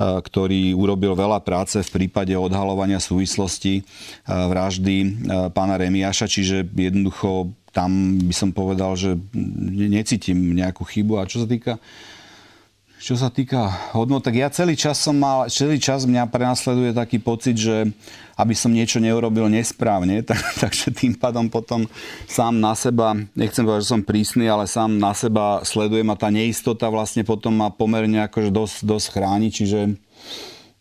ktorý 0.00 0.72
urobil 0.72 1.12
veľa 1.12 1.44
práce 1.44 1.76
v 1.84 1.90
prípade 1.92 2.32
odhalovania 2.32 2.96
súvislosti 2.96 3.84
vraždy 4.24 5.28
pána 5.52 5.76
Remiaša, 5.76 6.24
čiže 6.24 6.64
jednoducho 6.72 7.52
tam 7.70 8.16
by 8.16 8.34
som 8.34 8.50
povedal, 8.50 8.96
že 8.96 9.14
necítim 9.76 10.56
nejakú 10.56 10.82
chybu. 10.88 11.20
A 11.20 11.28
čo 11.28 11.44
sa 11.44 11.46
týka 11.46 11.76
čo 13.00 13.16
sa 13.16 13.32
týka 13.32 13.72
hodnot, 13.96 14.20
tak 14.20 14.36
ja 14.36 14.52
celý 14.52 14.76
čas 14.76 15.00
som 15.00 15.16
mal, 15.16 15.48
celý 15.48 15.80
čas 15.80 16.04
mňa 16.04 16.28
prenasleduje 16.28 16.92
taký 16.92 17.16
pocit, 17.16 17.56
že 17.56 17.88
aby 18.36 18.52
som 18.52 18.68
niečo 18.68 19.00
neurobil 19.00 19.48
nesprávne, 19.48 20.20
tak, 20.28 20.36
takže 20.60 20.92
tým 20.92 21.16
pádom 21.16 21.48
potom 21.48 21.88
sám 22.28 22.60
na 22.60 22.76
seba, 22.76 23.16
nechcem 23.32 23.64
povedať, 23.64 23.88
že 23.88 23.92
som 23.96 24.04
prísny, 24.04 24.52
ale 24.52 24.68
sám 24.68 25.00
na 25.00 25.16
seba 25.16 25.64
sledujem 25.64 26.12
a 26.12 26.20
tá 26.20 26.28
neistota 26.28 26.92
vlastne 26.92 27.24
potom 27.24 27.56
ma 27.56 27.72
pomerne 27.72 28.20
akože 28.28 28.52
dosť, 28.52 28.76
dosť 28.84 29.06
chráni, 29.16 29.48
čiže 29.48 29.96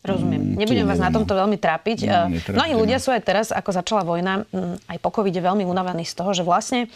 Rozumiem. 0.10 0.42
Mm, 0.42 0.58
Nebudem 0.58 0.86
vás 0.90 0.98
na 0.98 1.14
tomto 1.14 1.38
veľmi 1.38 1.58
trápiť. 1.62 1.98
No, 2.10 2.34
Mnohí 2.58 2.74
ľudia 2.74 2.98
sú 2.98 3.14
aj 3.14 3.22
teraz, 3.22 3.48
ako 3.54 3.70
začala 3.70 4.02
vojna, 4.02 4.50
mm, 4.50 4.90
aj 4.90 4.98
po 4.98 5.10
covide 5.14 5.38
veľmi 5.38 5.64
unavení 5.64 6.04
z 6.04 6.14
toho, 6.18 6.34
že 6.34 6.42
vlastne 6.42 6.90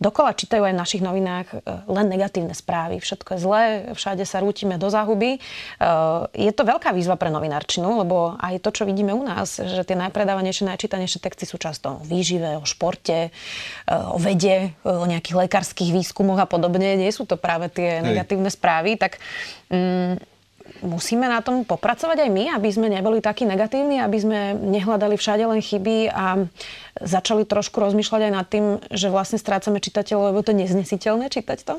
dokola 0.00 0.32
čítajú 0.32 0.64
aj 0.64 0.74
v 0.74 0.80
našich 0.80 1.02
novinách 1.04 1.46
e, 1.52 1.56
len 1.86 2.06
negatívne 2.08 2.56
správy. 2.56 2.98
Všetko 2.98 3.36
je 3.36 3.38
zlé, 3.40 3.62
všade 3.94 4.24
sa 4.24 4.40
rútime 4.40 4.80
do 4.80 4.88
záhuby. 4.88 5.36
E, 5.36 5.38
je 6.34 6.52
to 6.56 6.62
veľká 6.64 6.90
výzva 6.96 7.14
pre 7.20 7.28
novinárčinu, 7.28 8.00
lebo 8.00 8.34
aj 8.40 8.58
to, 8.64 8.72
čo 8.72 8.82
vidíme 8.88 9.12
u 9.12 9.22
nás, 9.22 9.60
že 9.60 9.84
tie 9.84 9.94
najpredávanejšie, 9.94 10.66
najčítanejšie 10.66 11.20
texty 11.20 11.44
sú 11.44 11.60
často 11.60 12.00
o 12.00 12.04
výžive, 12.04 12.56
o 12.58 12.64
športe, 12.64 13.30
o 13.88 14.16
vede, 14.16 14.72
o 14.82 15.04
nejakých 15.04 15.46
lekárskych 15.46 15.92
výskumoch 15.92 16.40
a 16.40 16.48
podobne. 16.48 16.96
Nie 16.96 17.12
sú 17.12 17.28
to 17.28 17.36
práve 17.36 17.68
tie 17.68 18.00
Hej. 18.00 18.04
negatívne 18.04 18.50
správy. 18.50 18.96
Tak 18.96 19.20
mm, 19.70 20.33
musíme 20.84 21.28
na 21.28 21.40
tom 21.40 21.64
popracovať 21.64 22.28
aj 22.28 22.30
my, 22.30 22.44
aby 22.56 22.68
sme 22.72 22.92
neboli 22.92 23.24
takí 23.24 23.48
negatívni, 23.48 24.00
aby 24.00 24.18
sme 24.20 24.38
nehľadali 24.54 25.16
všade 25.16 25.44
len 25.44 25.60
chyby 25.60 26.12
a 26.12 26.44
začali 27.00 27.48
trošku 27.48 27.80
rozmýšľať 27.80 28.20
aj 28.28 28.32
nad 28.32 28.46
tým, 28.48 28.64
že 28.92 29.12
vlastne 29.12 29.40
strácame 29.40 29.80
čitateľov, 29.80 30.32
lebo 30.32 30.40
to 30.44 30.52
je 30.52 30.64
neznesiteľné 30.64 31.32
čítať 31.32 31.58
to? 31.64 31.76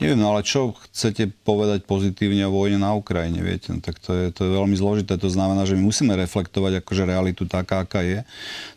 Neviem, 0.00 0.24
no 0.24 0.32
ale 0.32 0.40
čo 0.40 0.72
chcete 0.88 1.28
povedať 1.44 1.84
pozitívne 1.84 2.48
o 2.48 2.54
vojne 2.54 2.80
na 2.80 2.96
Ukrajine, 2.96 3.44
viete? 3.44 3.76
No, 3.76 3.84
tak 3.84 4.00
to 4.00 4.16
je, 4.16 4.32
to 4.32 4.48
je 4.48 4.56
veľmi 4.56 4.72
zložité. 4.72 5.20
To 5.20 5.28
znamená, 5.28 5.68
že 5.68 5.76
my 5.76 5.84
musíme 5.84 6.16
reflektovať 6.16 6.80
akože 6.80 7.04
realitu 7.04 7.44
taká, 7.44 7.84
aká 7.84 8.00
je. 8.00 8.24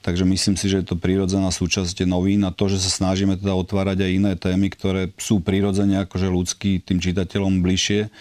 Takže 0.03 0.27
myslím 0.27 0.59
si, 0.59 0.67
že 0.67 0.83
je 0.83 0.91
to 0.91 0.99
prírodzená 0.99 1.47
súčasť 1.55 2.03
novín 2.03 2.43
a 2.43 2.51
to, 2.51 2.67
že 2.67 2.83
sa 2.83 2.91
snažíme 2.91 3.39
teda 3.39 3.55
otvárať 3.55 4.03
aj 4.03 4.11
iné 4.11 4.33
témy, 4.35 4.67
ktoré 4.75 5.07
sú 5.15 5.39
prírodzene 5.39 6.03
akože 6.03 6.27
ľudský 6.27 6.83
tým 6.83 6.99
čitateľom 6.99 7.63
bližšie, 7.63 8.11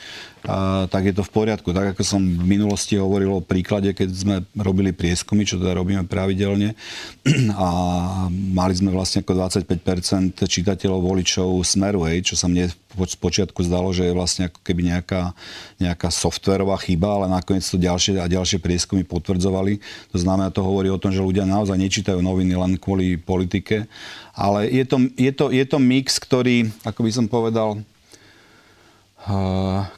a, 0.45 0.85
tak 0.93 1.09
je 1.09 1.15
to 1.17 1.25
v 1.25 1.33
poriadku. 1.33 1.73
Tak 1.73 1.97
ako 1.97 2.03
som 2.05 2.21
v 2.21 2.45
minulosti 2.45 3.01
hovoril 3.01 3.33
o 3.33 3.45
príklade, 3.45 3.97
keď 3.97 4.09
sme 4.13 4.37
robili 4.53 4.93
prieskumy, 4.93 5.49
čo 5.49 5.57
teda 5.57 5.73
robíme 5.73 6.05
pravidelne 6.05 6.77
a 7.65 7.69
mali 8.31 8.75
sme 8.77 8.93
vlastne 8.93 9.25
ako 9.25 9.33
25% 9.41 10.45
čitateľov 10.45 11.01
voličov 11.01 11.49
Smeru, 11.65 12.05
hej, 12.05 12.29
čo 12.29 12.35
sa 12.37 12.45
mne 12.45 12.69
z 12.69 13.17
počiatku 13.19 13.59
zdalo, 13.67 13.91
že 13.91 14.07
je 14.07 14.15
vlastne 14.15 14.47
ako 14.47 14.61
keby 14.63 14.95
nejaká, 14.95 15.35
nejaká 15.83 16.09
softverová 16.15 16.79
chyba, 16.79 17.11
ale 17.11 17.27
nakoniec 17.27 17.67
to 17.67 17.81
ďalšie 17.81 18.21
a 18.23 18.31
ďalšie 18.31 18.63
prieskumy 18.63 19.03
potvrdzovali. 19.03 19.83
To 20.15 20.19
znamená, 20.21 20.55
to 20.55 20.63
hovorí 20.63 20.93
o 20.93 21.01
tom, 21.01 21.11
že 21.11 21.25
ľudia 21.25 21.43
naozaj 21.43 21.75
nečítajú 21.75 22.23
noviny 22.23 22.55
len 22.55 22.79
kvôli 22.79 23.19
politike. 23.19 23.91
Ale 24.37 24.71
je 24.71 24.85
to, 24.87 24.97
je 25.19 25.33
to, 25.35 25.51
je 25.51 25.65
to 25.67 25.79
mix, 25.83 26.23
ktorý, 26.23 26.71
ako 26.87 27.01
by 27.03 27.11
som 27.11 27.27
povedal, 27.27 27.83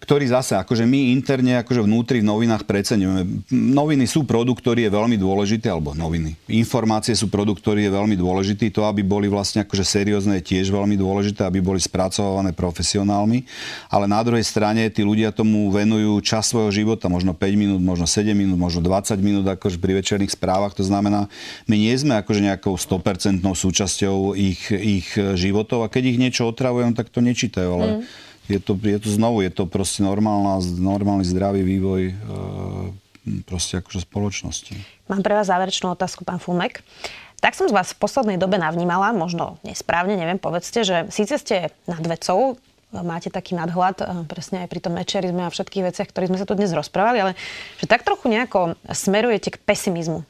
ktorý 0.06 0.30
zase, 0.30 0.54
akože 0.54 0.86
my 0.86 1.10
interne, 1.10 1.58
akože 1.58 1.82
vnútri 1.82 2.22
v 2.22 2.30
novinách 2.30 2.62
preceňujeme. 2.62 3.50
Noviny 3.50 4.06
sú 4.06 4.22
produkt, 4.22 4.62
ktorý 4.62 4.86
je 4.86 4.94
veľmi 4.94 5.18
dôležitý, 5.18 5.66
alebo 5.66 5.98
noviny. 5.98 6.38
Informácie 6.54 7.10
sú 7.18 7.26
produkt, 7.26 7.58
ktorý 7.58 7.90
je 7.90 7.92
veľmi 7.92 8.14
dôležitý. 8.14 8.70
To, 8.78 8.86
aby 8.86 9.02
boli 9.02 9.26
vlastne 9.26 9.66
akože 9.66 9.82
seriózne, 9.82 10.38
je 10.38 10.54
tiež 10.54 10.70
veľmi 10.70 10.94
dôležité, 10.94 11.42
aby 11.42 11.58
boli 11.58 11.82
spracované 11.82 12.54
profesionálmi. 12.54 13.42
Ale 13.90 14.06
na 14.06 14.22
druhej 14.22 14.46
strane 14.46 14.86
tí 14.94 15.02
ľudia 15.02 15.34
tomu 15.34 15.74
venujú 15.74 16.22
čas 16.22 16.46
svojho 16.46 16.70
života, 16.70 17.10
možno 17.10 17.34
5 17.34 17.42
minút, 17.58 17.82
možno 17.82 18.06
7 18.06 18.30
minút, 18.30 18.54
možno 18.62 18.78
20 18.78 19.18
minút 19.18 19.42
akože 19.58 19.82
pri 19.82 19.98
večerných 19.98 20.38
správach. 20.38 20.78
To 20.78 20.86
znamená, 20.86 21.26
my 21.66 21.74
nie 21.74 21.94
sme 21.98 22.14
akože 22.22 22.46
nejakou 22.46 22.78
100% 22.78 23.42
súčasťou 23.42 24.38
ich, 24.38 24.70
ich 24.70 25.10
životov 25.18 25.82
a 25.82 25.90
keď 25.90 26.14
ich 26.14 26.18
niečo 26.22 26.46
otravujem, 26.46 26.94
tak 26.94 27.10
to 27.10 27.18
nečítajú. 27.18 27.70
Ale 27.74 27.86
mm 27.90 28.25
je 28.46 28.60
to, 28.62 28.78
je 28.78 28.98
to 29.02 29.08
znovu, 29.10 29.42
je 29.42 29.50
to 29.50 29.66
proste 29.66 30.02
normálna, 30.02 30.62
normálny 30.62 31.26
zdravý 31.26 31.66
vývoj 31.66 32.02
e, 32.10 32.14
proste 33.46 33.82
akože 33.82 34.06
spoločnosti. 34.06 34.74
Mám 35.10 35.22
pre 35.26 35.34
vás 35.34 35.50
záverečnú 35.50 35.90
otázku, 35.90 36.22
pán 36.22 36.38
Fulmek. 36.38 36.86
Tak 37.42 37.52
som 37.52 37.68
z 37.68 37.74
vás 37.76 37.92
v 37.92 38.00
poslednej 38.00 38.38
dobe 38.40 38.56
navnímala, 38.56 39.12
možno 39.12 39.60
nesprávne, 39.60 40.16
neviem, 40.16 40.40
povedzte, 40.40 40.86
že 40.86 40.96
síce 41.12 41.36
ste 41.36 41.68
nad 41.84 42.00
vecou, 42.00 42.56
máte 42.94 43.28
taký 43.28 43.58
nadhľad, 43.58 43.96
e, 44.00 44.04
presne 44.30 44.64
aj 44.64 44.68
pri 44.70 44.80
tom 44.80 44.94
mečerizme 44.94 45.42
a 45.42 45.52
všetkých 45.52 45.86
veciach, 45.92 46.08
ktorých 46.08 46.30
sme 46.30 46.40
sa 46.40 46.48
tu 46.48 46.54
dnes 46.54 46.70
rozprávali, 46.70 47.18
ale 47.20 47.32
že 47.82 47.90
tak 47.90 48.06
trochu 48.06 48.30
nejako 48.30 48.78
smerujete 48.86 49.58
k 49.58 49.60
pesimizmu. 49.66 50.22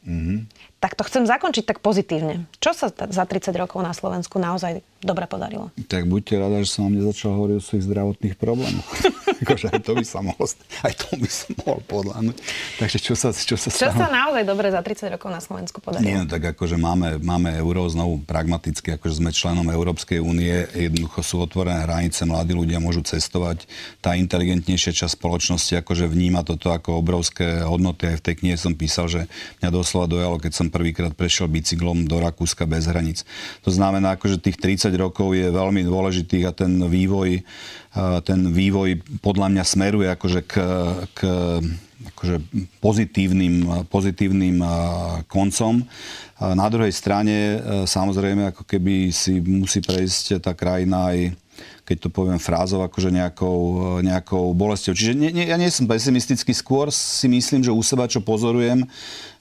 Mm-hmm. 0.00 0.38
Tak 0.80 0.96
to 0.96 1.04
chcem 1.04 1.28
zakončiť 1.28 1.64
tak 1.68 1.78
pozitívne. 1.84 2.48
Čo 2.56 2.72
sa 2.72 2.88
za 2.88 3.24
30 3.28 3.52
rokov 3.52 3.84
na 3.84 3.92
Slovensku 3.92 4.40
naozaj 4.40 4.80
dobre 5.04 5.28
podarilo? 5.28 5.68
Tak 5.92 6.08
buďte 6.08 6.40
rada, 6.40 6.56
že 6.64 6.72
som 6.72 6.88
vám 6.88 7.04
nezačal 7.04 7.36
hovoriť 7.36 7.56
o 7.60 7.64
svojich 7.64 7.84
zdravotných 7.84 8.36
problémoch. 8.40 8.88
akože 9.40 9.66
aj 9.72 9.80
to 9.82 9.92
by 9.96 10.04
sa 10.04 10.20
mohol, 10.20 10.46
aj 10.86 10.92
to 10.96 11.08
by 11.16 11.28
som 11.28 11.50
mohol 11.64 11.80
podľahnúť. 11.88 12.36
Takže 12.76 12.98
čo 13.00 13.14
sa, 13.16 13.32
čo 13.32 13.56
sa 13.56 13.68
Čo 13.72 13.90
sa 13.92 14.06
naozaj 14.12 14.44
dobre 14.44 14.68
za 14.68 14.80
30 14.84 15.16
rokov 15.16 15.28
na 15.32 15.40
Slovensku 15.40 15.80
podarilo? 15.80 16.06
Nie, 16.06 16.16
no 16.22 16.28
tak 16.28 16.56
akože 16.56 16.76
máme, 16.76 17.18
máme 17.20 17.52
euro 17.56 17.88
znovu 17.88 18.20
pragmaticky, 18.24 18.96
akože 19.00 19.20
sme 19.24 19.30
členom 19.32 19.66
Európskej 19.68 20.20
únie, 20.20 20.68
jednoducho 20.72 21.20
sú 21.24 21.36
otvorené 21.40 21.84
hranice, 21.88 22.28
mladí 22.28 22.52
ľudia 22.52 22.78
môžu 22.78 23.00
cestovať. 23.02 23.64
Tá 24.04 24.14
inteligentnejšia 24.14 24.92
časť 24.92 25.16
spoločnosti 25.16 25.80
akože 25.80 26.06
vníma 26.06 26.44
toto 26.44 26.70
ako 26.70 27.00
obrovské 27.00 27.64
hodnoty. 27.64 28.12
Aj 28.12 28.16
v 28.20 28.24
tej 28.24 28.34
knihe 28.44 28.56
som 28.60 28.76
písal, 28.76 29.08
že 29.08 29.20
mňa 29.64 29.70
doslova 29.72 30.06
dojalo, 30.06 30.36
keď 30.36 30.52
som 30.52 30.66
prvýkrát 30.68 31.12
prešiel 31.16 31.48
bicyklom 31.48 32.04
do 32.04 32.20
Rakúska 32.20 32.68
bez 32.68 32.86
hraníc. 32.86 33.24
To 33.64 33.70
znamená, 33.72 34.16
že 34.20 34.38
tých 34.38 34.60
30 34.60 34.94
rokov 34.94 35.32
je 35.34 35.48
veľmi 35.48 35.82
dôležitých 35.82 36.44
a 36.46 36.52
ten 36.52 36.76
vývoj, 36.78 37.42
ten 38.22 38.40
vývoj 38.54 39.02
podľa 39.18 39.50
mňa 39.50 39.64
smeruje 39.66 40.08
akože 40.14 40.40
k, 40.46 40.54
k 41.14 41.20
akože 42.00 42.40
pozitívnym, 42.80 43.84
pozitívnym 43.92 44.64
koncom. 45.28 45.84
Na 46.40 46.66
druhej 46.72 46.92
strane 46.96 47.60
samozrejme 47.84 48.56
ako 48.56 48.64
keby 48.64 49.12
si 49.12 49.40
musí 49.44 49.84
prejsť 49.84 50.40
tá 50.40 50.56
krajina 50.56 51.12
aj 51.12 51.18
keď 51.84 52.06
to 52.06 52.08
poviem 52.14 52.38
frázov, 52.38 52.86
akože 52.86 53.10
nejakou, 53.10 53.58
nejakou 54.00 54.54
bolestou. 54.54 54.94
Čiže 54.94 55.12
nie, 55.18 55.34
nie, 55.34 55.50
ja 55.50 55.58
nie 55.58 55.66
som 55.74 55.90
pesimistický, 55.90 56.54
skôr 56.54 56.88
si 56.94 57.26
myslím, 57.26 57.66
že 57.66 57.74
u 57.74 57.82
seba, 57.82 58.06
čo 58.06 58.22
pozorujem, 58.22 58.86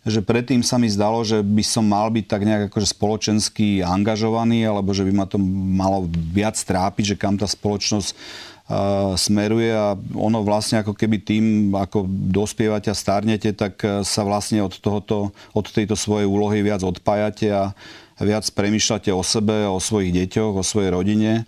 že 0.08 0.24
predtým 0.24 0.64
sa 0.64 0.80
mi 0.80 0.88
zdalo, 0.88 1.24
že 1.28 1.44
by 1.44 1.64
som 1.64 1.84
mal 1.84 2.08
byť 2.08 2.26
tak 2.26 2.42
nejak 2.48 2.64
akože 2.72 2.88
spoločensky 2.96 3.84
angažovaný, 3.84 4.64
alebo 4.64 4.96
že 4.96 5.04
by 5.04 5.12
ma 5.12 5.26
to 5.28 5.36
malo 5.76 6.08
viac 6.32 6.56
trápiť, 6.56 7.16
že 7.16 7.20
kam 7.20 7.36
tá 7.36 7.44
spoločnosť 7.44 8.16
uh, 8.16 9.14
smeruje 9.20 9.76
a 9.76 10.00
ono 10.16 10.40
vlastne 10.46 10.80
ako 10.80 10.96
keby 10.96 11.18
tým, 11.20 11.76
ako 11.76 12.08
dospievate 12.32 12.88
a 12.88 12.96
starnete, 12.96 13.52
tak 13.52 13.82
sa 14.08 14.22
vlastne 14.24 14.64
od, 14.64 14.72
tohoto, 14.80 15.36
od 15.52 15.66
tejto 15.68 16.00
svojej 16.00 16.30
úlohy 16.30 16.64
viac 16.64 16.80
odpájate 16.86 17.52
a 17.52 17.76
viac 18.24 18.48
premyšľate 18.52 19.12
o 19.12 19.24
sebe, 19.24 19.68
o 19.68 19.84
svojich 19.84 20.16
deťoch, 20.16 20.54
o 20.60 20.64
svojej 20.64 20.96
rodine 20.96 21.44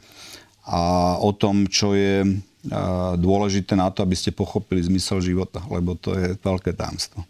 a 0.67 1.15
o 1.19 1.31
tom, 1.31 1.67
čo 1.67 1.95
je 1.95 2.25
dôležité 3.17 3.73
na 3.73 3.89
to, 3.89 4.05
aby 4.05 4.13
ste 4.13 4.29
pochopili 4.29 4.85
zmysel 4.85 5.17
života, 5.17 5.65
lebo 5.65 5.97
to 5.97 6.13
je 6.13 6.37
veľké 6.37 6.77
tajomstvo. 6.77 7.25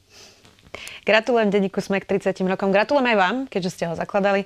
Gratulujem 1.02 1.50
denníku 1.50 1.82
Sme 1.82 2.00
k 2.02 2.06
30 2.18 2.46
rokom. 2.46 2.70
Gratulujem 2.70 3.14
aj 3.14 3.18
vám, 3.18 3.36
keďže 3.50 3.74
ste 3.74 3.84
ho 3.90 3.94
zakladali. 3.98 4.46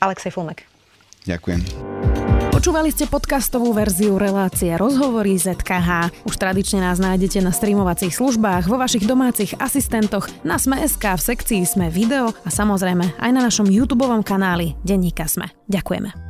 Alexej 0.00 0.32
Fulmek. 0.32 0.64
Ďakujem. 1.28 1.60
Počúvali 2.50 2.92
ste 2.92 3.08
podcastovú 3.08 3.72
verziu 3.72 4.20
relácie 4.20 4.68
Rozhovory 4.76 5.32
ZKH. 5.40 6.12
Už 6.28 6.34
tradične 6.36 6.84
nás 6.84 7.00
nájdete 7.00 7.40
na 7.40 7.56
streamovacích 7.56 8.12
službách, 8.12 8.68
vo 8.68 8.76
vašich 8.76 9.08
domácich 9.08 9.56
asistentoch, 9.56 10.28
na 10.44 10.60
Sme.sk, 10.60 11.00
v 11.00 11.22
sekcii 11.24 11.62
Sme 11.64 11.88
video 11.88 12.36
a 12.44 12.50
samozrejme 12.52 13.16
aj 13.16 13.30
na 13.32 13.40
našom 13.48 13.64
YouTube 13.64 14.04
kanáli 14.20 14.76
Denníka 14.84 15.24
Sme. 15.24 15.48
Ďakujeme. 15.72 16.29